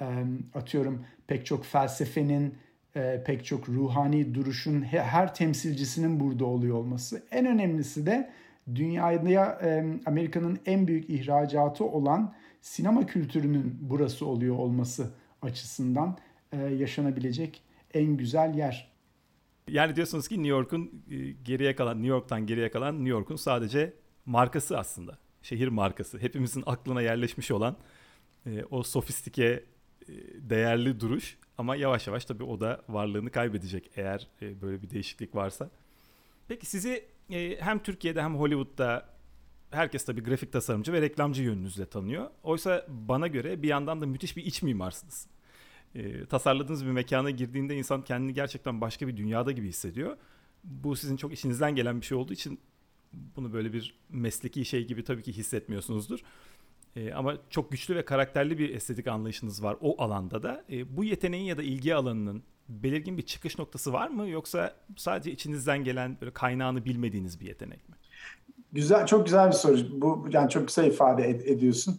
E, 0.00 0.06
atıyorum 0.54 1.04
pek 1.26 1.46
çok 1.46 1.64
felsefenin 1.64 2.54
e, 2.96 3.22
pek 3.26 3.44
çok 3.44 3.68
ruhani 3.68 4.34
duruşun 4.34 4.82
her 4.82 5.34
temsilcisinin 5.34 6.20
burada 6.20 6.44
oluyor 6.44 6.76
olması. 6.76 7.22
En 7.30 7.46
önemlisi 7.46 8.06
de 8.06 8.30
dünyaya 8.74 9.58
e, 9.62 9.84
Amerika'nın 10.06 10.58
en 10.66 10.86
büyük 10.86 11.10
ihracatı 11.10 11.84
olan 11.84 12.34
sinema 12.62 13.06
kültürünün 13.06 13.78
burası 13.80 14.26
oluyor 14.26 14.58
olması 14.58 15.10
açısından 15.44 16.18
e, 16.52 16.56
yaşanabilecek 16.56 17.62
en 17.94 18.16
güzel 18.16 18.54
yer. 18.54 18.94
Yani 19.68 19.96
diyorsunuz 19.96 20.28
ki 20.28 20.34
New 20.34 20.48
York'un 20.48 21.04
e, 21.10 21.30
geriye 21.30 21.76
kalan, 21.76 21.96
New 21.96 22.08
York'tan 22.08 22.46
geriye 22.46 22.70
kalan 22.70 22.94
New 22.94 23.10
York'un 23.10 23.36
sadece 23.36 23.92
markası 24.26 24.78
aslında. 24.78 25.18
Şehir 25.42 25.68
markası. 25.68 26.18
Hepimizin 26.18 26.62
aklına 26.66 27.02
yerleşmiş 27.02 27.50
olan 27.50 27.76
e, 28.46 28.64
o 28.70 28.82
sofistike, 28.82 29.64
değerli 30.36 31.00
duruş 31.00 31.38
ama 31.58 31.76
yavaş 31.76 32.06
yavaş 32.06 32.24
tabii 32.24 32.44
o 32.44 32.60
da 32.60 32.82
varlığını 32.88 33.30
kaybedecek 33.30 33.90
eğer 33.96 34.28
böyle 34.40 34.82
bir 34.82 34.90
değişiklik 34.90 35.34
varsa. 35.34 35.70
Peki 36.48 36.66
sizi 36.66 37.04
hem 37.58 37.78
Türkiye'de 37.78 38.22
hem 38.22 38.36
Hollywood'da 38.36 39.14
herkes 39.74 40.04
tabii 40.04 40.22
grafik 40.22 40.52
tasarımcı 40.52 40.92
ve 40.92 41.00
reklamcı 41.00 41.42
yönünüzle 41.42 41.86
tanıyor. 41.86 42.30
Oysa 42.42 42.86
bana 42.88 43.26
göre 43.26 43.62
bir 43.62 43.68
yandan 43.68 44.00
da 44.00 44.06
müthiş 44.06 44.36
bir 44.36 44.44
iç 44.44 44.62
mimarsınız. 44.62 45.26
E, 45.94 46.26
tasarladığınız 46.26 46.86
bir 46.86 46.90
mekana 46.90 47.30
girdiğinde 47.30 47.76
insan 47.76 48.04
kendini 48.04 48.34
gerçekten 48.34 48.80
başka 48.80 49.08
bir 49.08 49.16
dünyada 49.16 49.52
gibi 49.52 49.68
hissediyor. 49.68 50.16
Bu 50.64 50.96
sizin 50.96 51.16
çok 51.16 51.32
işinizden 51.32 51.74
gelen 51.74 52.00
bir 52.00 52.06
şey 52.06 52.18
olduğu 52.18 52.32
için 52.32 52.60
bunu 53.12 53.52
böyle 53.52 53.72
bir 53.72 53.94
mesleki 54.10 54.64
şey 54.64 54.86
gibi 54.86 55.04
tabii 55.04 55.22
ki 55.22 55.32
hissetmiyorsunuzdur. 55.32 56.20
E, 56.96 57.12
ama 57.12 57.36
çok 57.50 57.70
güçlü 57.72 57.96
ve 57.96 58.04
karakterli 58.04 58.58
bir 58.58 58.74
estetik 58.74 59.06
anlayışınız 59.06 59.62
var 59.62 59.76
o 59.80 60.02
alanda 60.02 60.42
da. 60.42 60.64
E, 60.70 60.96
bu 60.96 61.04
yeteneğin 61.04 61.44
ya 61.44 61.58
da 61.58 61.62
ilgi 61.62 61.94
alanının 61.94 62.42
belirgin 62.68 63.18
bir 63.18 63.22
çıkış 63.22 63.58
noktası 63.58 63.92
var 63.92 64.08
mı 64.08 64.28
yoksa 64.28 64.76
sadece 64.96 65.32
içinizden 65.32 65.84
gelen 65.84 66.16
böyle 66.20 66.32
kaynağını 66.32 66.84
bilmediğiniz 66.84 67.40
bir 67.40 67.46
yetenek 67.46 67.88
mi? 67.88 67.94
Güzel, 68.72 69.06
çok 69.06 69.24
güzel 69.24 69.48
bir 69.48 69.52
soru. 69.52 70.00
Bu 70.00 70.28
yani 70.30 70.50
çok 70.50 70.68
güzel 70.68 70.86
ifade 70.86 71.22
ed- 71.22 71.52
ediyorsun. 71.52 71.98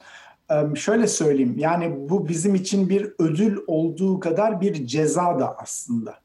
Şöyle 0.76 1.08
söyleyeyim, 1.08 1.56
yani 1.58 2.10
bu 2.10 2.28
bizim 2.28 2.56
için 2.56 2.90
bir 2.90 3.14
ödül 3.20 3.58
olduğu 3.68 4.20
kadar 4.20 4.62
bir 4.62 4.88
ceza 4.88 5.40
da 5.40 5.58
aslında. 5.58 6.16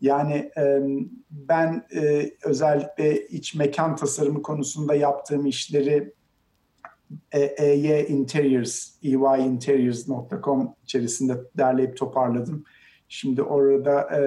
Yani 0.00 0.50
e, 0.58 0.80
ben 1.30 1.86
e, 1.94 2.30
özellikle 2.44 3.26
iç 3.26 3.54
mekan 3.54 3.96
tasarımı 3.96 4.42
konusunda 4.42 4.94
yaptığım 4.94 5.46
işleri 5.46 6.12
EY 7.32 8.06
Interiors, 8.08 8.90
eyinteriors.com 9.02 10.74
içerisinde 10.82 11.36
derleyip 11.56 11.96
toparladım. 11.96 12.64
Şimdi 13.08 13.42
orada 13.42 14.18
e, 14.18 14.20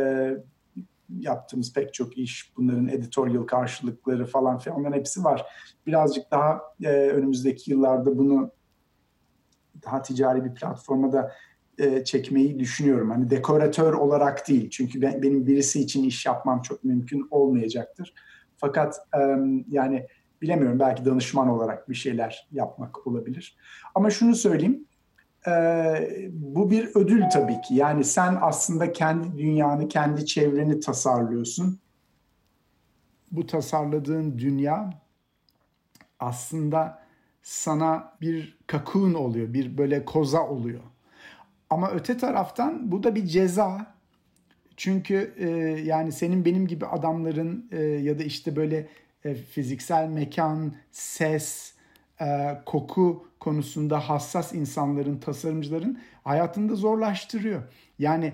yaptığımız 1.19 1.73
pek 1.73 1.93
çok 1.93 2.17
iş, 2.17 2.53
bunların 2.57 2.87
editorial 2.87 3.43
karşılıkları 3.43 4.25
falan 4.25 4.57
filan 4.57 4.79
onların 4.79 4.97
hepsi 4.97 5.23
var. 5.23 5.45
Birazcık 5.87 6.31
daha 6.31 6.61
e, 6.83 6.87
önümüzdeki 6.89 7.71
yıllarda 7.71 8.17
bunu 8.17 8.51
daha 9.85 10.01
ticari 10.01 10.45
bir 10.45 10.53
platforma 10.53 11.13
da 11.13 11.31
e, 11.77 12.03
çekmeyi 12.03 12.59
düşünüyorum. 12.59 13.09
Hani 13.09 13.29
dekoratör 13.29 13.93
olarak 13.93 14.47
değil. 14.47 14.69
Çünkü 14.69 15.01
ben, 15.01 15.21
benim 15.21 15.47
birisi 15.47 15.81
için 15.81 16.03
iş 16.03 16.25
yapmam 16.25 16.61
çok 16.61 16.83
mümkün 16.83 17.27
olmayacaktır. 17.31 18.13
Fakat 18.57 18.95
e, 19.15 19.19
yani 19.67 20.07
bilemiyorum 20.41 20.79
belki 20.79 21.05
danışman 21.05 21.47
olarak 21.47 21.89
bir 21.89 21.95
şeyler 21.95 22.47
yapmak 22.51 23.07
olabilir. 23.07 23.57
Ama 23.95 24.09
şunu 24.09 24.35
söyleyeyim, 24.35 24.85
e, 25.47 25.51
bu 26.31 26.71
bir 26.71 26.89
ödül 26.95 27.23
tabii 27.33 27.61
ki. 27.61 27.75
Yani 27.75 28.03
sen 28.03 28.37
aslında 28.41 28.93
kendi 28.93 29.37
dünyanı, 29.37 29.87
kendi 29.87 30.25
çevreni 30.25 30.79
tasarlıyorsun. 30.79 31.79
Bu 33.31 33.45
tasarladığın 33.45 34.37
dünya 34.37 34.89
aslında 36.19 37.00
sana 37.43 38.13
bir 38.21 38.57
kakun 38.67 39.13
oluyor, 39.13 39.53
bir 39.53 39.77
böyle 39.77 40.05
koza 40.05 40.47
oluyor. 40.47 40.81
Ama 41.69 41.91
öte 41.91 42.17
taraftan 42.17 42.91
bu 42.91 43.03
da 43.03 43.15
bir 43.15 43.25
ceza. 43.25 43.95
Çünkü 44.77 45.33
e, 45.37 45.47
yani 45.83 46.11
senin 46.11 46.45
benim 46.45 46.67
gibi 46.67 46.85
adamların 46.85 47.69
e, 47.71 47.83
ya 47.83 48.19
da 48.19 48.23
işte 48.23 48.55
böyle 48.55 48.87
e, 49.25 49.35
fiziksel 49.35 50.07
mekan, 50.07 50.75
ses, 50.91 51.73
e, 52.21 52.57
koku 52.65 53.27
konusunda 53.39 53.99
hassas 53.99 54.53
insanların, 54.53 55.17
tasarımcıların 55.17 55.99
hayatını 56.23 56.69
da 56.69 56.75
zorlaştırıyor. 56.75 57.61
Yani 57.99 58.33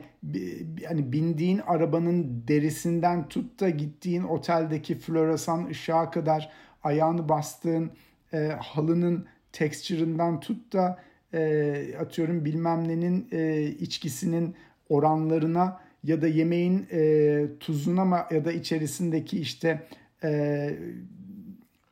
hani 0.87 1.11
bindiğin 1.11 1.59
arabanın 1.59 2.43
derisinden 2.47 3.27
tut 3.27 3.59
da 3.59 3.69
gittiğin 3.69 4.23
oteldeki 4.23 4.99
floresan 4.99 5.65
ışığa 5.65 6.11
kadar 6.11 6.51
ayağını 6.83 7.29
bastığın 7.29 7.91
e, 8.33 8.51
halının 8.59 9.25
tekstüründen 9.51 10.39
tut 10.39 10.73
da 10.73 10.99
e, 11.33 11.95
atıyorum 11.99 12.45
bilmem 12.45 12.87
nenin 12.87 13.27
e, 13.31 13.63
içkisinin 13.63 14.55
oranlarına 14.89 15.79
ya 16.03 16.21
da 16.21 16.27
yemeğin 16.27 16.87
e, 16.91 17.45
tuzuna 17.59 18.27
ya 18.31 18.45
da 18.45 18.51
içerisindeki 18.51 19.39
işte 19.39 19.87
e, 20.23 20.29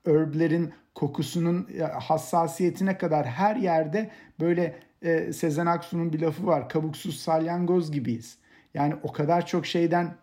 herblerin 0.05 0.73
kokusunun 0.95 1.69
hassasiyetine 1.99 2.97
kadar 2.97 3.25
her 3.25 3.55
yerde 3.55 4.11
böyle 4.39 4.75
e, 5.01 5.33
Sezen 5.33 5.65
Aksu'nun 5.65 6.13
bir 6.13 6.19
lafı 6.19 6.47
var. 6.47 6.69
Kabuksuz 6.69 7.19
salyangoz 7.19 7.91
gibiyiz. 7.91 8.37
Yani 8.73 8.95
o 9.03 9.11
kadar 9.11 9.45
çok 9.45 9.65
şeyden 9.65 10.15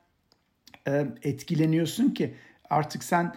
e, 0.89 1.07
etkileniyorsun 1.23 2.11
ki 2.11 2.35
artık 2.71 3.05
sen 3.05 3.35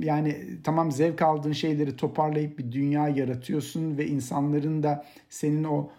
yani 0.00 0.36
tamam 0.64 0.92
zevk 0.92 1.22
aldığın 1.22 1.52
şeyleri 1.52 1.96
toparlayıp 1.96 2.58
bir 2.58 2.72
dünya 2.72 3.08
yaratıyorsun 3.08 3.98
ve 3.98 4.06
insanların 4.06 4.82
da 4.82 5.04
senin 5.28 5.64
o 5.64 5.90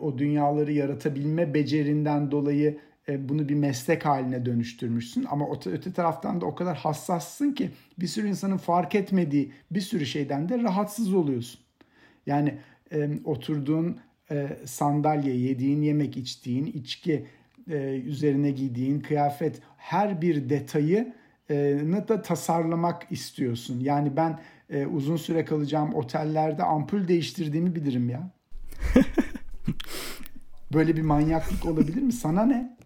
o 0.00 0.18
dünyaları 0.18 0.72
yaratabilme 0.72 1.54
becerinden 1.54 2.30
dolayı 2.30 2.78
bunu 3.18 3.48
bir 3.48 3.54
meslek 3.54 4.06
haline 4.06 4.46
dönüştürmüşsün. 4.46 5.26
Ama 5.30 5.46
öte 5.66 5.92
taraftan 5.92 6.40
da 6.40 6.46
o 6.46 6.54
kadar 6.54 6.76
hassassın 6.76 7.52
ki 7.52 7.70
bir 7.98 8.06
sürü 8.06 8.28
insanın 8.28 8.56
fark 8.56 8.94
etmediği 8.94 9.52
bir 9.70 9.80
sürü 9.80 10.06
şeyden 10.06 10.48
de 10.48 10.58
rahatsız 10.58 11.14
oluyorsun. 11.14 11.60
Yani 12.26 12.54
oturduğun 13.24 13.98
sandalye, 14.64 15.36
yediğin 15.36 15.82
yemek, 15.82 16.16
içtiğin 16.16 16.66
içki, 16.66 17.26
üzerine 18.04 18.50
giydiğin 18.50 19.00
kıyafet 19.00 19.60
her 19.76 20.22
bir 20.22 20.50
detayı 20.50 21.12
da 21.48 22.22
tasarlamak 22.22 23.06
istiyorsun. 23.10 23.80
Yani 23.80 24.16
ben 24.16 24.38
e, 24.70 24.86
uzun 24.86 25.16
süre 25.16 25.44
kalacağım 25.44 25.94
otellerde 25.94 26.62
ampul 26.62 27.08
değiştirdiğimi 27.08 27.74
bilirim 27.74 28.08
ya. 28.08 28.30
Böyle 30.74 30.96
bir 30.96 31.02
manyaklık 31.02 31.66
olabilir 31.66 32.02
mi? 32.02 32.12
Sana 32.12 32.46
ne? 32.46 32.76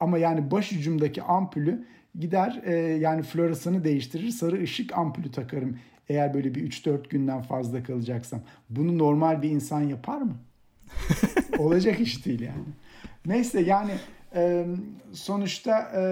Ama 0.00 0.18
yani 0.18 0.50
başucumdaki 0.50 1.22
ampulü 1.22 1.86
gider 2.18 2.62
e, 2.64 2.74
yani 2.76 3.22
floresanı 3.22 3.84
değiştirir 3.84 4.30
sarı 4.30 4.62
ışık 4.62 4.98
ampulü 4.98 5.30
takarım. 5.30 5.78
Eğer 6.08 6.34
böyle 6.34 6.54
bir 6.54 6.70
3-4 6.70 7.08
günden 7.08 7.42
fazla 7.42 7.82
kalacaksam. 7.82 8.40
Bunu 8.70 8.98
normal 8.98 9.42
bir 9.42 9.50
insan 9.50 9.80
yapar 9.80 10.20
mı? 10.20 10.36
Olacak 11.58 12.00
iş 12.00 12.26
değil 12.26 12.40
yani. 12.40 12.64
Neyse 13.26 13.60
yani 13.60 13.92
e, 14.34 14.66
sonuçta 15.12 15.92
e, 15.96 16.02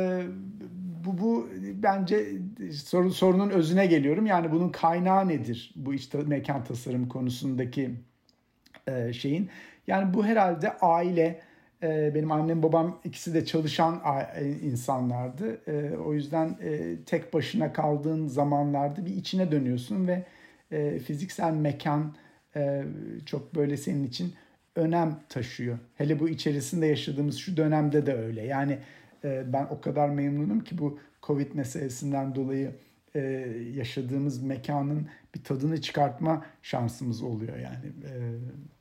bu, 1.06 1.18
bu 1.18 1.48
bence 1.74 2.26
sorun, 2.72 3.08
sorunun 3.08 3.50
özüne 3.50 3.86
geliyorum. 3.86 4.26
Yani 4.26 4.52
bunun 4.52 4.68
kaynağı 4.68 5.28
nedir? 5.28 5.72
Bu 5.76 5.94
işte 5.94 6.18
mekan 6.18 6.64
tasarım 6.64 7.08
konusundaki 7.08 7.90
e, 8.88 9.12
şeyin. 9.12 9.50
Yani 9.86 10.14
bu 10.14 10.26
herhalde 10.26 10.72
aile, 10.72 11.40
e, 11.82 12.14
benim 12.14 12.32
annem 12.32 12.62
babam 12.62 13.00
ikisi 13.04 13.34
de 13.34 13.44
çalışan 13.44 14.02
e, 14.36 14.48
insanlardı. 14.48 15.60
E, 15.70 15.96
o 15.96 16.14
yüzden 16.14 16.58
tek 17.06 17.34
başına 17.34 17.72
kaldığın 17.72 18.26
zamanlarda 18.26 19.06
bir 19.06 19.16
içine 19.16 19.52
dönüyorsun 19.52 20.08
ve 20.08 20.24
fiziksel 20.98 21.52
mekan 21.52 22.14
çok 23.26 23.54
böyle 23.54 23.76
senin 23.76 24.04
için 24.04 24.34
önem 24.76 25.20
taşıyor. 25.28 25.78
Hele 25.94 26.20
bu 26.20 26.28
içerisinde 26.28 26.86
yaşadığımız 26.86 27.36
şu 27.36 27.56
dönemde 27.56 28.06
de 28.06 28.14
öyle. 28.14 28.42
Yani 28.42 28.78
ben 29.26 29.66
o 29.70 29.80
kadar 29.80 30.08
memnunum 30.08 30.60
ki 30.64 30.78
bu 30.78 30.98
Covid 31.22 31.52
meselesinden 31.52 32.34
dolayı 32.34 32.76
yaşadığımız 33.74 34.42
mekanın 34.42 35.08
bir 35.34 35.44
tadını 35.44 35.80
çıkartma 35.80 36.46
şansımız 36.62 37.22
oluyor 37.22 37.58
yani. 37.58 37.92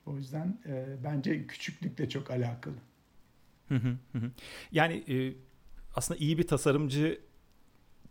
O 0.05 0.17
yüzden 0.17 0.57
bence 1.03 1.47
küçüklükle 1.47 2.09
çok 2.09 2.31
alakalı. 2.31 2.75
Yani 4.71 5.03
e, 5.09 5.33
aslında 5.95 6.19
iyi 6.19 6.37
bir 6.37 6.47
tasarımcı 6.47 7.19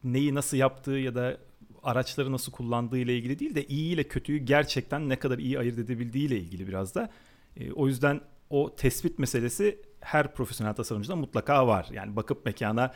neyi 0.05 0.35
nasıl 0.35 0.57
yaptığı 0.57 0.91
ya 0.91 1.15
da 1.15 1.39
araçları 1.83 2.33
nasıl 2.33 2.53
kullandığı 2.53 2.99
ile 2.99 3.17
ilgili 3.17 3.39
değil 3.39 3.55
de 3.55 3.67
iyi 3.67 3.95
ile 3.95 4.05
kötüyü 4.05 4.39
gerçekten 4.39 5.09
ne 5.09 5.19
kadar 5.19 5.39
iyi 5.39 5.59
ayırt 5.59 5.79
edebildiği 5.79 6.27
ile 6.27 6.39
ilgili 6.39 6.69
biraz 6.69 6.95
da. 6.95 7.11
E, 7.57 7.73
o 7.73 7.89
yüzden 7.89 8.21
o 8.51 8.77
tespit 8.77 9.19
meselesi 9.19 9.79
her 10.05 10.35
profesyonel 10.35 10.75
tasarımcıda 10.75 11.17
mutlaka 11.17 11.67
var. 11.67 11.89
Yani 11.93 12.17
bakıp 12.17 12.47
mekana 12.47 12.93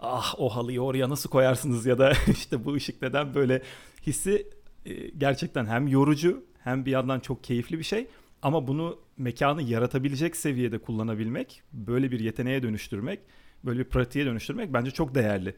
ah 0.00 0.34
o 0.38 0.48
halıyı 0.48 0.80
oraya 0.80 1.08
nasıl 1.08 1.30
koyarsınız 1.30 1.86
ya 1.86 1.98
da 1.98 2.12
işte 2.30 2.64
bu 2.64 2.74
ışık 2.74 3.02
neden 3.02 3.34
böyle 3.34 3.62
hissi 4.06 4.46
e, 4.86 5.08
gerçekten 5.08 5.66
hem 5.66 5.88
yorucu 5.88 6.44
hem 6.64 6.86
bir 6.86 6.90
yandan 6.90 7.20
çok 7.20 7.44
keyifli 7.44 7.78
bir 7.78 7.84
şey. 7.84 8.06
Ama 8.42 8.66
bunu 8.66 8.98
mekanı 9.16 9.62
yaratabilecek 9.62 10.36
seviyede 10.36 10.78
kullanabilmek, 10.78 11.62
böyle 11.72 12.10
bir 12.10 12.20
yeteneğe 12.20 12.62
dönüştürmek, 12.62 13.20
böyle 13.64 13.78
bir 13.78 13.84
pratiğe 13.84 14.26
dönüştürmek 14.26 14.72
bence 14.72 14.90
çok 14.90 15.14
değerli. 15.14 15.54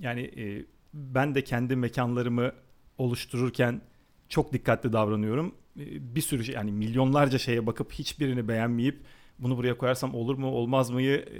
Yani 0.00 0.20
e, 0.20 0.64
ben 0.94 1.34
de 1.34 1.44
kendi 1.44 1.76
mekanlarımı 1.76 2.52
oluştururken 2.98 3.80
çok 4.28 4.52
dikkatli 4.52 4.92
davranıyorum. 4.92 5.54
E, 5.80 6.14
bir 6.14 6.20
sürü 6.20 6.44
şey 6.44 6.54
yani 6.54 6.72
milyonlarca 6.72 7.38
şeye 7.38 7.66
bakıp 7.66 7.92
hiçbirini 7.92 8.48
beğenmeyip 8.48 9.00
bunu 9.38 9.56
buraya 9.56 9.78
koyarsam 9.78 10.14
olur 10.14 10.34
mu 10.34 10.46
olmaz 10.46 10.90
mıyı 10.90 11.16
e, 11.16 11.38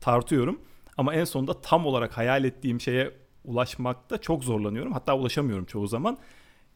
tartıyorum. 0.00 0.60
Ama 0.96 1.14
en 1.14 1.24
sonunda 1.24 1.60
tam 1.60 1.86
olarak 1.86 2.16
hayal 2.16 2.44
ettiğim 2.44 2.80
şeye 2.80 3.12
ulaşmakta 3.44 4.18
çok 4.18 4.44
zorlanıyorum. 4.44 4.92
Hatta 4.92 5.16
ulaşamıyorum 5.16 5.64
çoğu 5.64 5.86
zaman. 5.86 6.18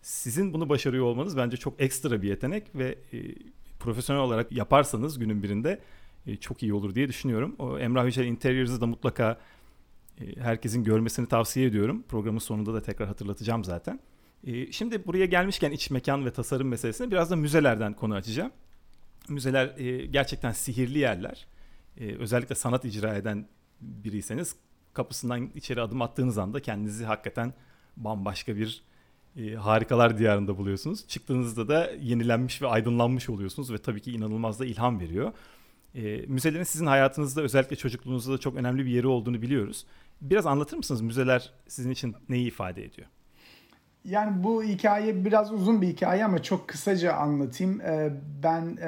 Sizin 0.02 0.52
bunu 0.52 0.68
başarıyor 0.68 1.04
olmanız 1.04 1.36
bence 1.36 1.56
çok 1.56 1.80
ekstra 1.80 2.22
bir 2.22 2.28
yetenek 2.28 2.74
ve 2.74 2.98
e, 3.12 3.18
profesyonel 3.80 4.22
olarak 4.22 4.52
yaparsanız 4.52 5.18
günün 5.18 5.42
birinde 5.42 5.80
e, 6.26 6.36
çok 6.36 6.62
iyi 6.62 6.74
olur 6.74 6.94
diye 6.94 7.08
düşünüyorum. 7.08 7.56
O 7.58 7.78
Emrah 7.78 8.04
Yücel 8.04 8.24
Interiors'ı 8.24 8.80
da 8.80 8.86
mutlaka 8.86 9.38
herkesin 10.38 10.84
görmesini 10.84 11.26
tavsiye 11.26 11.66
ediyorum. 11.66 12.04
Programın 12.08 12.38
sonunda 12.38 12.74
da 12.74 12.82
tekrar 12.82 13.08
hatırlatacağım 13.08 13.64
zaten. 13.64 14.00
Şimdi 14.70 15.06
buraya 15.06 15.26
gelmişken 15.26 15.70
iç 15.70 15.90
mekan 15.90 16.26
ve 16.26 16.30
tasarım 16.30 16.68
meselesine 16.68 17.10
biraz 17.10 17.30
da 17.30 17.36
müzelerden 17.36 17.92
konu 17.92 18.14
açacağım. 18.14 18.52
Müzeler 19.28 19.78
e, 19.78 20.06
gerçekten 20.06 20.52
sihirli 20.52 20.98
yerler. 20.98 21.46
E, 22.00 22.16
özellikle 22.16 22.54
sanat 22.54 22.84
icra 22.84 23.14
eden 23.14 23.46
biriyseniz 23.80 24.56
kapısından 24.94 25.50
içeri 25.54 25.80
adım 25.80 26.02
attığınız 26.02 26.38
anda 26.38 26.60
kendinizi 26.60 27.04
hakikaten 27.04 27.54
bambaşka 27.96 28.56
bir 28.56 28.82
e, 29.36 29.54
harikalar 29.54 30.18
diyarında 30.18 30.58
buluyorsunuz. 30.58 31.08
Çıktığınızda 31.08 31.68
da 31.68 31.90
yenilenmiş 32.00 32.62
ve 32.62 32.66
aydınlanmış 32.66 33.28
oluyorsunuz 33.28 33.72
ve 33.72 33.78
tabii 33.78 34.00
ki 34.00 34.12
inanılmaz 34.12 34.60
da 34.60 34.66
ilham 34.66 35.00
veriyor. 35.00 35.32
E, 35.94 36.24
müzelerin 36.26 36.64
sizin 36.64 36.86
hayatınızda 36.86 37.42
özellikle 37.42 37.76
çocukluğunuzda 37.76 38.32
da 38.32 38.38
çok 38.38 38.56
önemli 38.56 38.86
bir 38.86 38.90
yeri 38.90 39.06
olduğunu 39.06 39.42
biliyoruz. 39.42 39.86
Biraz 40.20 40.46
anlatır 40.46 40.76
mısınız 40.76 41.00
müzeler 41.00 41.52
sizin 41.68 41.90
için 41.90 42.14
neyi 42.28 42.46
ifade 42.46 42.84
ediyor? 42.84 43.08
Yani 44.04 44.44
bu 44.44 44.62
hikaye 44.62 45.24
biraz 45.24 45.52
uzun 45.52 45.82
bir 45.82 45.88
hikaye 45.88 46.24
ama 46.24 46.42
çok 46.42 46.68
kısaca 46.68 47.12
anlatayım. 47.12 47.80
Ee, 47.80 48.10
ben 48.42 48.78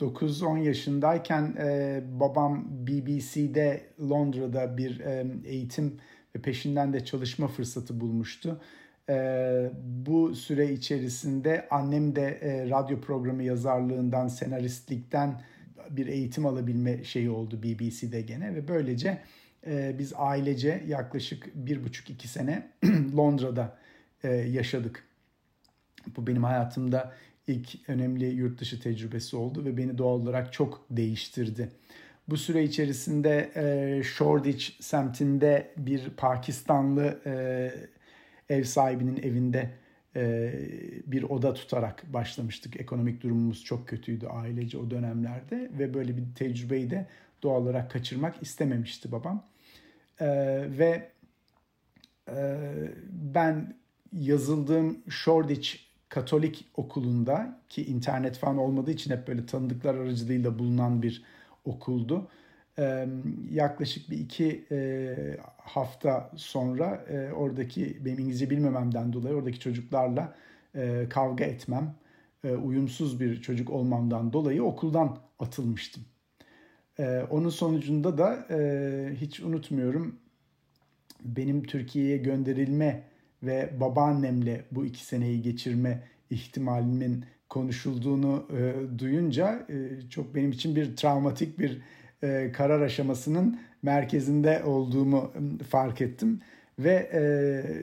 9-10 0.00 0.58
yaşındayken 0.58 1.54
babam 2.20 2.64
BBC'de 2.70 3.80
Londra'da 4.00 4.76
bir 4.76 5.00
eğitim 5.44 5.96
ve 6.36 6.42
peşinden 6.42 6.92
de 6.92 7.04
çalışma 7.04 7.48
fırsatı 7.48 8.00
bulmuştu. 8.00 8.60
Bu 9.82 10.34
süre 10.34 10.72
içerisinde 10.72 11.68
annem 11.70 12.16
de 12.16 12.40
radyo 12.70 13.00
programı 13.00 13.42
yazarlığından, 13.42 14.28
senaristlikten 14.28 15.40
bir 15.90 16.06
eğitim 16.06 16.46
alabilme 16.46 17.04
şeyi 17.04 17.30
oldu 17.30 17.62
BBC'de 17.62 18.20
gene 18.20 18.54
ve 18.54 18.68
böylece 18.68 19.18
e, 19.66 19.98
biz 19.98 20.12
ailece 20.16 20.84
yaklaşık 20.86 21.50
bir 21.54 21.84
buçuk 21.84 22.10
iki 22.10 22.28
sene 22.28 22.70
Londra'da 23.16 23.78
e, 24.22 24.28
yaşadık. 24.28 25.04
Bu 26.16 26.26
benim 26.26 26.44
hayatımda 26.44 27.14
ilk 27.46 27.88
önemli 27.88 28.26
yurt 28.26 28.60
dışı 28.60 28.80
tecrübesi 28.80 29.36
oldu 29.36 29.64
ve 29.64 29.76
beni 29.76 29.98
doğal 29.98 30.20
olarak 30.20 30.52
çok 30.52 30.86
değiştirdi. 30.90 31.68
Bu 32.28 32.36
süre 32.36 32.64
içerisinde 32.64 33.50
e, 33.56 34.02
Shoreditch 34.02 34.70
semtinde 34.80 35.70
bir 35.76 36.10
Pakistanlı 36.10 37.20
e, 37.26 37.72
ev 38.48 38.64
sahibinin 38.64 39.22
evinde 39.22 39.70
bir 41.06 41.22
oda 41.22 41.54
tutarak 41.54 42.12
başlamıştık. 42.12 42.80
Ekonomik 42.80 43.22
durumumuz 43.22 43.64
çok 43.64 43.88
kötüydü 43.88 44.26
ailece 44.26 44.78
o 44.78 44.90
dönemlerde 44.90 45.70
ve 45.78 45.94
böyle 45.94 46.16
bir 46.16 46.22
tecrübeyi 46.34 46.90
de 46.90 47.06
doğal 47.42 47.62
olarak 47.62 47.90
kaçırmak 47.90 48.42
istememişti 48.42 49.12
babam. 49.12 49.46
E, 50.20 50.26
ve 50.78 51.10
e, 52.28 52.66
ben 53.10 53.76
yazıldığım 54.12 54.98
Shoreditch 55.08 55.70
Katolik 56.08 56.66
okulunda 56.74 57.60
ki 57.68 57.86
internet 57.86 58.38
falan 58.38 58.58
olmadığı 58.58 58.90
için 58.90 59.10
hep 59.10 59.28
böyle 59.28 59.46
tanıdıklar 59.46 59.94
aracılığıyla 59.94 60.58
bulunan 60.58 61.02
bir 61.02 61.22
okuldu. 61.64 62.28
yaklaşık 63.50 64.10
bir 64.10 64.18
iki 64.18 64.66
hafta 65.58 66.30
sonra 66.36 67.04
oradaki 67.36 68.04
benim 68.04 68.18
İngilizce 68.18 68.50
bilmememden 68.50 69.12
dolayı 69.12 69.34
oradaki 69.34 69.60
çocuklarla 69.60 70.34
kavga 71.10 71.44
etmem, 71.44 71.94
uyumsuz 72.62 73.20
bir 73.20 73.42
çocuk 73.42 73.70
olmamdan 73.70 74.32
dolayı 74.32 74.64
okuldan 74.64 75.18
atılmıştım. 75.38 76.04
Onun 77.30 77.48
sonucunda 77.48 78.18
da 78.18 78.46
hiç 79.20 79.40
unutmuyorum 79.40 80.18
benim 81.24 81.62
Türkiye'ye 81.62 82.16
gönderilme 82.16 83.02
ve 83.42 83.70
babaannemle 83.80 84.64
bu 84.70 84.84
iki 84.84 85.04
seneyi 85.04 85.42
geçirme 85.42 86.02
ihtimalimin 86.30 87.24
konuşulduğunu 87.48 88.46
e, 88.58 88.98
duyunca 88.98 89.66
e, 89.68 90.10
çok 90.10 90.34
benim 90.34 90.50
için 90.50 90.76
bir 90.76 90.96
travmatik 90.96 91.58
bir 91.58 91.82
e, 92.22 92.52
karar 92.52 92.80
aşamasının 92.80 93.60
merkezinde 93.82 94.62
olduğumu 94.64 95.32
e, 95.60 95.64
fark 95.64 96.00
ettim 96.00 96.40
ve 96.78 97.10
e, 97.12 97.20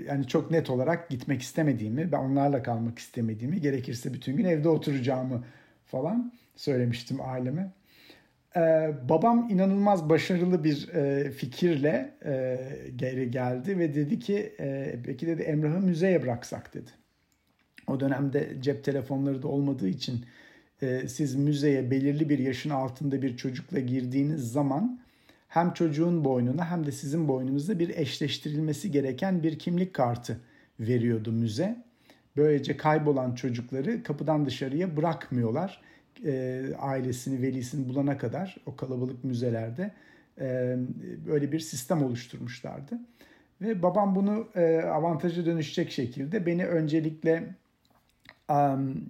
yani 0.07 0.27
çok 0.27 0.51
net 0.51 0.69
olarak 0.69 1.09
gitmek 1.09 1.41
istemediğimi, 1.41 2.11
ben 2.11 2.17
onlarla 2.17 2.63
kalmak 2.63 2.99
istemediğimi, 2.99 3.61
gerekirse 3.61 4.13
bütün 4.13 4.37
gün 4.37 4.45
evde 4.45 4.69
oturacağımı 4.69 5.43
falan 5.85 6.33
söylemiştim 6.55 7.17
aileme. 7.21 7.71
Ee, 8.57 8.93
babam 9.09 9.49
inanılmaz 9.49 10.09
başarılı 10.09 10.63
bir 10.63 10.89
e, 10.93 11.31
fikirle 11.31 12.17
e, 12.25 12.59
geri 12.95 13.31
geldi 13.31 13.79
ve 13.79 13.95
dedi 13.95 14.19
ki 14.19 14.55
e, 14.59 14.95
peki 15.05 15.27
dedi 15.27 15.41
Emrah'ı 15.41 15.79
müzeye 15.79 16.23
bıraksak 16.23 16.73
dedi. 16.73 16.91
O 17.87 17.99
dönemde 17.99 18.57
cep 18.61 18.83
telefonları 18.83 19.41
da 19.41 19.47
olmadığı 19.47 19.87
için 19.87 20.25
e, 20.81 21.07
siz 21.07 21.35
müzeye 21.35 21.91
belirli 21.91 22.29
bir 22.29 22.39
yaşın 22.39 22.69
altında 22.69 23.21
bir 23.21 23.37
çocukla 23.37 23.79
girdiğiniz 23.79 24.51
zaman 24.51 24.99
hem 25.47 25.73
çocuğun 25.73 26.25
boynuna 26.25 26.71
hem 26.71 26.85
de 26.85 26.91
sizin 26.91 27.27
boynunuzda 27.27 27.79
bir 27.79 27.89
eşleştirilmesi 27.89 28.91
gereken 28.91 29.43
bir 29.43 29.59
kimlik 29.59 29.93
kartı 29.93 30.39
veriyordu 30.79 31.31
müze. 31.31 31.83
Böylece 32.37 32.77
kaybolan 32.77 33.35
çocukları 33.35 34.03
kapıdan 34.03 34.45
dışarıya 34.45 34.97
bırakmıyorlar 34.97 35.81
e, 36.25 36.63
ailesini, 36.79 37.41
velisini 37.41 37.89
bulana 37.89 38.17
kadar 38.17 38.57
o 38.65 38.75
kalabalık 38.75 39.23
müzelerde 39.23 39.91
e, 40.39 40.77
böyle 41.27 41.51
bir 41.51 41.59
sistem 41.59 42.03
oluşturmuşlardı. 42.03 42.99
Ve 43.61 43.81
babam 43.83 44.15
bunu 44.15 44.47
e, 44.55 44.81
avantaja 44.81 45.45
dönüşecek 45.45 45.91
şekilde 45.91 46.45
beni 46.45 46.65
öncelikle 46.65 47.55
um, 48.49 49.09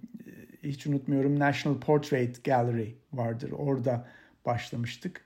hiç 0.63 0.87
unutmuyorum 0.87 1.39
National 1.39 1.79
Portrait 1.79 2.43
Gallery 2.43 2.95
vardır. 3.13 3.51
Orada 3.51 4.07
başlamıştık. 4.45 5.25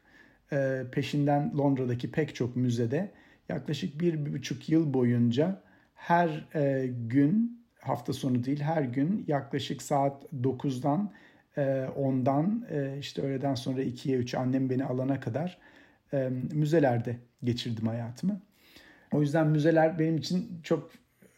E, 0.52 0.84
peşinden 0.92 1.58
Londra'daki 1.58 2.12
pek 2.12 2.36
çok 2.36 2.56
müzede 2.56 3.12
yaklaşık 3.50 4.00
bir, 4.00 4.26
bir 4.26 4.34
buçuk 4.34 4.70
yıl 4.70 4.94
boyunca 4.94 5.62
her 5.96 6.48
e, 6.56 6.88
gün 7.08 7.66
hafta 7.82 8.14
sonu 8.14 8.44
değil 8.44 8.62
her 8.62 8.82
gün 8.82 9.26
yaklaşık 9.28 9.82
saat 9.82 10.24
9'dan 10.34 11.06
e, 11.06 11.29
ondan 11.96 12.66
e, 12.72 12.98
işte 13.00 13.22
öğleden 13.22 13.56
sonra 13.56 13.82
2'ye 13.82 14.18
3 14.18 14.36
annem 14.36 14.70
beni 14.70 14.86
alana 14.86 15.20
kadar 15.20 15.58
e, 16.14 16.30
müzelerde 16.52 17.16
geçirdim 17.44 17.88
hayatımı. 17.88 18.42
O 19.14 19.22
yüzden 19.22 19.48
müzeler 19.48 20.00
benim 20.00 20.18
için 20.18 20.60
çok 20.64 20.92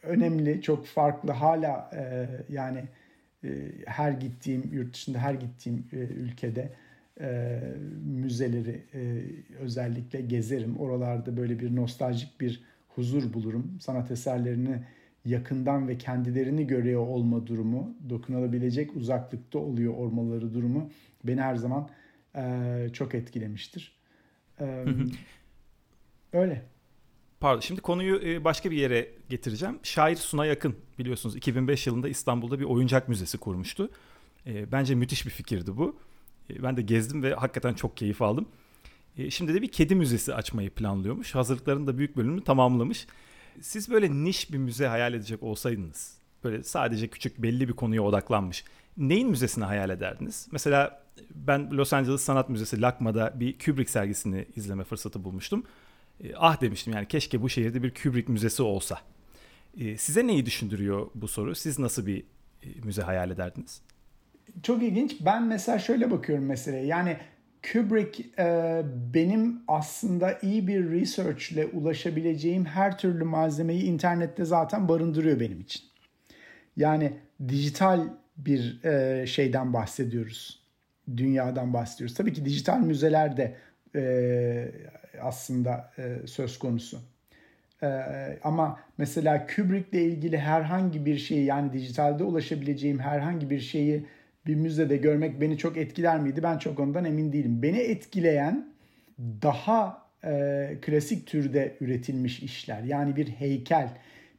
önemli, 0.04 0.62
çok 0.62 0.86
farklı. 0.86 1.32
Hala 1.32 1.92
yani 2.50 2.84
her 3.86 4.12
gittiğim, 4.12 4.70
yurt 4.74 4.94
dışında 4.94 5.20
her 5.20 5.34
gittiğim 5.34 5.88
ülkede 5.92 6.70
müzeleri 8.06 8.82
özellikle 9.60 10.22
gezerim. 10.22 10.78
Oralarda 10.80 11.38
böyle 11.38 11.60
bir 11.60 11.76
nostaljik 11.76 12.42
bir 12.42 12.64
huzur 12.88 13.34
bulurum. 13.34 13.78
Sanat 13.82 14.12
eserlerini 14.12 14.80
yakından 15.26 15.88
ve 15.88 15.98
kendilerini 15.98 16.68
görüyor 16.68 17.08
olma 17.08 17.48
durumu, 17.48 17.96
dokunulabilecek 18.10 18.96
uzaklıkta 18.96 19.60
oluyor 19.60 19.94
olmaları 19.94 20.54
durumu 20.54 20.90
beni 21.24 21.42
her 21.42 21.56
zaman 21.56 21.90
e, 22.36 22.88
çok 22.94 23.16
etkilemiştir. 23.16 23.96
E, 24.60 24.86
öyle. 26.34 26.66
Pardon 27.40 27.60
şimdi 27.60 27.82
konuyu 27.82 28.44
başka 28.44 28.72
bir 28.72 28.78
yere 28.78 29.08
getireceğim. 29.30 29.80
Şair 29.84 30.16
Suna 30.16 30.46
Yakın 30.46 30.76
biliyorsunuz 31.00 31.36
2005 31.36 31.88
yılında 31.88 32.10
İstanbul'da 32.10 32.60
bir 32.60 32.66
oyuncak 32.66 33.10
müzesi 33.10 33.38
kurmuştu. 33.38 33.90
Bence 34.46 34.96
müthiş 34.96 35.26
bir 35.26 35.32
fikirdi 35.32 35.78
bu. 35.78 36.00
Ben 36.50 36.78
de 36.78 36.82
gezdim 36.82 37.24
ve 37.24 37.34
hakikaten 37.34 37.74
çok 37.74 37.98
keyif 37.98 38.22
aldım. 38.22 38.48
Şimdi 39.30 39.54
de 39.54 39.62
bir 39.62 39.68
kedi 39.68 39.96
müzesi 39.96 40.34
açmayı 40.34 40.70
planlıyormuş. 40.70 41.36
Hazırlıkların 41.36 41.88
da 41.88 41.98
büyük 41.98 42.18
bölümünü 42.18 42.44
tamamlamış. 42.44 43.08
Siz 43.62 43.90
böyle 43.90 44.12
niş 44.12 44.52
bir 44.52 44.58
müze 44.58 44.88
hayal 44.88 45.14
edecek 45.14 45.44
olsaydınız, 45.44 46.18
böyle 46.44 46.64
sadece 46.64 47.08
küçük 47.08 47.44
belli 47.44 47.68
bir 47.68 47.74
konuya 47.74 48.04
odaklanmış, 48.04 48.64
neyin 48.98 49.30
müzesini 49.30 49.66
hayal 49.66 49.90
ederdiniz? 49.90 50.48
Mesela 50.52 51.04
ben 51.36 51.72
Los 51.72 51.94
Angeles 51.94 52.22
Sanat 52.22 52.50
Müzesi 52.50 52.82
LACMA'da 52.82 53.40
bir 53.40 53.60
Kubrick 53.60 53.92
sergisini 53.92 54.46
izleme 54.56 54.84
fırsatı 54.84 55.24
bulmuştum. 55.24 55.64
E, 56.24 56.36
ah 56.36 56.62
demiştim 56.62 56.94
yani 56.94 57.08
keşke 57.08 57.42
bu 57.42 57.50
şehirde 57.50 57.84
bir 57.84 57.94
Kubrick 57.94 58.32
müzesi 58.32 58.64
olsa. 58.64 59.00
E, 59.78 59.98
size 59.98 60.28
neyi 60.28 60.46
düşündürüyor 60.46 61.10
bu 61.16 61.28
soru? 61.28 61.56
Siz 61.56 61.80
nasıl 61.80 62.06
bir 62.06 62.24
e, 62.64 62.68
müze 62.84 63.02
hayal 63.02 63.32
ederdiniz? 63.32 63.82
Çok 64.64 64.84
ilginç. 64.84 65.16
Ben 65.22 65.44
mesela 65.44 65.80
şöyle 65.80 66.12
bakıyorum 66.12 66.46
meseleye. 66.46 66.86
Yani 66.86 67.18
Kubrick 67.64 68.26
e, 68.40 68.82
benim 69.14 69.60
aslında 69.68 70.40
iyi 70.42 70.68
bir 70.68 70.92
research 70.92 71.52
ile 71.52 71.66
ulaşabileceğim 71.66 72.66
her 72.66 72.98
türlü 72.98 73.24
malzemeyi 73.24 73.84
internette 73.84 74.46
zaten 74.46 74.88
barındırıyor 74.88 75.40
benim 75.40 75.62
için. 75.62 75.82
Yani 76.78 77.14
dijital 77.48 78.08
bir 78.38 78.84
e, 78.84 79.28
şeyden 79.28 79.74
bahsediyoruz. 79.74 80.62
Dünyadan 81.18 81.74
bahsediyoruz. 81.74 82.16
Tabii 82.16 82.34
ki 82.34 82.46
dijital 82.46 82.80
müzeler 82.80 83.38
de 83.38 83.56
e, 83.96 84.72
aslında 85.22 85.92
e, 85.98 86.28
söz 86.28 86.60
konusu. 86.60 87.00
E, 87.84 87.88
ama 88.44 88.80
mesela 88.98 89.48
Kubrick 89.48 89.98
ile 89.98 90.04
ilgili 90.04 90.38
herhangi 90.38 91.06
bir 91.06 91.18
şeyi 91.18 91.46
yani 91.46 91.74
dijitalde 91.74 92.24
ulaşabileceğim 92.24 93.00
herhangi 93.00 93.50
bir 93.50 93.60
şeyi 93.60 94.06
bir 94.46 94.56
müzede 94.56 94.98
görmek 94.98 95.42
beni 95.42 95.58
çok 95.58 95.78
etkiler 95.78 96.20
miydi? 96.20 96.44
Ben 96.44 96.58
çok 96.58 96.80
ondan 96.80 97.06
emin 97.06 97.34
değilim. 97.34 97.62
Beni 97.62 97.78
etkileyen 97.78 98.74
daha 99.20 100.08
e, 100.26 100.78
klasik 100.82 101.28
türde 101.28 101.78
üretilmiş 101.82 102.40
işler. 102.40 102.84
Yani 102.84 103.16
bir 103.16 103.28
heykel, 103.28 103.90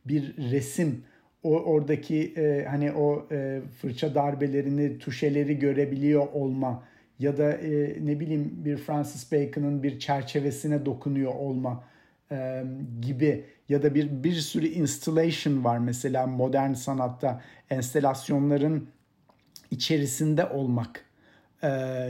bir 0.04 0.36
resim, 0.50 1.04
o 1.42 1.60
oradaki 1.60 2.34
e, 2.36 2.66
hani 2.70 2.92
o 2.92 3.26
e, 3.32 3.60
fırça 3.80 4.14
darbelerini, 4.14 4.98
tuşeleri 4.98 5.58
görebiliyor 5.58 6.26
olma 6.32 6.84
ya 7.18 7.36
da 7.36 7.52
e, 7.52 7.96
ne 8.06 8.20
bileyim 8.20 8.52
bir 8.64 8.76
Francis 8.76 9.32
Bacon'ın 9.32 9.82
bir 9.82 9.98
çerçevesine 9.98 10.86
dokunuyor 10.86 11.34
olma 11.34 11.84
e, 12.32 12.64
gibi 13.00 13.44
ya 13.68 13.82
da 13.82 13.94
bir 13.94 14.24
bir 14.24 14.32
sürü 14.32 14.66
installation 14.66 15.64
var 15.64 15.78
mesela 15.78 16.26
modern 16.26 16.72
sanatta 16.72 17.42
enstelasyonların 17.70 18.88
içerisinde 19.72 20.46
olmak. 20.46 21.04
Ee, 21.62 21.68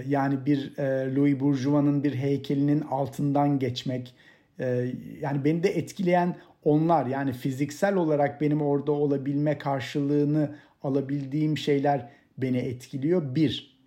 yani 0.09 0.47
bir 0.47 0.79
e, 0.79 1.15
Louis 1.15 1.41
Bourgeois'ın 1.41 2.05
bir 2.05 2.15
heykelinin 2.15 2.81
altından 2.81 3.59
geçmek. 3.59 4.15
Ee, 4.61 4.93
yani 5.21 5.45
beni 5.45 5.63
de 5.63 5.69
etkileyen 5.69 6.37
onlar. 6.65 7.07
Yani 7.07 7.33
fiziksel 7.33 7.95
olarak 7.95 8.41
benim 8.41 8.63
orada 8.63 8.93
olabilme 8.93 9.59
karşılığını 9.59 10.55
alabildiğim 10.83 11.59
şeyler 11.59 12.09
beni 12.39 12.59
etkiliyor. 12.59 13.35
Bir. 13.35 13.79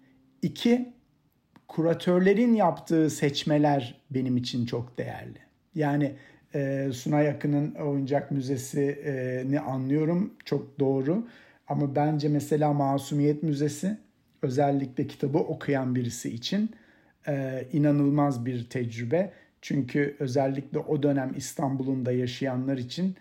İki, 0.41 0.93
kuratörlerin 1.67 2.53
yaptığı 2.53 3.09
seçmeler 3.09 4.01
benim 4.11 4.37
için 4.37 4.65
çok 4.65 4.97
değerli. 4.97 5.39
Yani 5.75 6.15
e, 6.55 6.89
Sunay 6.93 7.29
Akın'ın 7.29 7.75
oyuncak 7.75 8.31
müzesini 8.31 9.59
anlıyorum. 9.59 10.33
Çok 10.45 10.79
doğru. 10.79 11.27
Ama 11.67 11.95
bence 11.95 12.27
mesela 12.27 12.73
Masumiyet 12.73 13.43
Müzesi 13.43 13.97
özellikle 14.41 15.07
kitabı 15.07 15.37
okuyan 15.37 15.95
birisi 15.95 16.29
için 16.29 16.69
e, 17.27 17.65
inanılmaz 17.73 18.45
bir 18.45 18.69
tecrübe. 18.69 19.31
Çünkü 19.61 20.15
özellikle 20.19 20.79
o 20.79 21.03
dönem 21.03 21.33
İstanbul'un 21.37 22.05
da 22.05 22.11
yaşayanlar 22.11 22.77
için 22.77 23.15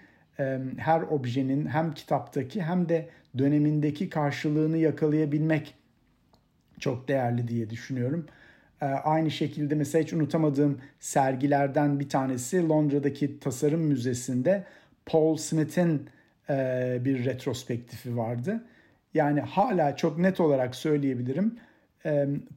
her 0.76 1.02
objenin 1.02 1.66
hem 1.66 1.94
kitaptaki 1.94 2.62
hem 2.62 2.88
de 2.88 3.08
dönemindeki 3.38 4.10
karşılığını 4.10 4.76
yakalayabilmek 4.78 5.74
çok 6.80 7.08
değerli 7.08 7.48
diye 7.48 7.70
düşünüyorum. 7.70 8.26
Aynı 8.80 9.30
şekilde 9.30 9.74
mesela 9.74 10.04
hiç 10.04 10.12
unutamadığım 10.12 10.78
sergilerden 11.00 12.00
bir 12.00 12.08
tanesi 12.08 12.68
Londra'daki 12.68 13.40
Tasarım 13.40 13.80
Müzesi'nde 13.80 14.64
Paul 15.06 15.36
Smith'in 15.36 16.08
bir 17.04 17.24
retrospektifi 17.24 18.16
vardı. 18.16 18.64
Yani 19.14 19.40
hala 19.40 19.96
çok 19.96 20.18
net 20.18 20.40
olarak 20.40 20.74
söyleyebilirim. 20.74 21.58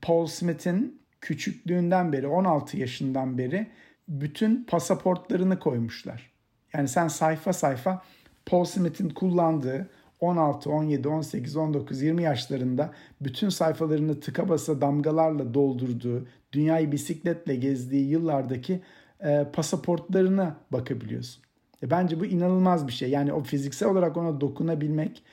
Paul 0.01 0.25
Smith'in 0.25 1.01
küçüklüğünden 1.21 2.13
beri 2.13 2.27
16 2.27 2.77
yaşından 2.77 3.37
beri 3.37 3.67
bütün 4.07 4.63
pasaportlarını 4.63 5.59
koymuşlar. 5.59 6.31
Yani 6.73 6.87
sen 6.87 7.07
sayfa 7.07 7.53
sayfa 7.53 8.03
Paul 8.45 8.65
Smith'in 8.65 9.09
kullandığı 9.09 9.89
16, 10.19 10.69
17, 10.69 11.07
18, 11.07 11.55
19, 11.55 12.01
20 12.01 12.23
yaşlarında 12.23 12.93
bütün 13.21 13.49
sayfalarını 13.49 14.19
tıka 14.19 14.49
basa 14.49 14.81
damgalarla 14.81 15.53
doldurduğu, 15.53 16.27
dünyayı 16.53 16.91
bisikletle 16.91 17.55
gezdiği 17.55 18.09
yıllardaki 18.09 18.81
e, 19.19 19.45
pasaportlarına 19.53 20.57
bakabiliyorsun. 20.71 21.43
E, 21.83 21.89
bence 21.89 22.19
bu 22.19 22.25
inanılmaz 22.25 22.87
bir 22.87 22.93
şey. 22.93 23.09
Yani 23.09 23.33
o 23.33 23.43
fiziksel 23.43 23.89
olarak 23.89 24.17
ona 24.17 24.41
dokunabilmek, 24.41 25.23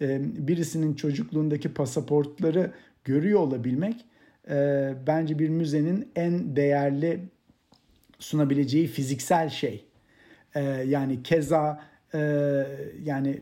e, 0.00 0.20
birisinin 0.48 0.94
çocukluğundaki 0.94 1.74
pasaportları 1.74 2.72
görüyor 3.04 3.40
olabilmek 3.40 4.04
e, 4.50 4.92
bence 5.06 5.38
bir 5.38 5.48
müzenin 5.48 6.08
en 6.16 6.56
değerli 6.56 7.20
sunabileceği 8.18 8.86
fiziksel 8.86 9.48
şey. 9.48 9.84
E, 10.54 10.60
yani 10.64 11.22
keza 11.22 11.82
e, 12.14 12.18
yani 13.04 13.40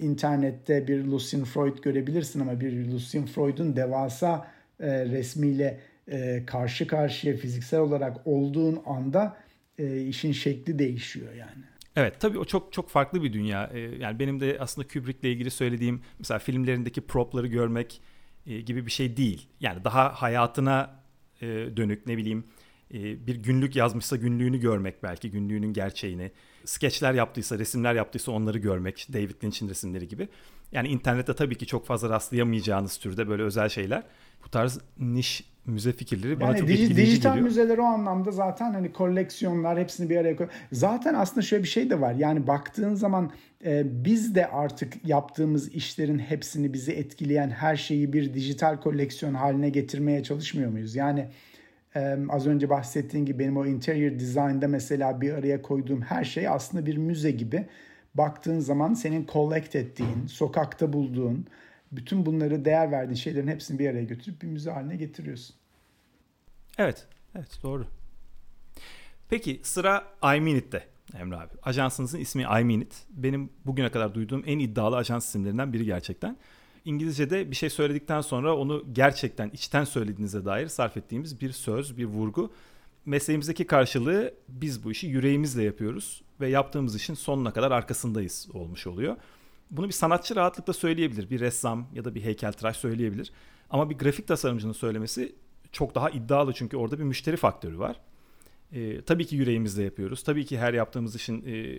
internette 0.00 0.88
bir 0.88 1.04
Lucien 1.04 1.44
Freud 1.44 1.78
görebilirsin 1.82 2.40
ama 2.40 2.60
bir 2.60 2.92
Lucien 2.92 3.26
Freud'un 3.26 3.76
devasa 3.76 4.46
e, 4.80 5.04
resmiyle 5.04 5.80
e, 6.08 6.42
karşı 6.46 6.86
karşıya 6.86 7.36
fiziksel 7.36 7.80
olarak 7.80 8.26
olduğun 8.26 8.82
anda 8.86 9.36
e, 9.78 10.00
işin 10.00 10.32
şekli 10.32 10.78
değişiyor 10.78 11.32
yani. 11.32 11.64
Evet 11.96 12.20
tabii 12.20 12.38
o 12.38 12.44
çok 12.44 12.72
çok 12.72 12.90
farklı 12.90 13.22
bir 13.22 13.32
dünya. 13.32 13.70
Ee, 13.74 13.78
yani 13.78 14.18
benim 14.18 14.40
de 14.40 14.56
aslında 14.60 14.88
Kubrick'le 14.88 15.24
ilgili 15.24 15.50
söylediğim 15.50 16.02
mesela 16.18 16.38
filmlerindeki 16.38 17.00
propları 17.00 17.46
görmek 17.46 18.00
e, 18.46 18.60
gibi 18.60 18.86
bir 18.86 18.90
şey 18.90 19.16
değil. 19.16 19.48
Yani 19.60 19.84
daha 19.84 20.22
hayatına 20.22 21.04
e, 21.42 21.46
dönük 21.76 22.06
ne 22.06 22.16
bileyim 22.16 22.44
e, 22.94 23.26
bir 23.26 23.36
günlük 23.36 23.76
yazmışsa 23.76 24.16
günlüğünü 24.16 24.60
görmek 24.60 25.02
belki 25.02 25.30
günlüğünün 25.30 25.72
gerçeğini. 25.72 26.32
Skeçler 26.64 27.14
yaptıysa, 27.14 27.58
resimler 27.58 27.94
yaptıysa 27.94 28.32
onları 28.32 28.58
görmek. 28.58 29.06
David 29.12 29.44
Lynch'in 29.44 29.68
resimleri 29.68 30.08
gibi. 30.08 30.28
Yani 30.74 30.88
internette 30.88 31.34
tabii 31.34 31.54
ki 31.54 31.66
çok 31.66 31.86
fazla 31.86 32.08
rastlayamayacağınız 32.08 32.96
türde 32.96 33.28
böyle 33.28 33.42
özel 33.42 33.68
şeyler. 33.68 34.02
Bu 34.44 34.50
tarz 34.50 34.80
niş 34.98 35.44
müze 35.66 35.92
fikirleri 35.92 36.40
bana 36.40 36.48
yani 36.48 36.58
çok 36.58 36.70
etkileyici 36.70 36.96
dijital 36.96 37.30
geliyor. 37.30 37.48
müzeler 37.48 37.78
o 37.78 37.82
anlamda 37.82 38.30
zaten 38.30 38.72
hani 38.72 38.92
koleksiyonlar 38.92 39.78
hepsini 39.78 40.10
bir 40.10 40.16
araya 40.16 40.36
koy. 40.36 40.48
Zaten 40.72 41.14
aslında 41.14 41.42
şöyle 41.42 41.62
bir 41.62 41.68
şey 41.68 41.90
de 41.90 42.00
var. 42.00 42.14
Yani 42.14 42.46
baktığın 42.46 42.94
zaman 42.94 43.30
e, 43.64 44.04
biz 44.04 44.34
de 44.34 44.46
artık 44.46 45.08
yaptığımız 45.08 45.68
işlerin 45.68 46.18
hepsini 46.18 46.72
bizi 46.72 46.92
etkileyen 46.92 47.50
her 47.50 47.76
şeyi 47.76 48.12
bir 48.12 48.34
dijital 48.34 48.80
koleksiyon 48.80 49.34
haline 49.34 49.68
getirmeye 49.68 50.22
çalışmıyor 50.22 50.70
muyuz? 50.70 50.96
Yani 50.96 51.28
e, 51.96 52.16
az 52.28 52.46
önce 52.46 52.70
bahsettiğim 52.70 53.26
gibi 53.26 53.38
benim 53.38 53.56
o 53.56 53.66
interior 53.66 54.18
design'da 54.18 54.68
mesela 54.68 55.20
bir 55.20 55.32
araya 55.32 55.62
koyduğum 55.62 56.02
her 56.02 56.24
şey 56.24 56.48
aslında 56.48 56.86
bir 56.86 56.96
müze 56.96 57.30
gibi. 57.30 57.66
Baktığın 58.14 58.60
zaman 58.60 58.94
senin 58.94 59.26
collect 59.32 59.76
ettiğin, 59.76 60.26
sokakta 60.26 60.92
bulduğun, 60.92 61.46
bütün 61.92 62.26
bunları 62.26 62.64
değer 62.64 62.92
verdiğin 62.92 63.16
şeylerin 63.16 63.48
hepsini 63.48 63.78
bir 63.78 63.88
araya 63.88 64.04
götürüp 64.04 64.42
bir 64.42 64.46
müze 64.46 64.70
haline 64.70 64.96
getiriyorsun. 64.96 65.56
Evet, 66.78 67.06
evet 67.34 67.58
doğru. 67.62 67.86
Peki 69.30 69.60
sıra 69.62 70.04
iMinut'te 70.36 70.86
Emre 71.18 71.36
abi. 71.36 71.52
Ajansınızın 71.62 72.18
ismi 72.18 72.42
iMinute. 72.60 72.96
Benim 73.10 73.50
bugüne 73.64 73.90
kadar 73.90 74.14
duyduğum 74.14 74.42
en 74.46 74.58
iddialı 74.58 74.96
ajans 74.96 75.28
isimlerinden 75.28 75.72
biri 75.72 75.84
gerçekten. 75.84 76.36
İngilizce'de 76.84 77.50
bir 77.50 77.56
şey 77.56 77.70
söyledikten 77.70 78.20
sonra 78.20 78.56
onu 78.56 78.84
gerçekten 78.92 79.50
içten 79.50 79.84
söylediğinize 79.84 80.44
dair 80.44 80.68
sarf 80.68 80.96
ettiğimiz 80.96 81.40
bir 81.40 81.52
söz, 81.52 81.98
bir 81.98 82.04
vurgu. 82.04 82.52
Mesleğimizdeki 83.06 83.66
karşılığı 83.66 84.34
biz 84.48 84.84
bu 84.84 84.90
işi 84.90 85.06
yüreğimizle 85.06 85.62
yapıyoruz 85.62 86.22
ve 86.40 86.48
yaptığımız 86.48 86.96
işin 86.96 87.14
sonuna 87.14 87.52
kadar 87.52 87.70
arkasındayız 87.70 88.48
olmuş 88.54 88.86
oluyor. 88.86 89.16
Bunu 89.70 89.88
bir 89.88 89.92
sanatçı 89.92 90.36
rahatlıkla 90.36 90.72
söyleyebilir. 90.72 91.30
Bir 91.30 91.40
ressam 91.40 91.86
ya 91.94 92.04
da 92.04 92.14
bir 92.14 92.22
heykeltıraş 92.22 92.76
söyleyebilir. 92.76 93.32
Ama 93.70 93.90
bir 93.90 93.98
grafik 93.98 94.28
tasarımcının 94.28 94.72
söylemesi 94.72 95.34
çok 95.72 95.94
daha 95.94 96.10
iddialı 96.10 96.52
çünkü 96.52 96.76
orada 96.76 96.98
bir 96.98 97.04
müşteri 97.04 97.36
faktörü 97.36 97.78
var. 97.78 98.00
Ee, 98.72 99.00
tabii 99.00 99.26
ki 99.26 99.36
yüreğimizle 99.36 99.82
yapıyoruz. 99.82 100.22
Tabii 100.22 100.44
ki 100.44 100.58
her 100.58 100.74
yaptığımız 100.74 101.16
işin 101.16 101.44
e, 101.46 101.78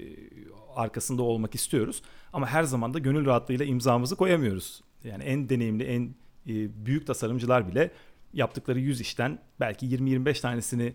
arkasında 0.76 1.22
olmak 1.24 1.56
istiyoruz. 1.56 2.02
Ama 2.34 2.48
her 2.48 2.64
zaman 2.64 2.94
da 2.94 3.00
gönül 3.00 3.26
rahatlığıyla 3.26 3.66
imzamızı 3.66 4.16
koyamıyoruz. 4.16 4.84
Yani 5.04 5.24
en 5.24 5.50
deneyimli, 5.50 5.84
en 5.84 6.04
e, 6.48 6.86
büyük 6.86 7.08
tasarımcılar 7.08 7.68
bile 7.68 7.92
yaptıkları 8.34 8.80
100 8.80 9.02
işten 9.02 9.40
belki 9.60 9.86
20-25 9.86 10.42
tanesini 10.42 10.94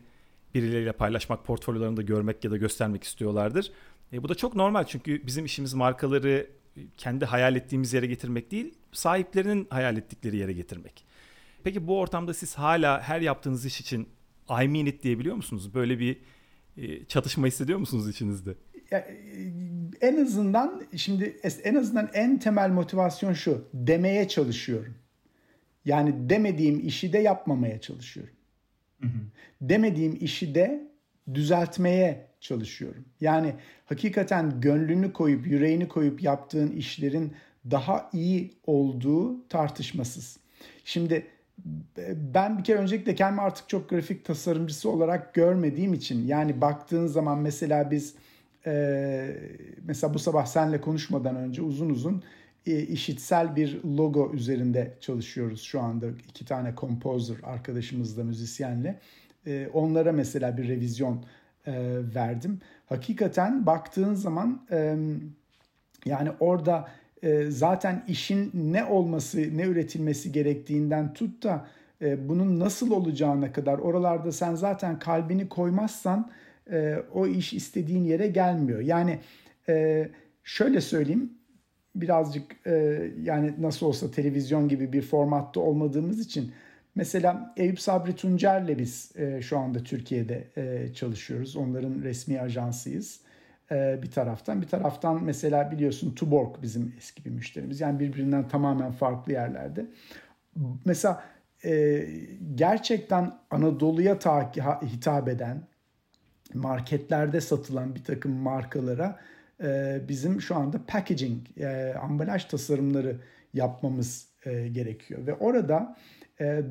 birileriyle 0.55 0.93
paylaşmak, 0.93 1.45
portfolyolarında 1.45 2.03
görmek 2.03 2.45
ya 2.45 2.51
da 2.51 2.57
göstermek 2.57 3.05
istiyorlardır. 3.05 3.73
E, 4.13 4.23
bu 4.23 4.29
da 4.29 4.35
çok 4.35 4.57
normal 4.57 4.85
çünkü 4.85 5.27
bizim 5.27 5.45
işimiz 5.45 5.75
markaları 5.75 6.47
kendi 6.97 7.25
hayal 7.25 7.57
ettiğimiz 7.57 7.93
yere 7.93 8.07
getirmek 8.07 8.51
değil, 8.51 8.75
sahiplerinin 8.93 9.67
hayal 9.71 9.97
ettikleri 9.97 10.37
yere 10.37 10.53
getirmek. 10.53 11.05
Peki 11.65 11.87
bu 11.87 11.99
ortamda 11.99 12.35
siz 12.35 12.55
hala 12.55 13.01
her 13.01 13.21
yaptığınız 13.21 13.67
iş 13.67 13.81
için 13.81 14.09
I 14.51 14.69
mean 14.69 14.87
it 14.87 15.03
diyebiliyor 15.03 15.37
musunuz? 15.37 15.75
Böyle 15.75 15.99
bir 15.99 16.21
e, 16.77 17.05
çatışma 17.05 17.47
hissediyor 17.47 17.79
musunuz 17.79 18.09
içinizde? 18.09 18.55
Ya, 18.91 18.99
e, 18.99 19.17
en 20.01 20.23
azından 20.23 20.83
şimdi 20.97 21.41
en 21.65 21.75
azından 21.75 22.11
en 22.15 22.39
temel 22.39 22.71
motivasyon 22.71 23.33
şu. 23.33 23.69
Demeye 23.75 24.29
çalışıyorum. 24.29 24.95
Yani 25.85 26.31
demediğim 26.31 26.87
işi 26.89 27.13
de 27.13 27.19
yapmamaya 27.19 27.81
çalışıyorum. 27.81 28.35
Demediğim 29.61 30.19
işi 30.21 30.55
de 30.55 30.91
düzeltmeye 31.35 32.27
çalışıyorum. 32.41 33.05
Yani 33.21 33.55
hakikaten 33.87 34.61
gönlünü 34.61 35.13
koyup 35.13 35.47
yüreğini 35.47 35.89
koyup 35.89 36.23
yaptığın 36.23 36.71
işlerin 36.71 37.33
daha 37.71 38.11
iyi 38.13 38.55
olduğu 38.67 39.49
tartışmasız. 39.49 40.39
Şimdi 40.85 41.27
ben 42.15 42.59
bir 42.59 42.65
kere 42.65 42.79
öncelikle 42.79 43.15
kendimi 43.15 43.41
artık 43.41 43.69
çok 43.69 43.91
grafik 43.91 44.25
tasarımcısı 44.25 44.91
olarak 44.91 45.35
görmediğim 45.35 45.95
için 45.95 46.27
yani 46.27 46.61
baktığın 46.61 47.07
zaman 47.07 47.39
mesela 47.39 47.91
biz 47.91 48.15
e, 48.67 49.37
mesela 49.85 50.15
bu 50.15 50.19
sabah 50.19 50.47
senle 50.47 50.81
konuşmadan 50.81 51.37
önce 51.37 51.63
uzun 51.63 51.91
uzun 51.91 52.15
e, 52.17 52.23
işitsel 52.67 53.57
bir 53.57 53.85
logo 53.85 54.33
üzerinde 54.35 54.95
çalışıyoruz 55.01 55.63
şu 55.63 55.81
anda. 55.81 56.07
İki 56.29 56.45
tane 56.45 56.75
composer 56.77 57.37
arkadaşımızla 57.43 58.25
müzisyenle. 58.25 59.01
E, 59.47 59.69
onlara 59.73 60.13
mesela 60.13 60.57
bir 60.57 60.69
revizyon 60.69 61.25
e, 61.67 61.73
verdim. 62.15 62.61
Hakikaten 62.87 63.67
baktığın 63.67 64.15
zaman 64.15 64.67
e, 64.71 64.97
yani 66.05 66.31
orada 66.41 66.89
e, 67.23 67.51
zaten 67.51 68.05
işin 68.09 68.51
ne 68.55 68.85
olması, 68.85 69.57
ne 69.57 69.63
üretilmesi 69.63 70.33
gerektiğinden 70.33 71.13
tut 71.13 71.43
da 71.43 71.67
e, 72.03 72.29
bunun 72.29 72.61
nasıl 72.61 72.91
olacağına 72.91 73.53
kadar 73.53 73.79
oralarda 73.79 74.33
sen 74.33 74.55
zaten 74.55 74.99
kalbini 74.99 75.49
koymazsan 75.49 76.31
e, 76.73 76.97
o 77.15 77.27
iş 77.27 77.53
istediğin 77.53 78.05
yere 78.05 78.27
gelmiyor. 78.27 78.81
Yani 78.81 79.19
e, 79.69 80.09
şöyle 80.45 80.81
söyleyeyim 80.81 81.40
birazcık 81.95 82.67
e, 82.67 83.03
yani 83.23 83.55
nasıl 83.59 83.87
olsa 83.87 84.11
televizyon 84.11 84.69
gibi 84.69 84.93
bir 84.93 85.03
formatta 85.03 85.61
olmadığımız 85.61 86.21
için 86.21 86.53
mesela 86.95 87.55
Eyüp 87.57 87.81
Sabri 87.81 88.17
Tuncer'le 88.17 88.79
biz 88.79 89.13
e, 89.17 89.43
şu 89.43 89.59
anda 89.59 89.83
Türkiye'de 89.83 90.49
e, 90.57 90.95
çalışıyoruz. 90.95 91.57
Onların 91.57 92.03
resmi 92.03 92.41
ajansıyız. 92.41 93.21
E, 93.71 93.99
bir 94.03 94.11
taraftan. 94.11 94.63
Bir 94.63 94.67
taraftan 94.67 95.25
mesela 95.25 95.71
biliyorsun 95.71 96.15
Tuborg 96.15 96.63
bizim 96.63 96.95
eski 96.99 97.25
bir 97.25 97.31
müşterimiz. 97.31 97.81
Yani 97.81 98.01
birbirinden 98.01 98.49
tamamen 98.49 98.93
farklı 98.93 99.33
yerlerde. 99.33 99.87
Mesela 100.85 101.25
e, 101.65 102.07
gerçekten 102.55 103.33
Anadolu'ya 103.51 104.19
hitap 104.83 105.29
eden 105.29 105.63
marketlerde 106.55 107.41
satılan 107.41 107.95
bir 107.95 108.05
takım 108.05 108.33
markalara 108.33 109.19
e, 109.63 110.01
bizim 110.09 110.41
şu 110.41 110.57
anda 110.57 110.81
packaging, 110.87 111.47
ambalaj 112.03 112.45
tasarımları 112.45 113.17
yapmamız 113.55 114.29
gerekiyor. 114.73 115.27
Ve 115.27 115.35
orada 115.35 115.97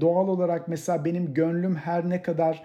doğal 0.01 0.27
olarak 0.27 0.67
mesela 0.67 1.05
benim 1.05 1.33
gönlüm 1.33 1.75
her 1.75 2.09
ne 2.09 2.21
kadar 2.21 2.63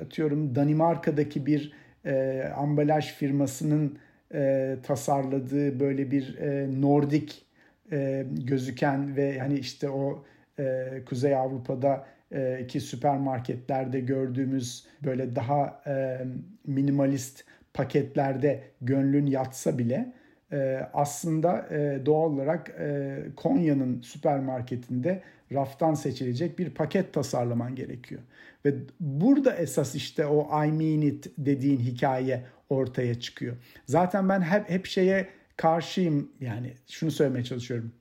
atıyorum 0.00 0.54
Danimarka'daki 0.54 1.46
bir 1.46 1.72
e, 2.04 2.44
ambalaj 2.56 3.12
firmasının 3.12 3.98
e, 4.34 4.76
tasarladığı 4.82 5.80
böyle 5.80 6.10
bir 6.10 6.38
e, 6.38 6.80
Nordik 6.80 7.46
e, 7.92 8.26
gözüken 8.30 9.16
ve 9.16 9.38
hani 9.38 9.58
işte 9.58 9.90
o 9.90 10.24
e, 10.58 10.88
Kuzey 11.06 11.36
Avrupa'da 11.36 12.06
e, 12.32 12.66
ki 12.66 12.80
süpermarketlerde 12.80 14.00
gördüğümüz 14.00 14.86
böyle 15.04 15.36
daha 15.36 15.82
e, 15.86 16.18
minimalist 16.66 17.44
paketlerde 17.78 18.64
gönlün 18.80 19.26
yatsa 19.26 19.78
bile 19.78 20.12
e, 20.52 20.80
aslında 20.92 21.66
e, 21.70 22.06
doğal 22.06 22.32
olarak 22.32 22.70
e, 22.78 23.16
Konya'nın 23.36 24.02
süpermarketinde 24.02 25.22
raftan 25.52 25.94
seçilecek 25.94 26.58
bir 26.58 26.70
paket 26.70 27.12
tasarlaman 27.12 27.74
gerekiyor. 27.74 28.20
Ve 28.64 28.74
burada 29.00 29.56
esas 29.56 29.94
işte 29.94 30.26
o 30.26 30.64
I 30.64 30.72
mean 30.72 31.00
it 31.00 31.32
dediğin 31.38 31.78
hikaye 31.78 32.44
ortaya 32.68 33.20
çıkıyor. 33.20 33.56
Zaten 33.86 34.28
ben 34.28 34.40
hep 34.40 34.70
hep 34.70 34.86
şeye 34.86 35.28
karşıyım 35.56 36.32
yani 36.40 36.72
şunu 36.90 37.10
söylemeye 37.10 37.44
çalışıyorum. 37.44 37.92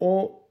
O 0.00 0.42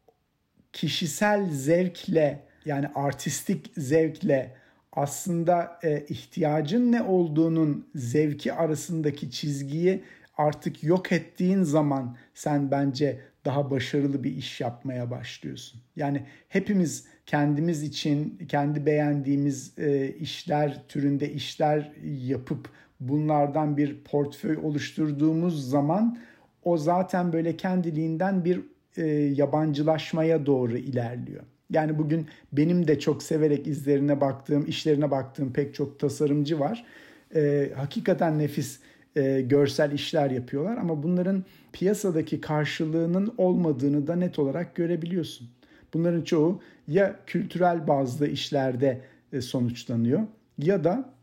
kişisel 0.73 1.49
zevkle 1.51 2.43
yani 2.65 2.88
artistik 2.95 3.71
zevkle 3.77 4.59
aslında 4.93 5.79
e, 5.83 6.05
ihtiyacın 6.09 6.91
ne 6.91 7.03
olduğunun 7.03 7.87
zevki 7.95 8.53
arasındaki 8.53 9.31
çizgiyi 9.31 10.03
artık 10.37 10.83
yok 10.83 11.11
ettiğin 11.11 11.63
zaman 11.63 12.17
sen 12.33 12.71
bence 12.71 13.19
daha 13.45 13.71
başarılı 13.71 14.23
bir 14.23 14.31
iş 14.31 14.61
yapmaya 14.61 15.11
başlıyorsun. 15.11 15.81
Yani 15.95 16.25
hepimiz 16.49 17.07
kendimiz 17.25 17.83
için 17.83 18.37
kendi 18.47 18.85
beğendiğimiz 18.85 19.79
e, 19.79 20.13
işler 20.13 20.87
türünde 20.87 21.31
işler 21.31 21.91
yapıp 22.03 22.69
bunlardan 22.99 23.77
bir 23.77 24.03
portföy 24.03 24.57
oluşturduğumuz 24.57 25.69
zaman 25.69 26.17
o 26.63 26.77
zaten 26.77 27.33
böyle 27.33 27.57
kendiliğinden 27.57 28.45
bir 28.45 28.61
e, 28.97 29.05
yabancılaşmaya 29.11 30.45
doğru 30.45 30.77
ilerliyor. 30.77 31.43
Yani 31.70 31.97
bugün 31.97 32.28
benim 32.51 32.88
de 32.88 32.99
çok 32.99 33.24
severek 33.24 33.67
izlerine 33.67 34.22
baktığım, 34.22 34.65
işlerine 34.65 35.11
baktığım 35.11 35.53
pek 35.53 35.74
çok 35.74 35.99
tasarımcı 35.99 36.59
var. 36.59 36.86
E, 37.36 37.72
hakikaten 37.76 38.39
nefis 38.39 38.80
e, 39.15 39.41
görsel 39.41 39.91
işler 39.91 40.32
yapıyorlar 40.32 40.78
ama 40.78 41.03
bunların 41.03 41.43
piyasadaki 41.74 42.41
karşılığının 42.41 43.34
olmadığını 43.38 44.07
da 44.07 44.15
net 44.15 44.39
olarak 44.39 44.76
görebiliyorsun. 44.76 45.49
Bunların 45.93 46.22
çoğu 46.22 46.61
ya 46.88 47.20
kültürel 47.26 47.88
bazlı 47.88 48.28
işlerde 48.28 49.01
e, 49.34 49.41
sonuçlanıyor 49.41 50.20
ya 50.57 50.84
da 50.84 51.13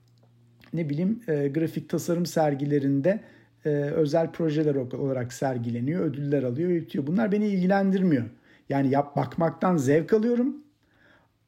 ne 0.73 0.91
bileyim 0.91 1.21
e, 1.29 1.49
grafik 1.49 1.89
tasarım 1.89 2.27
sergilerinde 2.27 3.21
e, 3.65 3.69
özel 3.69 4.33
projeler 4.33 4.75
olarak 4.75 5.33
sergileniyor, 5.33 6.05
ödüller 6.05 6.43
alıyor, 6.43 6.71
yürütüyor. 6.71 7.07
Bunlar 7.07 7.33
beni 7.33 7.47
ilgilendirmiyor. 7.47 8.25
Yani 8.69 8.91
yap 8.91 9.17
bakmaktan 9.17 9.77
zevk 9.77 10.13
alıyorum 10.13 10.57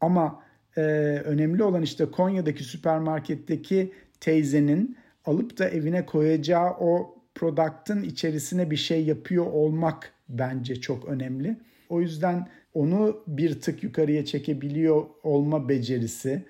ama 0.00 0.42
e, 0.76 0.80
önemli 1.24 1.62
olan 1.62 1.82
işte 1.82 2.10
Konya'daki 2.10 2.64
süpermarketteki 2.64 3.92
teyzenin 4.20 4.96
alıp 5.24 5.58
da 5.58 5.68
evine 5.68 6.06
koyacağı 6.06 6.70
o 6.70 7.18
product'ın 7.34 8.02
içerisine 8.02 8.70
bir 8.70 8.76
şey 8.76 9.04
yapıyor 9.04 9.46
olmak 9.46 10.12
bence 10.28 10.80
çok 10.80 11.04
önemli. 11.04 11.56
O 11.88 12.00
yüzden 12.00 12.48
onu 12.74 13.22
bir 13.26 13.60
tık 13.60 13.82
yukarıya 13.82 14.24
çekebiliyor 14.24 15.06
olma 15.22 15.68
becerisi 15.68 16.44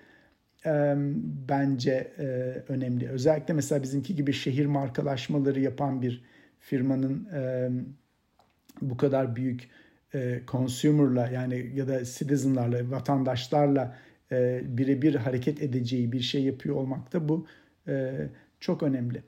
e, 0.66 0.94
bence 1.48 2.12
e, 2.18 2.24
önemli. 2.68 3.08
Özellikle 3.08 3.54
mesela 3.54 3.82
bizimki 3.82 4.16
gibi 4.16 4.32
şehir 4.32 4.66
markalaşmaları 4.66 5.60
yapan 5.60 6.02
bir 6.02 6.24
firmanın 6.60 7.28
e, 7.34 7.70
bu 8.82 8.96
kadar 8.96 9.36
büyük 9.36 9.68
e, 10.14 10.40
consumer'la 10.48 11.28
yani 11.28 11.72
ya 11.74 11.88
da 11.88 12.04
citizen'larla, 12.04 12.90
vatandaşlarla 12.90 13.96
e, 14.32 14.61
birebir 14.64 15.14
hareket 15.14 15.62
edeceği 15.62 16.12
bir 16.12 16.20
şey 16.20 16.42
yapıyor 16.42 16.76
olmak 16.76 17.12
da 17.12 17.28
bu 17.28 17.46
e, 17.88 18.14
çok 18.61 18.82
önemli. 18.82 19.22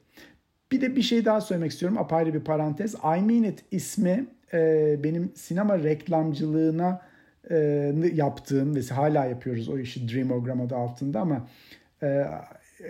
Bir 0.72 0.80
de 0.80 0.96
bir 0.96 1.02
şey 1.02 1.24
daha 1.24 1.40
söylemek 1.40 1.72
istiyorum 1.72 1.98
apayrı 1.98 2.34
bir 2.34 2.40
parantez. 2.40 2.94
I 2.94 3.22
Mean 3.22 3.42
It 3.42 3.64
ismi 3.70 4.26
e, 4.52 4.96
benim 5.04 5.32
sinema 5.34 5.78
reklamcılığına 5.78 7.02
e, 7.50 7.56
yaptığım 8.14 8.76
ve 8.76 8.80
hala 8.80 9.24
yapıyoruz 9.24 9.68
o 9.68 9.78
işi 9.78 10.08
Dreamogram 10.08 10.60
adı 10.60 10.76
altında 10.76 11.20
ama 11.20 11.48
e, 12.02 12.24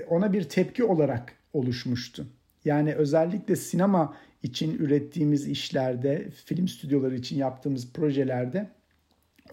ona 0.09 0.33
bir 0.33 0.43
tepki 0.43 0.85
olarak 0.85 1.33
oluşmuştu. 1.53 2.27
Yani 2.65 2.95
özellikle 2.95 3.57
sinema 3.57 4.17
için 4.43 4.79
ürettiğimiz 4.79 5.49
işlerde, 5.49 6.31
film 6.45 6.69
stüdyoları 6.69 7.15
için 7.17 7.37
yaptığımız 7.37 7.93
projelerde 7.93 8.71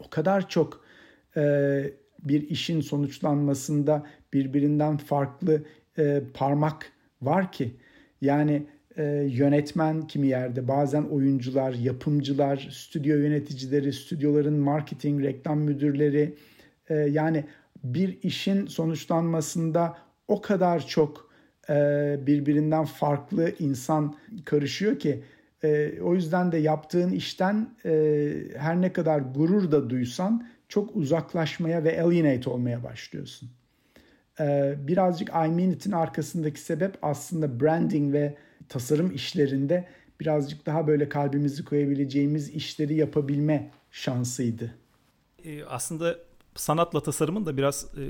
o 0.05 0.09
kadar 0.09 0.49
çok 0.49 0.85
e, 1.38 1.83
bir 2.19 2.49
işin 2.49 2.81
sonuçlanmasında 2.81 4.05
birbirinden 4.33 4.97
farklı 4.97 5.63
e, 5.97 6.21
parmak 6.33 6.91
var 7.21 7.51
ki 7.51 7.75
yani 8.21 8.67
e, 8.97 9.03
yönetmen 9.29 10.07
kimi 10.07 10.27
yerde 10.27 10.67
bazen 10.67 11.03
oyuncular, 11.03 11.73
yapımcılar, 11.73 12.69
stüdyo 12.71 13.17
yöneticileri, 13.17 13.93
stüdyoların 13.93 14.59
marketing, 14.59 15.23
reklam 15.23 15.59
müdürleri 15.59 16.35
e, 16.89 16.95
yani 16.95 17.45
bir 17.83 18.21
işin 18.23 18.65
sonuçlanmasında 18.67 19.97
o 20.27 20.41
kadar 20.41 20.88
çok 20.88 21.26
birbirinden 22.28 22.86
farklı 22.86 23.51
insan 23.59 24.15
karışıyor 24.45 24.99
ki 24.99 25.24
e, 25.63 26.01
o 26.01 26.15
yüzden 26.15 26.51
de 26.51 26.57
yaptığın 26.57 27.11
işten 27.11 27.70
e, 27.86 28.34
her 28.57 28.82
ne 28.82 28.93
kadar 28.93 29.20
gurur 29.20 29.72
da 29.72 29.89
duysan 29.89 30.47
çok 30.70 30.95
uzaklaşmaya 30.95 31.84
ve 31.84 32.01
alienate 32.01 32.49
olmaya 32.49 32.84
başlıyorsun. 32.84 33.49
E, 34.39 34.76
birazcık 34.80 35.30
I 35.30 35.34
Mean 35.49 35.72
It'in 35.72 35.91
arkasındaki 35.91 36.59
sebep 36.61 36.97
aslında 37.01 37.59
branding 37.59 38.13
ve 38.13 38.36
tasarım 38.70 39.11
işlerinde 39.11 39.88
birazcık 40.20 40.65
daha 40.65 40.88
böyle 40.88 41.09
kalbimizi 41.09 41.65
koyabileceğimiz 41.65 42.49
işleri 42.49 42.95
yapabilme 42.95 43.72
şansıydı. 43.91 44.76
E, 45.45 45.63
aslında 45.63 46.15
sanatla 46.55 47.03
tasarımın 47.03 47.45
da 47.45 47.57
biraz 47.57 47.86
e, 47.97 48.03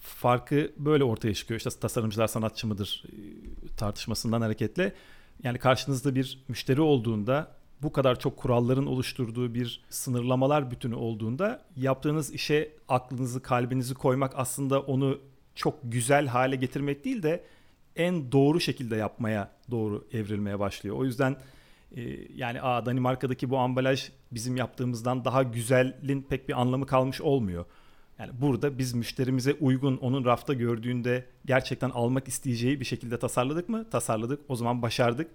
farkı 0.00 0.72
böyle 0.76 1.04
ortaya 1.04 1.34
çıkıyor. 1.34 1.60
İşte 1.60 1.70
tasarımcılar 1.80 2.26
sanatçı 2.26 2.66
mıdır 2.66 3.04
e, 3.08 3.76
tartışmasından 3.76 4.40
hareketle. 4.40 4.94
Yani 5.42 5.58
karşınızda 5.58 6.14
bir 6.14 6.44
müşteri 6.48 6.80
olduğunda 6.80 7.60
bu 7.82 7.92
kadar 7.92 8.20
çok 8.20 8.36
kuralların 8.36 8.86
oluşturduğu 8.86 9.54
bir 9.54 9.80
sınırlamalar 9.90 10.70
bütünü 10.70 10.94
olduğunda 10.94 11.62
yaptığınız 11.76 12.34
işe 12.34 12.72
aklınızı, 12.88 13.42
kalbinizi 13.42 13.94
koymak 13.94 14.32
aslında 14.36 14.80
onu 14.80 15.20
çok 15.54 15.78
güzel 15.82 16.26
hale 16.26 16.56
getirmek 16.56 17.04
değil 17.04 17.22
de 17.22 17.44
en 17.96 18.32
doğru 18.32 18.60
şekilde 18.60 18.96
yapmaya 18.96 19.50
doğru 19.70 20.04
evrilmeye 20.12 20.58
başlıyor. 20.58 20.96
O 20.96 21.04
yüzden 21.04 21.36
e, 21.96 22.02
yani 22.34 22.62
a 22.62 22.86
Danimarka'daki 22.86 23.50
bu 23.50 23.58
ambalaj 23.58 24.10
bizim 24.32 24.56
yaptığımızdan 24.56 25.24
daha 25.24 25.42
güzelin 25.42 26.22
pek 26.22 26.48
bir 26.48 26.60
anlamı 26.60 26.86
kalmış 26.86 27.20
olmuyor. 27.20 27.64
Yani 28.20 28.32
burada 28.40 28.78
biz 28.78 28.94
müşterimize 28.94 29.54
uygun 29.54 29.96
onun 29.96 30.24
rafta 30.24 30.54
gördüğünde 30.54 31.24
gerçekten 31.44 31.90
almak 31.90 32.28
isteyeceği 32.28 32.80
bir 32.80 32.84
şekilde 32.84 33.18
tasarladık 33.18 33.68
mı? 33.68 33.90
Tasarladık. 33.90 34.40
O 34.48 34.56
zaman 34.56 34.82
başardık. 34.82 35.30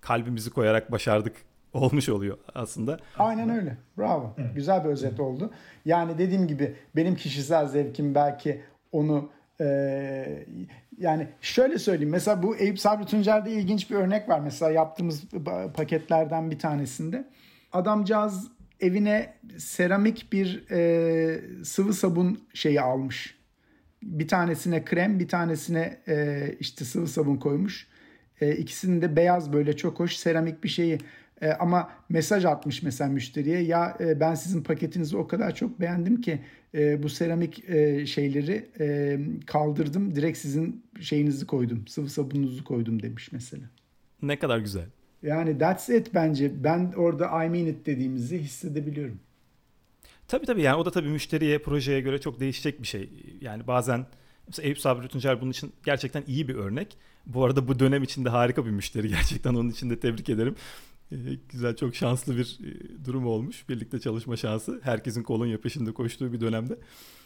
Kalbimizi 0.00 0.50
koyarak 0.50 0.92
başardık 0.92 1.36
olmuş 1.72 2.08
oluyor 2.08 2.38
aslında. 2.54 2.98
Aynen 3.18 3.50
öyle. 3.50 3.76
Bravo. 3.98 4.36
Güzel 4.54 4.84
bir 4.84 4.88
özet 4.88 5.20
oldu. 5.20 5.50
Yani 5.84 6.18
dediğim 6.18 6.48
gibi 6.48 6.74
benim 6.96 7.16
kişisel 7.16 7.66
zevkim 7.66 8.14
belki 8.14 8.62
onu 8.92 9.30
ee, 9.60 10.46
yani 10.98 11.28
şöyle 11.40 11.78
söyleyeyim. 11.78 12.10
Mesela 12.10 12.42
bu 12.42 12.56
Eyüp 12.56 12.80
Sabri 12.80 13.06
Tuncer'de 13.06 13.50
ilginç 13.50 13.90
bir 13.90 13.96
örnek 13.96 14.28
var. 14.28 14.40
Mesela 14.40 14.72
yaptığımız 14.72 15.24
paketlerden 15.74 16.50
bir 16.50 16.58
tanesinde. 16.58 17.28
Adamcağız 17.72 18.57
evine 18.80 19.34
seramik 19.58 20.32
bir 20.32 20.70
e, 20.70 21.64
sıvı 21.64 21.94
sabun 21.94 22.40
şeyi 22.54 22.80
almış. 22.80 23.38
Bir 24.02 24.28
tanesine 24.28 24.84
krem, 24.84 25.20
bir 25.20 25.28
tanesine 25.28 26.00
e, 26.08 26.46
işte 26.60 26.84
sıvı 26.84 27.08
sabun 27.08 27.36
koymuş. 27.36 27.86
E, 28.40 28.56
ikisinin 28.56 29.02
de 29.02 29.16
beyaz 29.16 29.52
böyle 29.52 29.76
çok 29.76 30.00
hoş 30.00 30.16
seramik 30.16 30.64
bir 30.64 30.68
şeyi 30.68 30.98
e, 31.40 31.50
ama 31.50 31.90
mesaj 32.08 32.44
atmış 32.44 32.82
mesela 32.82 33.10
müşteriye 33.10 33.60
ya 33.60 33.96
e, 34.00 34.20
ben 34.20 34.34
sizin 34.34 34.62
paketinizi 34.62 35.16
o 35.16 35.26
kadar 35.26 35.54
çok 35.54 35.80
beğendim 35.80 36.20
ki 36.20 36.40
e, 36.74 37.02
bu 37.02 37.08
seramik 37.08 37.68
e, 37.68 38.06
şeyleri 38.06 38.68
e, 38.80 39.18
kaldırdım 39.46 40.14
direkt 40.14 40.38
sizin 40.38 40.84
şeyinizi 41.00 41.46
koydum 41.46 41.86
sıvı 41.86 42.08
sabununuzu 42.08 42.64
koydum 42.64 43.02
demiş 43.02 43.32
mesela. 43.32 43.64
Ne 44.22 44.38
kadar 44.38 44.58
güzel. 44.58 44.86
Yani 45.22 45.58
that's 45.58 45.88
it 45.88 46.14
bence 46.14 46.64
ben 46.64 46.92
orada 46.96 47.44
I 47.44 47.48
mean 47.48 47.66
it 47.66 47.86
dediğimizi 47.86 48.38
hissedebiliyorum. 48.38 49.20
Tabii 50.28 50.46
tabii 50.46 50.62
yani 50.62 50.76
o 50.76 50.84
da 50.84 50.90
tabii 50.90 51.08
müşteriye 51.08 51.58
projeye 51.58 52.00
göre 52.00 52.20
çok 52.20 52.40
değişecek 52.40 52.82
bir 52.82 52.86
şey. 52.86 53.10
Yani 53.40 53.66
bazen 53.66 54.06
Mesela 54.48 54.66
Eyüp 54.66 54.80
Sabri 54.80 55.08
Tuncer 55.08 55.40
bunun 55.40 55.50
için 55.50 55.72
gerçekten 55.84 56.24
iyi 56.26 56.48
bir 56.48 56.54
örnek. 56.54 56.96
Bu 57.26 57.44
arada 57.44 57.68
bu 57.68 57.78
dönem 57.78 58.02
içinde 58.02 58.28
harika 58.28 58.66
bir 58.66 58.70
müşteri 58.70 59.08
gerçekten 59.16 59.54
onun 59.54 59.70
için 59.70 59.90
de 59.90 60.00
tebrik 60.00 60.28
ederim. 60.28 60.56
Ee, 61.12 61.16
güzel 61.48 61.76
çok 61.76 61.94
şanslı 61.94 62.36
bir 62.36 62.58
e, 62.64 63.04
durum 63.04 63.26
olmuş. 63.26 63.68
Birlikte 63.68 64.00
çalışma 64.00 64.36
şansı. 64.36 64.80
Herkesin 64.82 65.22
kolonya 65.22 65.60
peşinde 65.60 65.92
koştuğu 65.92 66.32
bir 66.32 66.40
dönemde. 66.40 66.78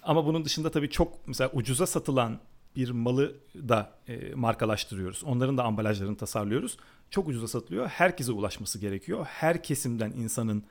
Ama 0.03 0.27
bunun 0.27 0.45
dışında 0.45 0.71
tabii 0.71 0.91
çok 0.91 1.29
mesela 1.29 1.51
ucuza 1.53 1.87
satılan 1.87 2.41
bir 2.77 2.91
malı 2.91 3.35
da 3.55 3.93
e, 4.09 4.35
markalaştırıyoruz. 4.35 5.25
Onların 5.25 5.59
da 5.59 5.65
ambalajlarını 5.65 6.17
tasarlıyoruz. 6.17 6.77
Çok 7.13 7.29
ucuza 7.29 7.49
satılıyor. 7.49 7.89
Herkese 7.89 8.33
ulaşması 8.33 8.79
gerekiyor. 8.79 9.27
Her 9.29 9.63
kesimden 9.63 10.11
insanın 10.11 10.65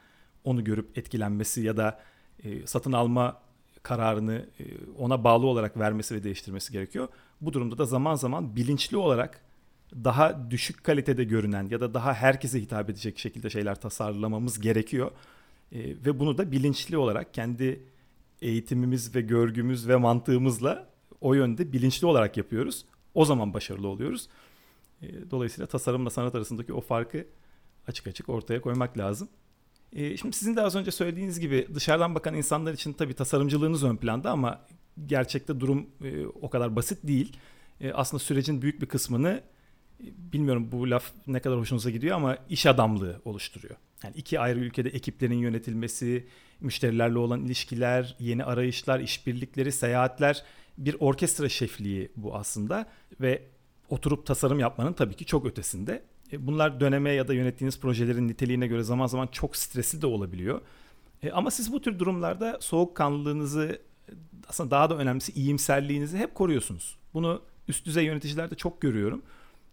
onu 0.43 0.63
görüp 0.63 0.97
etkilenmesi 0.97 1.61
ya 1.61 1.77
da 1.77 1.99
e, 2.43 2.67
satın 2.67 2.91
alma 2.91 3.41
kararını 3.83 4.45
e, 4.59 4.63
ona 4.97 5.23
bağlı 5.23 5.47
olarak 5.47 5.77
vermesi 5.79 6.15
ve 6.15 6.23
değiştirmesi 6.23 6.71
gerekiyor. 6.71 7.07
Bu 7.41 7.53
durumda 7.53 7.77
da 7.77 7.85
zaman 7.85 8.15
zaman 8.15 8.55
bilinçli 8.55 8.97
olarak 8.97 9.41
daha 9.93 10.51
düşük 10.51 10.83
kalitede 10.83 11.23
görünen 11.23 11.69
ya 11.69 11.81
da 11.81 11.93
daha 11.93 12.13
herkese 12.13 12.61
hitap 12.61 12.89
edecek 12.89 13.19
şekilde 13.19 13.49
şeyler 13.49 13.81
tasarlamamız 13.81 14.59
gerekiyor. 14.59 15.11
E, 15.71 15.79
ve 15.79 16.19
bunu 16.19 16.37
da 16.37 16.51
bilinçli 16.51 16.97
olarak 16.97 17.33
kendi 17.33 17.83
eğitimimiz 18.41 19.15
ve 19.15 19.21
görgümüz 19.21 19.87
ve 19.87 19.95
mantığımızla 19.95 20.89
o 21.21 21.33
yönde 21.33 21.73
bilinçli 21.73 22.07
olarak 22.07 22.37
yapıyoruz. 22.37 22.85
O 23.13 23.25
zaman 23.25 23.53
başarılı 23.53 23.87
oluyoruz. 23.87 24.27
E, 25.01 25.31
dolayısıyla 25.31 25.67
tasarımla 25.67 26.09
sanat 26.09 26.35
arasındaki 26.35 26.73
o 26.73 26.81
farkı 26.81 27.27
açık 27.87 28.07
açık 28.07 28.29
ortaya 28.29 28.61
koymak 28.61 28.97
lazım. 28.97 29.29
E, 29.93 30.17
şimdi 30.17 30.35
sizin 30.35 30.55
de 30.55 30.61
az 30.61 30.75
önce 30.75 30.91
söylediğiniz 30.91 31.39
gibi 31.39 31.67
dışarıdan 31.73 32.15
bakan 32.15 32.35
insanlar 32.35 32.73
için 32.73 32.93
tabii 32.93 33.13
tasarımcılığınız 33.13 33.83
ön 33.83 33.97
planda 33.97 34.31
ama 34.31 34.65
gerçekte 35.05 35.59
durum 35.59 35.89
e, 36.03 36.25
o 36.25 36.49
kadar 36.49 36.75
basit 36.75 37.07
değil. 37.07 37.37
Aslında 37.93 38.23
sürecin 38.23 38.61
büyük 38.61 38.81
bir 38.81 38.85
kısmını 38.85 39.41
bilmiyorum 39.99 40.69
bu 40.71 40.89
laf 40.89 41.11
ne 41.27 41.39
kadar 41.39 41.59
hoşunuza 41.59 41.89
gidiyor 41.89 42.15
ama 42.15 42.37
iş 42.49 42.65
adamlığı 42.65 43.21
oluşturuyor. 43.25 43.75
Yani 44.03 44.15
iki 44.15 44.39
ayrı 44.39 44.59
ülkede 44.59 44.89
ekiplerin 44.89 45.37
yönetilmesi, 45.37 46.27
müşterilerle 46.59 47.17
olan 47.17 47.45
ilişkiler, 47.45 48.15
yeni 48.19 48.43
arayışlar, 48.43 48.99
işbirlikleri, 48.99 49.71
seyahatler 49.71 50.43
bir 50.77 50.95
orkestra 50.99 51.49
şefliği 51.49 52.11
bu 52.15 52.35
aslında 52.35 52.89
ve 53.21 53.43
oturup 53.91 54.25
tasarım 54.25 54.59
yapmanın 54.59 54.93
tabii 54.93 55.15
ki 55.15 55.25
çok 55.25 55.45
ötesinde. 55.45 56.03
E, 56.31 56.47
bunlar 56.47 56.79
döneme 56.79 57.11
ya 57.11 57.27
da 57.27 57.33
yönettiğiniz 57.33 57.79
projelerin 57.79 58.27
niteliğine 58.27 58.67
göre 58.67 58.83
zaman 58.83 59.07
zaman 59.07 59.27
çok 59.27 59.55
stresli 59.55 60.01
de 60.01 60.07
olabiliyor. 60.07 60.61
E, 61.23 61.31
ama 61.31 61.51
siz 61.51 61.73
bu 61.73 61.81
tür 61.81 61.99
durumlarda 61.99 62.57
soğukkanlılığınızı 62.61 63.81
aslında 64.49 64.71
daha 64.71 64.89
da 64.89 64.97
önemlisi 64.97 65.31
iyimserliğinizi 65.31 66.17
hep 66.17 66.35
koruyorsunuz. 66.35 66.97
Bunu 67.13 67.41
üst 67.67 67.85
düzey 67.85 68.05
yöneticilerde 68.05 68.55
çok 68.55 68.81
görüyorum. 68.81 69.21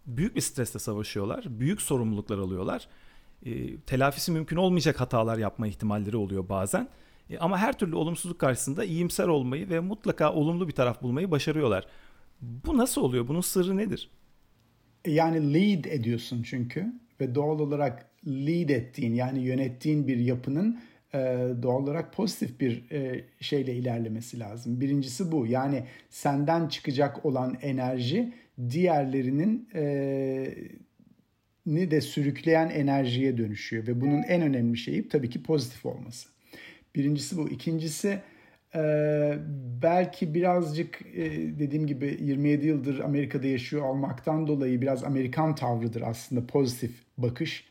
Büyük 0.05 0.35
bir 0.35 0.41
stresle 0.41 0.79
savaşıyorlar. 0.79 1.45
Büyük 1.47 1.81
sorumluluklar 1.81 2.37
alıyorlar. 2.37 2.87
E, 3.45 3.77
telafisi 3.77 4.31
mümkün 4.31 4.55
olmayacak 4.55 4.99
hatalar 4.99 5.37
yapma 5.37 5.67
ihtimalleri 5.67 6.17
oluyor 6.17 6.49
bazen. 6.49 6.89
E, 7.29 7.37
ama 7.37 7.57
her 7.57 7.77
türlü 7.77 7.95
olumsuzluk 7.95 8.39
karşısında 8.39 8.83
iyimser 8.83 9.27
olmayı 9.27 9.69
ve 9.69 9.79
mutlaka 9.79 10.33
olumlu 10.33 10.67
bir 10.67 10.73
taraf 10.73 11.01
bulmayı 11.01 11.31
başarıyorlar. 11.31 11.85
Bu 12.41 12.77
nasıl 12.77 13.01
oluyor? 13.01 13.27
Bunun 13.27 13.41
sırrı 13.41 13.77
nedir? 13.77 14.09
E, 15.05 15.11
yani 15.11 15.53
lead 15.53 15.85
ediyorsun 15.85 16.43
çünkü 16.43 16.93
ve 17.21 17.35
doğal 17.35 17.59
olarak 17.59 18.05
lead 18.27 18.69
ettiğin 18.69 19.13
yani 19.13 19.39
yönettiğin 19.39 20.07
bir 20.07 20.17
yapının 20.17 20.79
e, 21.13 21.17
doğal 21.63 21.83
olarak 21.83 22.13
pozitif 22.13 22.59
bir 22.59 22.83
şeyle 23.39 23.75
ilerlemesi 23.75 24.39
lazım. 24.39 24.81
Birincisi 24.81 25.31
bu. 25.31 25.47
Yani 25.47 25.83
senden 26.09 26.67
çıkacak 26.67 27.25
olan 27.25 27.57
enerji 27.61 28.33
diğerlerinin 28.69 29.69
ni 31.65 31.91
de 31.91 32.01
sürükleyen 32.01 32.69
enerjiye 32.69 33.37
dönüşüyor 33.37 33.87
ve 33.87 34.01
bunun 34.01 34.23
en 34.23 34.41
önemli 34.41 34.77
şeyi 34.77 35.09
tabii 35.09 35.29
ki 35.29 35.43
pozitif 35.43 35.85
olması. 35.85 36.29
Birincisi 36.95 37.37
bu. 37.37 37.49
İkincisi 37.49 38.19
e, 38.75 38.81
belki 39.81 40.33
birazcık 40.33 41.01
e, 41.01 41.31
dediğim 41.59 41.87
gibi 41.87 42.17
27 42.21 42.67
yıldır 42.67 42.99
Amerika'da 42.99 43.47
yaşıyor 43.47 43.83
olmaktan 43.83 44.47
dolayı 44.47 44.81
biraz 44.81 45.03
Amerikan 45.03 45.55
tavrıdır 45.55 46.01
aslında 46.01 46.47
pozitif 46.47 46.91
bakış. 47.17 47.69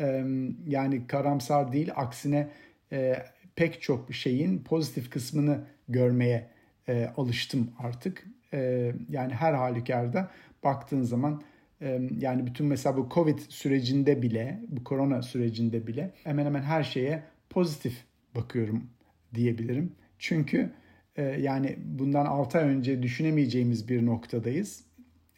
E, 0.00 0.24
yani 0.66 1.06
karamsar 1.06 1.72
değil 1.72 1.90
aksine 1.96 2.48
e, 2.92 3.16
pek 3.56 3.82
çok 3.82 4.14
şeyin 4.14 4.58
pozitif 4.58 5.10
kısmını 5.10 5.64
görmeye 5.88 6.46
e, 6.88 7.06
alıştım 7.16 7.70
artık. 7.78 8.26
E, 8.52 8.92
yani 9.10 9.34
her 9.34 9.52
halükarda 9.54 10.30
baktığın 10.64 11.02
zaman 11.02 11.42
e, 11.80 12.00
yani 12.18 12.46
bütün 12.46 12.66
mesela 12.66 12.96
bu 12.96 13.08
Covid 13.14 13.38
sürecinde 13.48 14.22
bile, 14.22 14.60
bu 14.68 14.84
korona 14.84 15.22
sürecinde 15.22 15.86
bile 15.86 16.10
hemen 16.24 16.46
hemen 16.46 16.62
her 16.62 16.82
şeye 16.82 17.22
pozitif 17.50 18.04
bakıyorum 18.34 18.86
diyebilirim. 19.34 19.92
Çünkü 20.18 20.70
e, 21.16 21.22
yani 21.22 21.76
bundan 21.84 22.26
6 22.26 22.58
ay 22.58 22.64
önce 22.64 23.02
düşünemeyeceğimiz 23.02 23.88
bir 23.88 24.06
noktadayız. 24.06 24.84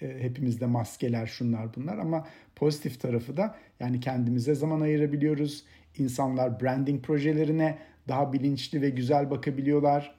E, 0.03 0.23
hepimizde 0.23 0.67
maskeler 0.67 1.27
şunlar 1.27 1.77
bunlar 1.77 1.99
ama 1.99 2.27
pozitif 2.57 3.01
tarafı 3.01 3.37
da 3.37 3.55
yani 3.81 4.01
kendimize 4.01 4.55
zaman 4.55 4.81
ayırabiliyoruz. 4.81 5.65
İnsanlar 5.99 6.61
branding 6.61 7.05
projelerine 7.05 7.79
daha 8.09 8.33
bilinçli 8.33 8.83
ve 8.83 8.91
güzel 8.91 9.31
bakabiliyorlar. 9.31 10.19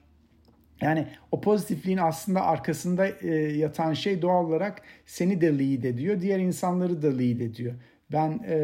Yani 0.80 1.06
o 1.32 1.40
pozitifliğin 1.40 1.98
aslında 1.98 2.42
arkasında 2.42 3.08
e, 3.08 3.34
yatan 3.36 3.92
şey 3.92 4.22
doğal 4.22 4.44
olarak 4.44 4.82
seni 5.06 5.40
de 5.40 5.58
lead 5.58 5.84
ediyor, 5.84 6.20
diğer 6.20 6.38
insanları 6.38 7.02
da 7.02 7.08
lead 7.08 7.40
ediyor. 7.40 7.74
Ben 8.12 8.40
e, 8.48 8.56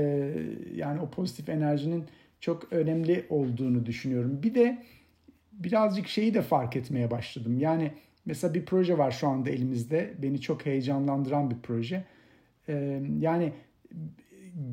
yani 0.74 1.00
o 1.00 1.10
pozitif 1.10 1.48
enerjinin 1.48 2.04
çok 2.40 2.72
önemli 2.72 3.26
olduğunu 3.28 3.86
düşünüyorum. 3.86 4.42
Bir 4.42 4.54
de 4.54 4.82
birazcık 5.58 6.08
şeyi 6.08 6.34
de 6.34 6.42
fark 6.42 6.76
etmeye 6.76 7.10
başladım. 7.10 7.58
Yani 7.58 7.92
mesela 8.26 8.54
bir 8.54 8.64
proje 8.64 8.98
var 8.98 9.10
şu 9.10 9.28
anda 9.28 9.50
elimizde. 9.50 10.14
Beni 10.18 10.40
çok 10.40 10.66
heyecanlandıran 10.66 11.50
bir 11.50 11.56
proje. 11.62 12.04
Ee, 12.68 13.02
yani 13.20 13.52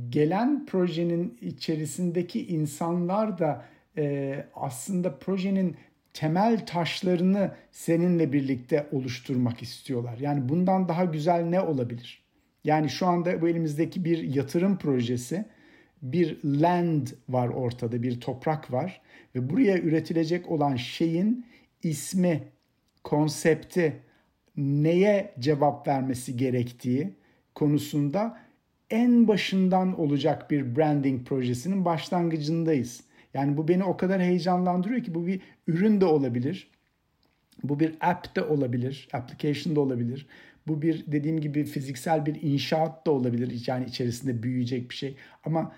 gelen 0.09 0.65
projenin 0.65 1.37
içerisindeki 1.41 2.47
insanlar 2.47 3.39
da 3.39 3.65
e, 3.97 4.45
aslında 4.55 5.19
projenin 5.19 5.75
temel 6.13 6.65
taşlarını 6.65 7.51
seninle 7.71 8.33
birlikte 8.33 8.87
oluşturmak 8.91 9.61
istiyorlar. 9.61 10.17
Yani 10.17 10.49
bundan 10.49 10.87
daha 10.87 11.05
güzel 11.05 11.43
ne 11.43 11.61
olabilir? 11.61 12.23
Yani 12.63 12.89
şu 12.89 13.07
anda 13.07 13.41
bu 13.41 13.49
elimizdeki 13.49 14.05
bir 14.05 14.17
yatırım 14.35 14.77
projesi 14.77 15.45
bir 16.03 16.37
land 16.43 17.07
var 17.29 17.47
ortada, 17.47 18.03
bir 18.03 18.19
toprak 18.19 18.71
var 18.71 19.01
ve 19.35 19.49
buraya 19.49 19.77
üretilecek 19.77 20.51
olan 20.51 20.75
şeyin 20.75 21.45
ismi, 21.83 22.43
konsepti, 23.03 24.01
neye 24.57 25.33
cevap 25.39 25.87
vermesi 25.87 26.37
gerektiği 26.37 27.13
konusunda 27.55 28.37
en 28.89 29.27
başından 29.27 29.99
olacak 29.99 30.51
bir 30.51 30.75
branding 30.75 31.27
projesinin 31.27 31.85
başlangıcındayız. 31.85 33.03
Yani 33.33 33.57
bu 33.57 33.67
beni 33.67 33.83
o 33.83 33.97
kadar 33.97 34.21
heyecanlandırıyor 34.21 35.03
ki 35.03 35.15
bu 35.15 35.27
bir 35.27 35.41
ürün 35.67 36.01
de 36.01 36.05
olabilir. 36.05 36.69
Bu 37.63 37.79
bir 37.79 37.95
app 38.01 38.35
de 38.35 38.43
olabilir, 38.43 39.07
application 39.13 39.75
da 39.75 39.79
olabilir. 39.79 40.27
Bu 40.67 40.81
bir 40.81 41.03
dediğim 41.07 41.41
gibi 41.41 41.63
fiziksel 41.63 42.25
bir 42.25 42.41
inşaat 42.41 43.07
da 43.07 43.11
olabilir. 43.11 43.63
Yani 43.67 43.85
içerisinde 43.85 44.43
büyüyecek 44.43 44.89
bir 44.89 44.95
şey. 44.95 45.15
Ama 45.45 45.75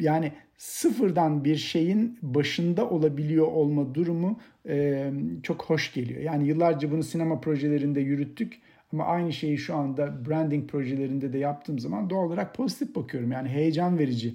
yani 0.00 0.32
sıfırdan 0.56 1.44
bir 1.44 1.56
şeyin 1.56 2.18
başında 2.22 2.90
olabiliyor 2.90 3.46
olma 3.46 3.94
durumu 3.94 4.40
e, 4.68 5.10
çok 5.42 5.64
hoş 5.64 5.94
geliyor. 5.94 6.20
Yani 6.20 6.48
yıllarca 6.48 6.90
bunu 6.90 7.02
sinema 7.02 7.40
projelerinde 7.40 8.00
yürüttük 8.00 8.58
ama 8.92 9.04
aynı 9.04 9.32
şeyi 9.32 9.58
şu 9.58 9.76
anda 9.76 10.28
branding 10.28 10.70
projelerinde 10.70 11.32
de 11.32 11.38
yaptığım 11.38 11.78
zaman 11.78 12.10
doğal 12.10 12.24
olarak 12.24 12.54
pozitif 12.54 12.94
bakıyorum. 12.94 13.32
Yani 13.32 13.48
heyecan 13.48 13.98
verici 13.98 14.34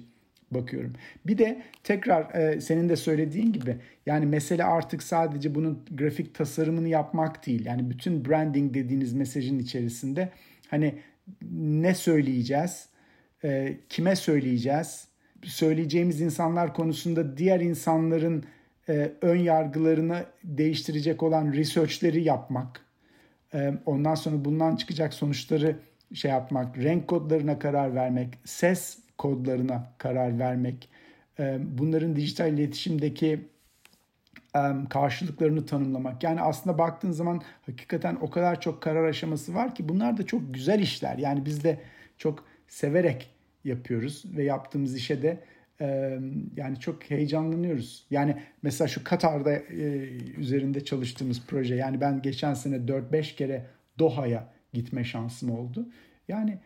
bakıyorum. 0.50 0.92
Bir 1.26 1.38
de 1.38 1.62
tekrar 1.84 2.34
e, 2.34 2.60
senin 2.60 2.88
de 2.88 2.96
söylediğin 2.96 3.52
gibi 3.52 3.76
yani 4.06 4.26
mesele 4.26 4.64
artık 4.64 5.02
sadece 5.02 5.54
bunun 5.54 5.84
grafik 5.90 6.34
tasarımını 6.34 6.88
yapmak 6.88 7.46
değil. 7.46 7.66
Yani 7.66 7.90
bütün 7.90 8.24
branding 8.24 8.74
dediğiniz 8.74 9.12
mesajın 9.12 9.58
içerisinde 9.58 10.28
hani 10.68 10.94
ne 11.52 11.94
söyleyeceğiz, 11.94 12.88
e, 13.44 13.76
kime 13.88 14.16
söyleyeceğiz, 14.16 15.08
söyleyeceğimiz 15.42 16.20
insanlar 16.20 16.74
konusunda 16.74 17.36
diğer 17.36 17.60
insanların 17.60 18.44
e, 18.88 19.12
ön 19.22 19.36
yargılarını 19.36 20.24
değiştirecek 20.44 21.22
olan 21.22 21.52
researchleri 21.52 22.22
yapmak, 22.22 22.80
e, 23.54 23.74
ondan 23.86 24.14
sonra 24.14 24.44
bundan 24.44 24.76
çıkacak 24.76 25.14
sonuçları 25.14 25.76
şey 26.14 26.30
yapmak, 26.30 26.78
renk 26.78 27.08
kodlarına 27.08 27.58
karar 27.58 27.94
vermek, 27.94 28.38
ses 28.44 28.98
kodlarına 29.18 29.92
karar 29.98 30.38
vermek, 30.38 30.88
e, 31.38 31.58
bunların 31.78 32.16
dijital 32.16 32.52
iletişimdeki 32.52 33.48
karşılıklarını 34.90 35.66
tanımlamak. 35.66 36.22
Yani 36.22 36.40
aslında 36.40 36.78
baktığın 36.78 37.10
zaman 37.10 37.42
hakikaten 37.66 38.18
o 38.20 38.30
kadar 38.30 38.60
çok 38.60 38.82
karar 38.82 39.04
aşaması 39.04 39.54
var 39.54 39.74
ki 39.74 39.88
bunlar 39.88 40.16
da 40.16 40.26
çok 40.26 40.54
güzel 40.54 40.80
işler. 40.80 41.18
Yani 41.18 41.44
biz 41.44 41.64
de 41.64 41.80
çok 42.18 42.44
severek 42.68 43.30
yapıyoruz 43.64 44.24
ve 44.36 44.44
yaptığımız 44.44 44.96
işe 44.96 45.22
de 45.22 45.40
yani 46.56 46.80
çok 46.80 47.10
heyecanlanıyoruz. 47.10 48.06
Yani 48.10 48.36
mesela 48.62 48.88
şu 48.88 49.04
Katar'da 49.04 49.62
üzerinde 50.38 50.84
çalıştığımız 50.84 51.42
proje 51.46 51.74
yani 51.74 52.00
ben 52.00 52.22
geçen 52.22 52.54
sene 52.54 52.76
4-5 52.76 53.36
kere 53.36 53.66
Doha'ya 53.98 54.52
gitme 54.72 55.04
şansım 55.04 55.50
oldu. 55.50 55.88
Yani 56.28 56.58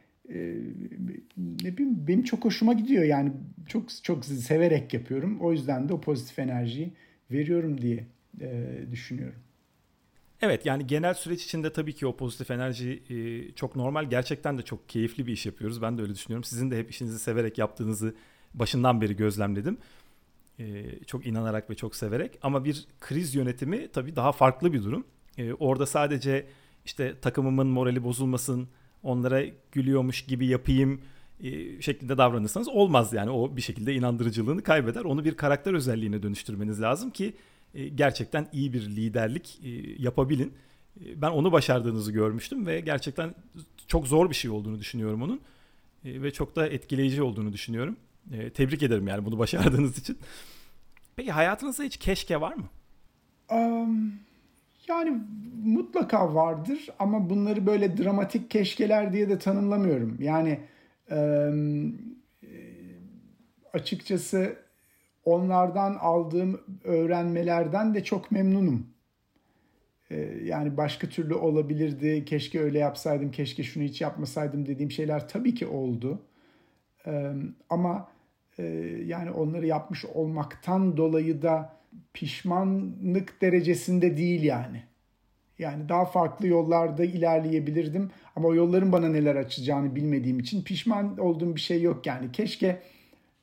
ne 1.39 1.77
bileyim 1.77 2.07
benim 2.09 2.23
çok 2.23 2.45
hoşuma 2.45 2.73
gidiyor 2.73 3.05
yani 3.05 3.33
çok 3.67 3.85
çok 4.03 4.25
severek 4.25 4.95
yapıyorum. 4.95 5.41
O 5.41 5.53
yüzden 5.53 5.89
de 5.89 5.93
o 5.93 6.01
pozitif 6.01 6.39
enerjiyi 6.39 6.93
veriyorum 7.31 7.81
diye 7.81 8.05
düşünüyorum. 8.91 9.39
Evet 10.43 10.67
yani 10.67 10.87
genel 10.87 11.15
süreç 11.15 11.45
içinde 11.45 11.73
tabii 11.73 11.93
ki 11.93 12.07
o 12.07 12.17
pozitif 12.17 12.51
enerji 12.51 13.03
e, 13.11 13.53
çok 13.55 13.77
normal. 13.77 14.05
Gerçekten 14.05 14.59
de 14.59 14.63
çok 14.63 14.89
keyifli 14.89 15.27
bir 15.27 15.33
iş 15.33 15.47
yapıyoruz. 15.47 15.83
Ben 15.83 15.99
de 15.99 16.03
öyle 16.03 16.15
düşünüyorum. 16.15 16.45
Sizin 16.45 16.71
de 16.71 16.79
hep 16.79 16.91
işinizi 16.91 17.19
severek 17.19 17.59
yaptığınızı 17.59 18.15
başından 18.55 19.01
beri 19.01 19.17
gözlemledim. 19.17 19.79
E, 20.59 20.85
çok 21.07 21.27
inanarak 21.27 21.71
ve 21.71 21.75
çok 21.75 21.97
severek. 21.97 22.39
Ama 22.43 22.65
bir 22.65 22.87
kriz 23.01 23.35
yönetimi 23.35 23.89
tabii 23.89 24.17
daha 24.17 24.33
farklı 24.33 24.73
bir 24.73 24.83
durum. 24.83 25.05
E, 25.39 25.53
orada 25.53 25.87
sadece 25.87 26.47
işte 26.85 27.21
takımımın 27.21 27.67
morali 27.67 28.05
bozulmasın, 28.05 28.69
onlara 29.03 29.43
gülüyormuş 29.73 30.27
gibi 30.27 30.47
yapayım 30.47 31.01
şeklinde 31.81 32.19
davranırsanız 32.19 32.69
olmaz 32.69 33.13
yani 33.13 33.31
o 33.31 33.57
bir 33.57 33.63
şekilde 33.63 33.95
inandırıcılığını 33.95 34.63
kaybeder. 34.63 35.05
Onu 35.05 35.25
bir 35.25 35.35
karakter 35.35 35.75
özelliğine 35.75 36.23
dönüştürmeniz 36.23 36.81
lazım 36.83 37.11
ki 37.11 37.27
e, 37.27 37.33
gerçekten 37.75 38.49
iyi 38.53 38.73
bir 38.73 38.83
liderlik 38.83 39.61
e, 39.65 39.69
yapabilin. 40.03 40.53
E, 41.05 41.23
ben 41.23 41.31
onu 41.31 41.53
başardığınızı 41.53 42.13
görmüştüm 42.13 42.67
ve 42.67 42.81
gerçekten 42.81 43.35
çok 43.87 44.07
zor 44.07 44.31
bir 44.31 44.35
şey 44.35 44.51
olduğunu 44.51 44.79
düşünüyorum 44.79 45.23
onun. 45.23 45.41
Ve 46.05 46.31
çok 46.33 46.57
da 46.57 46.67
etkileyici 46.67 47.23
olduğunu 47.23 47.53
düşünüyorum. 47.53 47.97
Tebrik 48.55 48.83
ederim 48.83 49.09
yani 49.09 49.25
bunu 49.25 49.39
başardığınız 49.39 49.99
için. 49.99 50.19
Peki 51.17 51.33
hayatınızda 51.33 51.83
hiç 51.83 51.97
keşke 51.97 52.41
var 52.41 52.55
mı? 52.55 52.65
Um, 53.51 54.13
yani 54.89 55.23
mutlaka 55.65 56.35
vardır 56.35 56.89
ama 56.99 57.31
bunları 57.31 57.67
böyle 57.67 57.97
dramatik 57.97 58.51
keşkeler 58.51 59.13
diye 59.13 59.29
de 59.29 59.39
tanımlamıyorum. 59.39 60.17
Yani 60.21 60.61
um, 61.11 61.95
açıkçası 63.73 64.57
onlardan 65.25 65.95
aldığım 65.95 66.61
öğrenmelerden 66.85 67.95
de 67.95 68.05
çok 68.05 68.31
memnunum. 68.31 68.87
Ee, 70.11 70.17
yani 70.45 70.77
başka 70.77 71.09
türlü 71.09 71.35
olabilirdi, 71.35 72.25
keşke 72.25 72.61
öyle 72.61 72.79
yapsaydım, 72.79 73.31
keşke 73.31 73.63
şunu 73.63 73.85
hiç 73.85 74.01
yapmasaydım 74.01 74.67
dediğim 74.67 74.91
şeyler 74.91 75.29
tabii 75.29 75.55
ki 75.55 75.67
oldu. 75.67 76.23
Ee, 77.07 77.33
ama 77.71 78.09
e, 78.59 78.65
yani 79.07 79.31
onları 79.31 79.67
yapmış 79.67 80.05
olmaktan 80.05 80.97
dolayı 80.97 81.43
da 81.43 81.77
pişmanlık 82.15 83.43
derecesinde 83.43 84.17
değil 84.17 84.43
yani. 84.43 84.83
Yani 85.59 85.89
daha 85.89 86.05
farklı 86.05 86.47
yollarda 86.47 87.05
ilerleyebilirdim 87.05 88.11
ama 88.37 88.49
o 88.49 88.55
yolların 88.55 88.93
bana 88.93 89.09
neler 89.09 89.37
açacağını 89.37 89.95
bilmediğim 89.95 90.41
için 90.41 90.63
pişman 90.63 91.19
olduğum 91.19 91.57
bir 91.57 91.61
şey 91.61 91.83
yok 91.83 92.07
yani. 92.07 92.33
Keşke 92.33 92.83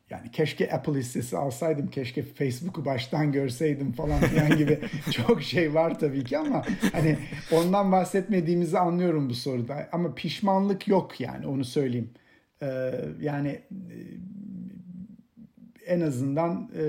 yani 0.10 0.32
keşke 0.32 0.72
Apple 0.72 0.94
hissesi 0.94 1.38
alsaydım, 1.38 1.88
keşke 1.88 2.24
Facebook'u 2.24 2.86
baştan 2.86 3.32
görseydim 3.32 3.92
falan 3.92 4.20
filan 4.20 4.58
gibi 4.58 4.80
çok 5.12 5.44
şey 5.44 5.74
var 5.74 6.00
tabii 6.00 6.24
ki 6.24 6.38
ama 6.38 6.64
hani 6.92 7.18
ondan 7.52 7.92
bahsetmediğimizi 7.92 8.80
anlıyorum 8.80 9.30
bu 9.30 9.34
soruda. 9.34 9.90
Ama 9.92 10.16
pişmanlık 10.16 10.88
yok 10.88 11.22
yani 11.22 11.48
onu 11.48 11.66
söyleyeyim. 11.66 12.10
Ee, 12.62 12.92
yani 13.22 13.50
e, 13.72 13.98
en 15.86 16.02
azından 16.02 16.72
e, 16.78 16.84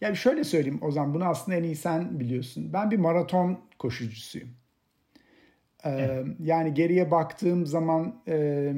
yani 0.00 0.16
şöyle 0.16 0.44
söyleyeyim 0.44 0.78
o 0.82 0.90
zaman 0.90 1.14
bunu 1.14 1.24
aslında 1.24 1.58
en 1.58 1.62
iyi 1.62 1.76
sen 1.76 2.20
biliyorsun. 2.20 2.72
Ben 2.72 2.90
bir 2.90 2.98
maraton 2.98 3.58
koşucusuyum. 3.78 4.48
Ee, 5.84 5.90
evet. 5.90 6.26
Yani 6.40 6.74
geriye 6.74 7.10
baktığım 7.10 7.66
zaman 7.66 8.22
e, 8.28 8.72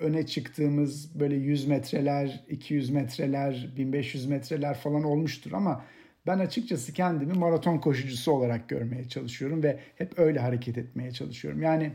öne 0.00 0.26
çıktığımız 0.26 1.20
böyle 1.20 1.34
100 1.34 1.66
metreler, 1.66 2.44
200 2.48 2.90
metreler, 2.90 3.72
1500 3.76 4.26
metreler 4.26 4.74
falan 4.74 5.04
olmuştur 5.04 5.52
ama 5.52 5.84
ben 6.26 6.38
açıkçası 6.38 6.92
kendimi 6.92 7.32
maraton 7.32 7.78
koşucusu 7.78 8.32
olarak 8.32 8.68
görmeye 8.68 9.08
çalışıyorum 9.08 9.62
ve 9.62 9.80
hep 9.96 10.18
öyle 10.18 10.40
hareket 10.40 10.78
etmeye 10.78 11.10
çalışıyorum. 11.10 11.62
Yani 11.62 11.92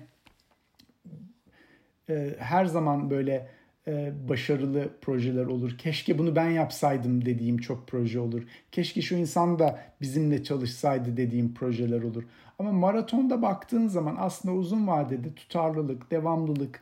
e, 2.10 2.36
her 2.40 2.66
zaman 2.66 3.10
böyle 3.10 3.48
e, 3.88 4.12
başarılı 4.30 4.90
projeler 5.02 5.46
olur. 5.46 5.78
Keşke 5.78 6.18
bunu 6.18 6.36
ben 6.36 6.50
yapsaydım 6.50 7.26
dediğim 7.26 7.58
çok 7.58 7.88
proje 7.88 8.20
olur. 8.20 8.44
Keşke 8.72 9.02
şu 9.02 9.16
insan 9.16 9.60
da 9.60 9.80
bizimle 10.02 10.44
çalışsaydı 10.44 11.18
dediğim 11.18 11.54
projeler 11.54 12.02
olur. 12.02 12.24
Ama 12.60 12.72
maratonda 12.72 13.42
baktığın 13.42 13.88
zaman 13.88 14.16
aslında 14.20 14.56
uzun 14.56 14.88
vadede 14.88 15.34
tutarlılık, 15.34 16.12
devamlılık, 16.12 16.82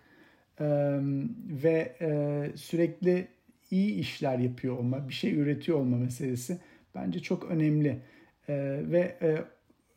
ve 1.64 1.96
sürekli 2.56 3.28
iyi 3.72 3.94
işler 4.00 4.40
yapıyor 4.40 4.78
olma, 4.78 5.10
bir 5.10 5.14
şey 5.14 5.36
üretiyor 5.36 5.78
olma 5.80 5.98
meselesi 5.98 6.58
bence 6.96 7.20
çok 7.20 7.52
önemli. 7.52 8.00
Ve 8.90 9.18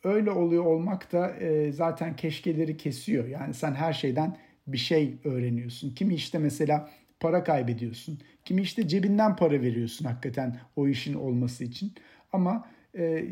öyle 0.04 0.30
oluyor 0.30 0.64
olmak 0.64 1.12
da 1.12 1.34
zaten 1.72 2.16
keşkeleri 2.16 2.76
kesiyor. 2.76 3.28
Yani 3.28 3.54
sen 3.54 3.74
her 3.74 3.92
şeyden 3.92 4.36
bir 4.66 4.78
şey 4.78 5.14
öğreniyorsun. 5.24 5.94
Kimi 5.94 6.14
işte 6.14 6.38
mesela 6.38 6.90
para 7.20 7.44
kaybediyorsun. 7.44 8.18
Kimi 8.44 8.62
işte 8.62 8.88
cebinden 8.88 9.36
para 9.36 9.62
veriyorsun 9.62 10.04
hakikaten 10.04 10.56
o 10.76 10.88
işin 10.88 11.14
olması 11.14 11.64
için. 11.64 11.92
Ama 12.32 12.68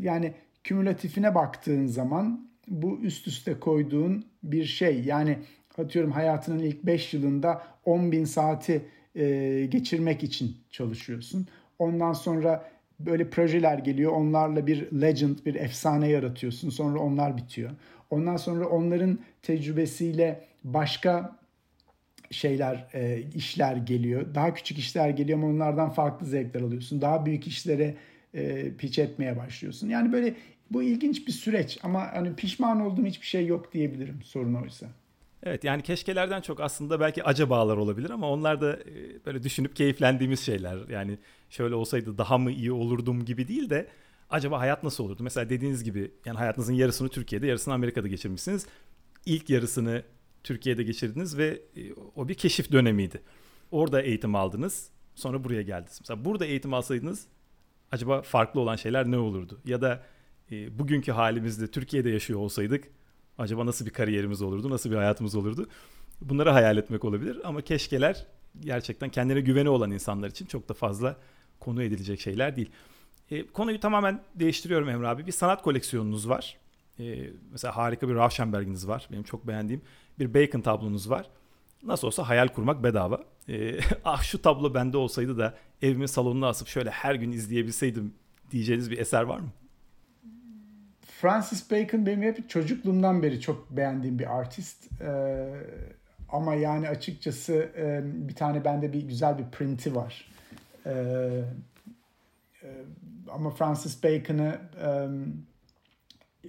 yani 0.01 0.33
kümülatifine 0.63 1.35
baktığın 1.35 1.85
zaman 1.85 2.49
bu 2.67 2.99
üst 2.99 3.27
üste 3.27 3.59
koyduğun 3.59 4.25
bir 4.43 4.65
şey. 4.65 5.03
Yani 5.03 5.37
atıyorum 5.79 6.11
hayatının 6.11 6.59
ilk 6.59 6.83
5 6.83 7.13
yılında 7.13 7.63
10 7.85 8.11
bin 8.11 8.25
saati 8.25 8.81
e, 9.15 9.65
geçirmek 9.69 10.23
için 10.23 10.57
çalışıyorsun. 10.71 11.47
Ondan 11.79 12.13
sonra 12.13 12.69
böyle 12.99 13.29
projeler 13.29 13.77
geliyor. 13.77 14.11
Onlarla 14.11 14.67
bir 14.67 15.01
legend, 15.01 15.37
bir 15.45 15.55
efsane 15.55 16.09
yaratıyorsun. 16.09 16.69
Sonra 16.69 16.99
onlar 16.99 17.37
bitiyor. 17.37 17.69
Ondan 18.09 18.37
sonra 18.37 18.67
onların 18.67 19.19
tecrübesiyle 19.41 20.45
başka 20.63 21.39
şeyler, 22.31 22.87
e, 22.93 23.23
işler 23.35 23.75
geliyor. 23.75 24.35
Daha 24.35 24.53
küçük 24.53 24.77
işler 24.77 25.09
geliyor 25.09 25.39
ama 25.39 25.47
onlardan 25.47 25.89
farklı 25.89 26.27
zevkler 26.27 26.61
alıyorsun. 26.61 27.01
Daha 27.01 27.25
büyük 27.25 27.47
işlere 27.47 27.95
e, 28.33 28.71
pitch 28.77 28.99
etmeye 28.99 29.37
başlıyorsun. 29.37 29.89
Yani 29.89 30.11
böyle 30.11 30.33
bu 30.71 30.83
ilginç 30.83 31.27
bir 31.27 31.31
süreç 31.31 31.79
ama 31.83 32.13
hani 32.13 32.35
pişman 32.35 32.81
olduğum 32.81 33.05
hiçbir 33.05 33.27
şey 33.27 33.45
yok 33.45 33.73
diyebilirim 33.73 34.19
sorun 34.23 34.53
oysa. 34.53 34.87
Evet 35.43 35.63
yani 35.63 35.83
keşkelerden 35.83 36.41
çok 36.41 36.61
aslında 36.61 36.99
belki 36.99 37.23
acabalar 37.23 37.77
olabilir 37.77 38.09
ama 38.09 38.29
onlar 38.29 38.61
da 38.61 38.73
e, 38.73 39.25
böyle 39.25 39.43
düşünüp 39.43 39.75
keyiflendiğimiz 39.75 40.39
şeyler. 40.39 40.89
Yani 40.89 41.17
şöyle 41.49 41.75
olsaydı 41.75 42.17
daha 42.17 42.37
mı 42.37 42.51
iyi 42.51 42.71
olurdum 42.71 43.25
gibi 43.25 43.47
değil 43.47 43.69
de 43.69 43.87
acaba 44.29 44.59
hayat 44.59 44.83
nasıl 44.83 45.03
olurdu? 45.03 45.23
Mesela 45.23 45.49
dediğiniz 45.49 45.83
gibi 45.83 46.11
yani 46.25 46.37
hayatınızın 46.37 46.73
yarısını 46.73 47.09
Türkiye'de 47.09 47.47
yarısını 47.47 47.73
Amerika'da 47.73 48.07
geçirmişsiniz. 48.07 48.67
İlk 49.25 49.49
yarısını 49.49 50.03
Türkiye'de 50.43 50.83
geçirdiniz 50.83 51.37
ve 51.37 51.61
e, 51.75 51.93
o 52.15 52.27
bir 52.27 52.33
keşif 52.33 52.71
dönemiydi. 52.71 53.21
Orada 53.71 54.01
eğitim 54.01 54.35
aldınız 54.35 54.89
sonra 55.15 55.43
buraya 55.43 55.61
geldiniz. 55.61 55.97
Mesela 56.01 56.25
burada 56.25 56.45
eğitim 56.45 56.73
alsaydınız 56.73 57.27
acaba 57.91 58.21
farklı 58.21 58.59
olan 58.59 58.75
şeyler 58.75 59.11
ne 59.11 59.17
olurdu? 59.17 59.59
Ya 59.65 59.81
da 59.81 60.03
e, 60.51 60.79
bugünkü 60.79 61.11
halimizde 61.11 61.67
Türkiye'de 61.67 62.09
yaşıyor 62.09 62.39
olsaydık 62.39 62.87
Acaba 63.39 63.65
nasıl 63.65 63.85
bir 63.85 63.91
kariyerimiz 63.91 64.41
olurdu, 64.41 64.69
nasıl 64.69 64.91
bir 64.91 64.95
hayatımız 64.95 65.35
olurdu? 65.35 65.67
Bunları 66.21 66.49
hayal 66.49 66.77
etmek 66.77 67.05
olabilir 67.05 67.41
ama 67.43 67.61
keşkeler 67.61 68.25
gerçekten 68.59 69.09
kendine 69.09 69.41
güveni 69.41 69.69
olan 69.69 69.91
insanlar 69.91 70.29
için 70.29 70.45
çok 70.45 70.69
da 70.69 70.73
fazla 70.73 71.17
konu 71.59 71.83
edilecek 71.83 72.19
şeyler 72.19 72.55
değil. 72.55 72.69
E, 73.31 73.47
konuyu 73.47 73.79
tamamen 73.79 74.23
değiştiriyorum 74.35 74.89
Emre 74.89 75.07
abi. 75.07 75.27
Bir 75.27 75.31
sanat 75.31 75.61
koleksiyonunuz 75.61 76.29
var. 76.29 76.57
E, 76.99 77.29
mesela 77.51 77.77
harika 77.77 78.09
bir 78.09 78.15
Rauschenberg'iniz 78.15 78.87
var. 78.87 79.07
Benim 79.11 79.23
çok 79.23 79.47
beğendiğim 79.47 79.81
bir 80.19 80.33
Bacon 80.33 80.61
tablonuz 80.61 81.09
var. 81.09 81.29
Nasıl 81.83 82.07
olsa 82.07 82.29
hayal 82.29 82.47
kurmak 82.47 82.83
bedava. 82.83 83.23
E, 83.49 83.79
ah 84.05 84.23
şu 84.23 84.41
tablo 84.41 84.73
bende 84.73 84.97
olsaydı 84.97 85.37
da 85.37 85.57
evimin 85.81 86.05
salonuna 86.05 86.47
asıp 86.47 86.67
şöyle 86.67 86.89
her 86.89 87.15
gün 87.15 87.31
izleyebilseydim 87.31 88.13
diyeceğiniz 88.51 88.91
bir 88.91 88.97
eser 88.97 89.23
var 89.23 89.39
mı? 89.39 89.49
Francis 91.21 91.71
Bacon 91.71 92.05
benim 92.05 92.21
hep 92.21 92.49
çocukluğumdan 92.49 93.23
beri 93.23 93.41
çok 93.41 93.71
beğendiğim 93.71 94.19
bir 94.19 94.37
artist. 94.37 95.01
Ee, 95.01 95.47
ama 96.29 96.55
yani 96.55 96.89
açıkçası 96.89 97.69
e, 97.77 98.01
bir 98.03 98.35
tane 98.35 98.65
bende 98.65 98.93
bir 98.93 99.01
güzel 99.01 99.37
bir 99.37 99.45
printi 99.51 99.95
var. 99.95 100.31
Ee, 100.85 100.91
e, 102.63 102.67
ama 103.31 103.49
Francis 103.49 104.03
Bacon'ı 104.03 104.57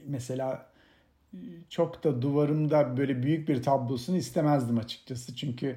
mesela 0.06 0.66
çok 1.68 2.04
da 2.04 2.22
duvarımda 2.22 2.96
böyle 2.96 3.22
büyük 3.22 3.48
bir 3.48 3.62
tablosunu 3.62 4.16
istemezdim 4.16 4.78
açıkçası. 4.78 5.36
Çünkü 5.36 5.76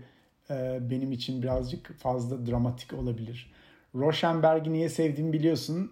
benim 0.89 1.11
için 1.11 1.43
birazcık 1.43 1.99
fazla 1.99 2.45
dramatik 2.45 2.93
olabilir. 2.93 3.51
Rauschenberg'i 3.95 4.73
niye 4.73 4.89
sevdiğimi 4.89 5.33
biliyorsun. 5.33 5.91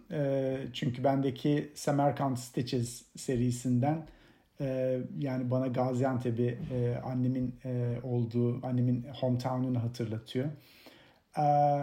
çünkü 0.74 1.04
bendeki 1.04 1.72
Samarkand 1.76 2.38
Stitches 2.38 3.06
serisinden 3.16 4.08
yani 5.20 5.52
bana 5.52 5.68
Gaziantep'i 5.68 6.58
annemin 7.06 7.56
olduğu, 8.04 8.66
annemin 8.66 9.06
hometown'unu 9.22 9.84
hatırlatıyor. 9.84 10.50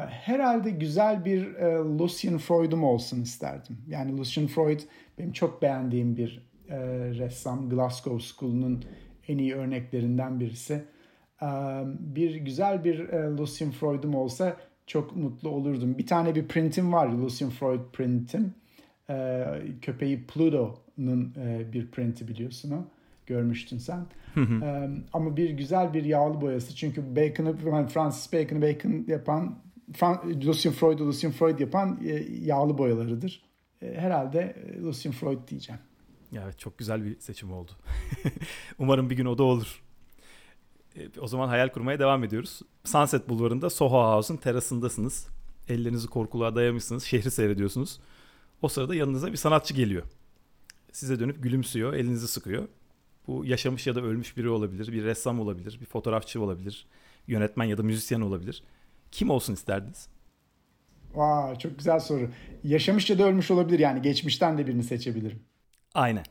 herhalde 0.09 0.71
güzel 0.71 1.25
bir 1.25 1.55
Lucian 1.99 2.39
Freud'um 2.39 2.85
olsun 2.85 3.23
isterdim. 3.23 3.77
Yani 3.89 4.19
Lucian 4.19 4.47
Freud 4.47 4.81
benim 5.19 5.33
çok 5.33 5.63
beğendiğim 5.63 6.17
bir 6.17 6.49
ressam. 7.19 7.71
Glasgow 7.71 8.19
School'un 8.21 8.85
en 9.29 9.39
iyi 9.39 9.55
örneklerinden 9.55 10.41
birisi. 10.41 10.85
bir 11.99 12.35
güzel 12.35 12.85
bir 12.85 13.09
Lucian 13.13 13.71
Freud'um 13.71 14.15
olsa 14.15 14.57
çok 14.89 15.17
mutlu 15.17 15.49
olurdum. 15.49 15.99
Bir 15.99 16.07
tane 16.07 16.35
bir 16.35 16.49
printim 16.49 16.93
var 16.93 17.09
Lucian 17.09 17.51
Freud 17.51 17.81
printim. 17.93 18.55
köpeği 19.83 20.27
Pluto'nun 20.27 21.35
bir 21.73 21.91
printi 21.91 22.29
biliyorsun 22.29 22.71
o. 22.71 22.85
Görmüştün 23.27 23.79
sen. 23.79 24.07
ama 25.13 25.37
bir 25.37 25.51
güzel 25.51 25.95
bir 25.95 26.05
yağlı 26.05 26.41
boyası. 26.41 26.77
Çünkü 26.77 27.17
Bacon'ı, 27.17 27.87
Francis 27.89 28.33
Bacon'ı 28.33 28.63
Bacon 28.63 29.05
yapan, 29.09 29.59
Lucian 30.47 30.75
Freud'u 30.75 31.07
Lucian 31.07 31.33
Freud 31.33 31.59
yapan 31.59 32.01
yağlı 32.41 32.79
boyalarıdır. 32.79 33.43
herhalde 33.81 34.57
Lucian 34.83 35.13
Freud 35.13 35.49
diyeceğim. 35.49 35.81
Evet 36.33 36.59
çok 36.59 36.79
güzel 36.79 37.05
bir 37.05 37.21
seçim 37.21 37.53
oldu. 37.53 37.71
Umarım 38.79 39.11
bir 39.11 39.17
gün 39.17 39.25
o 39.25 39.39
da 39.39 39.43
olur. 39.43 39.83
E, 40.99 41.21
o 41.21 41.27
zaman 41.27 41.49
hayal 41.49 41.69
kurmaya 41.69 41.99
devam 41.99 42.25
ediyoruz. 42.25 42.61
Sunset 42.85 43.29
Bulvarı'nda 43.29 43.71
Soho 43.71 44.15
House'un 44.15 44.37
terasındasınız. 44.37 45.29
Ellerinizi 45.69 46.09
korkuluğa 46.09 46.55
dayamışsınız. 46.55 47.05
Şehri 47.05 47.31
seyrediyorsunuz. 47.31 48.01
O 48.63 48.69
sırada 48.69 48.95
yanınıza 48.95 49.33
bir 49.33 49.37
sanatçı 49.37 49.75
geliyor. 49.75 50.03
Size 50.93 51.21
dönüp 51.21 51.43
gülümsüyor, 51.43 51.93
elinizi 51.93 52.29
sıkıyor. 52.29 52.69
Bu 53.27 53.45
yaşamış 53.45 53.87
ya 53.87 53.95
da 53.95 54.01
ölmüş 54.01 54.37
biri 54.37 54.49
olabilir, 54.49 54.93
bir 54.93 55.05
ressam 55.05 55.41
olabilir, 55.41 55.79
bir 55.81 55.87
fotoğrafçı 55.87 56.43
olabilir, 56.43 56.87
yönetmen 57.27 57.65
ya 57.65 57.79
da 57.79 57.83
müzisyen 57.83 58.21
olabilir. 58.21 58.63
Kim 59.13 59.31
olsun 59.31 59.55
isterdiniz? 59.55 60.09
Vaa 61.15 61.59
çok 61.59 61.79
güzel 61.79 62.01
soru. 62.01 62.31
Yaşamış 62.65 63.11
ya 63.11 63.19
da 63.19 63.25
ölmüş 63.25 63.51
olabilir 63.51 63.79
yani 63.79 64.03
geçmişten 64.03 64.59
de 64.59 64.67
birini 64.67 64.85
seçebilirim. 64.85 65.43
Aynen. 65.95 66.25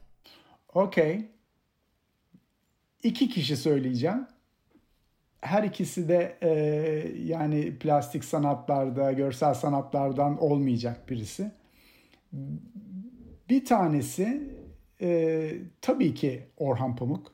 Okey. 0.73 1.25
İki 3.03 3.29
kişi 3.29 3.57
söyleyeceğim 3.57 4.27
her 5.41 5.63
ikisi 5.63 6.09
de 6.09 6.37
e, 6.41 6.51
yani 7.23 7.77
plastik 7.77 8.23
sanatlarda, 8.25 9.11
görsel 9.11 9.53
sanatlardan 9.53 10.37
olmayacak 10.41 11.09
birisi. 11.09 11.51
Bir 13.49 13.65
tanesi 13.65 14.53
e, 15.01 15.51
tabii 15.81 16.13
ki 16.13 16.43
Orhan 16.57 16.95
Pamuk. 16.95 17.31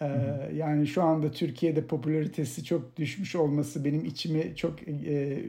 E, 0.00 0.06
yani 0.54 0.86
şu 0.86 1.02
anda 1.02 1.30
Türkiye'de 1.30 1.86
popülaritesi 1.86 2.64
çok 2.64 2.96
düşmüş 2.96 3.36
olması 3.36 3.84
benim 3.84 4.04
içimi 4.04 4.56
çok 4.56 4.88
e, 4.88 5.44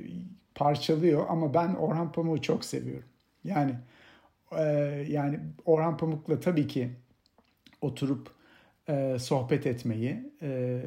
parçalıyor 0.55 1.25
ama 1.29 1.53
ben 1.53 1.75
Orhan 1.75 2.11
Pamuk'u 2.11 2.41
çok 2.41 2.65
seviyorum. 2.65 3.09
Yani 3.43 3.75
e, 4.51 4.63
yani 5.09 5.39
Orhan 5.65 5.97
Pamuk'la 5.97 6.39
tabii 6.39 6.67
ki 6.67 6.89
oturup 7.81 8.36
e, 8.89 9.19
sohbet 9.19 9.67
etmeyi 9.67 10.31
e, 10.41 10.81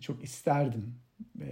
çok 0.00 0.24
isterdim. 0.24 0.94
E, 1.40 1.46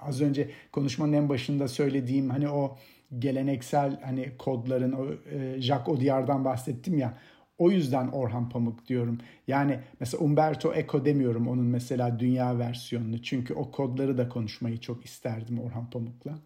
az 0.00 0.20
önce 0.20 0.50
konuşmanın 0.72 1.12
en 1.12 1.28
başında 1.28 1.68
söylediğim 1.68 2.30
hani 2.30 2.48
o 2.48 2.78
geleneksel 3.18 4.00
hani 4.00 4.32
kodların 4.38 4.92
o 4.92 5.06
e, 5.30 5.60
Jacques 5.60 5.88
Audiard'dan 5.88 6.44
bahsettim 6.44 6.98
ya. 6.98 7.18
O 7.58 7.70
yüzden 7.70 8.08
Orhan 8.08 8.48
Pamuk 8.48 8.86
diyorum. 8.86 9.18
Yani 9.48 9.80
mesela 10.00 10.24
Umberto 10.24 10.74
Eco 10.74 11.04
demiyorum 11.04 11.48
onun 11.48 11.64
mesela 11.64 12.20
dünya 12.20 12.58
versiyonunu. 12.58 13.22
Çünkü 13.22 13.54
o 13.54 13.70
kodları 13.70 14.18
da 14.18 14.28
konuşmayı 14.28 14.80
çok 14.80 15.04
isterdim 15.04 15.60
Orhan 15.60 15.90
Pamuk'la. 15.90 16.38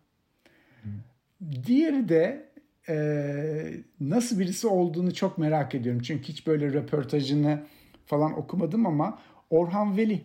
Hmm. 0.83 0.93
Diğeri 1.67 2.09
de 2.09 2.51
e, 2.89 2.95
nasıl 4.01 4.39
birisi 4.39 4.67
olduğunu 4.67 5.15
çok 5.15 5.39
merak 5.39 5.75
ediyorum. 5.75 6.03
Çünkü 6.03 6.29
hiç 6.29 6.47
böyle 6.47 6.73
röportajını 6.73 7.63
falan 8.07 8.39
okumadım 8.39 8.87
ama 8.87 9.19
Orhan 9.51 9.97
Veli. 9.97 10.25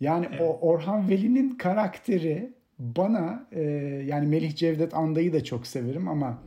Yani 0.00 0.26
evet. 0.30 0.40
o 0.40 0.58
Orhan 0.68 1.08
Veli'nin 1.08 1.50
karakteri 1.50 2.54
bana 2.78 3.48
e, 3.52 3.62
yani 4.06 4.26
Melih 4.26 4.56
Cevdet 4.56 4.94
Anda'yı 4.94 5.32
da 5.32 5.44
çok 5.44 5.66
severim 5.66 6.08
ama 6.08 6.42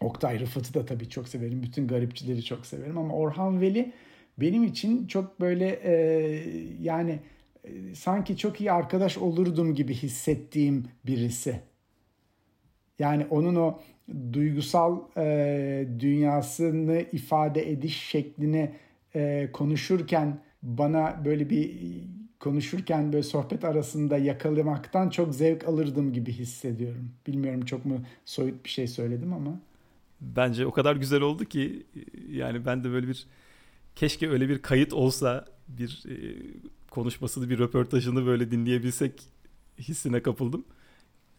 Oktay 0.00 0.40
Rıfat'ı 0.40 0.74
da 0.74 0.84
tabii 0.84 1.08
çok 1.08 1.28
severim. 1.28 1.62
Bütün 1.62 1.88
garipçileri 1.88 2.44
çok 2.44 2.66
severim 2.66 2.98
ama 2.98 3.14
Orhan 3.14 3.60
Veli 3.60 3.92
benim 4.38 4.64
için 4.64 5.06
çok 5.06 5.40
böyle 5.40 5.68
e, 5.68 5.94
yani 6.80 7.18
e, 7.64 7.94
sanki 7.94 8.36
çok 8.36 8.60
iyi 8.60 8.72
arkadaş 8.72 9.18
olurdum 9.18 9.74
gibi 9.74 9.94
hissettiğim 9.94 10.84
birisi. 11.06 11.60
Yani 12.98 13.26
onun 13.30 13.56
o 13.56 13.80
duygusal 14.32 15.00
e, 15.16 15.86
dünyasını 15.98 17.04
ifade 17.12 17.70
ediş 17.70 17.96
şeklini 17.96 18.70
e, 19.14 19.50
konuşurken 19.52 20.40
bana 20.62 21.24
böyle 21.24 21.50
bir 21.50 21.70
konuşurken 22.40 23.12
böyle 23.12 23.22
sohbet 23.22 23.64
arasında 23.64 24.18
yakalamaktan 24.18 25.10
çok 25.10 25.34
zevk 25.34 25.64
alırdım 25.64 26.12
gibi 26.12 26.32
hissediyorum. 26.32 27.10
Bilmiyorum 27.26 27.64
çok 27.64 27.84
mu 27.84 28.00
soyut 28.24 28.64
bir 28.64 28.70
şey 28.70 28.88
söyledim 28.88 29.32
ama. 29.32 29.60
Bence 30.20 30.66
o 30.66 30.70
kadar 30.70 30.96
güzel 30.96 31.20
oldu 31.20 31.44
ki 31.44 31.86
yani 32.30 32.66
ben 32.66 32.84
de 32.84 32.90
böyle 32.90 33.08
bir 33.08 33.26
keşke 33.96 34.30
öyle 34.30 34.48
bir 34.48 34.62
kayıt 34.62 34.92
olsa 34.92 35.44
bir 35.68 36.02
e, 36.08 36.14
konuşmasını 36.90 37.50
bir 37.50 37.58
röportajını 37.58 38.26
böyle 38.26 38.50
dinleyebilsek 38.50 39.22
hissine 39.78 40.22
kapıldım. 40.22 40.64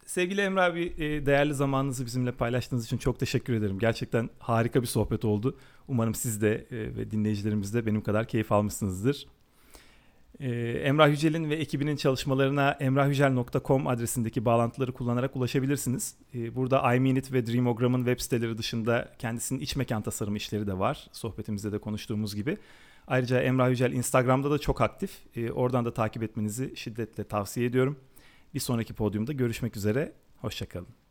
Sevgili 0.05 0.41
Emre 0.41 0.61
abi 0.61 0.93
e, 0.97 1.25
değerli 1.25 1.53
zamanınızı 1.53 2.05
bizimle 2.05 2.31
paylaştığınız 2.31 2.85
için 2.85 2.97
çok 2.97 3.19
teşekkür 3.19 3.53
ederim. 3.53 3.79
Gerçekten 3.79 4.29
harika 4.39 4.81
bir 4.81 4.87
sohbet 4.87 5.25
oldu. 5.25 5.57
Umarım 5.87 6.15
siz 6.15 6.41
de 6.41 6.55
e, 6.71 6.95
ve 6.95 7.11
dinleyicilerimiz 7.11 7.73
de 7.73 7.85
benim 7.85 8.01
kadar 8.01 8.27
keyif 8.27 8.51
almışsınızdır. 8.51 9.27
E, 10.39 10.51
Emrah 10.71 11.09
Yücel'in 11.09 11.49
ve 11.49 11.55
ekibinin 11.55 11.95
çalışmalarına 11.95 12.71
emrahücel.com 12.71 13.87
adresindeki 13.87 14.45
bağlantıları 14.45 14.93
kullanarak 14.93 15.35
ulaşabilirsiniz. 15.35 16.15
Burada 16.33 16.95
iMinute 16.95 17.33
ve 17.33 17.47
Dreamogram'ın 17.47 18.05
web 18.05 18.19
siteleri 18.19 18.57
dışında 18.57 19.11
kendisinin 19.19 19.59
iç 19.59 19.75
mekan 19.75 20.01
tasarımı 20.01 20.37
işleri 20.37 20.67
de 20.67 20.79
var. 20.79 21.07
Sohbetimizde 21.11 21.71
de 21.71 21.77
konuştuğumuz 21.77 22.35
gibi. 22.35 22.57
Ayrıca 23.07 23.41
Emrah 23.41 23.69
Yücel 23.69 23.91
Instagram'da 23.91 24.51
da 24.51 24.59
çok 24.59 24.81
aktif. 24.81 25.11
Oradan 25.53 25.85
da 25.85 25.93
takip 25.93 26.23
etmenizi 26.23 26.73
şiddetle 26.75 27.23
tavsiye 27.23 27.65
ediyorum. 27.65 27.97
Bir 28.53 28.59
sonraki 28.59 28.93
podyumda 28.93 29.33
görüşmek 29.33 29.77
üzere. 29.77 30.13
Hoşçakalın. 30.37 31.02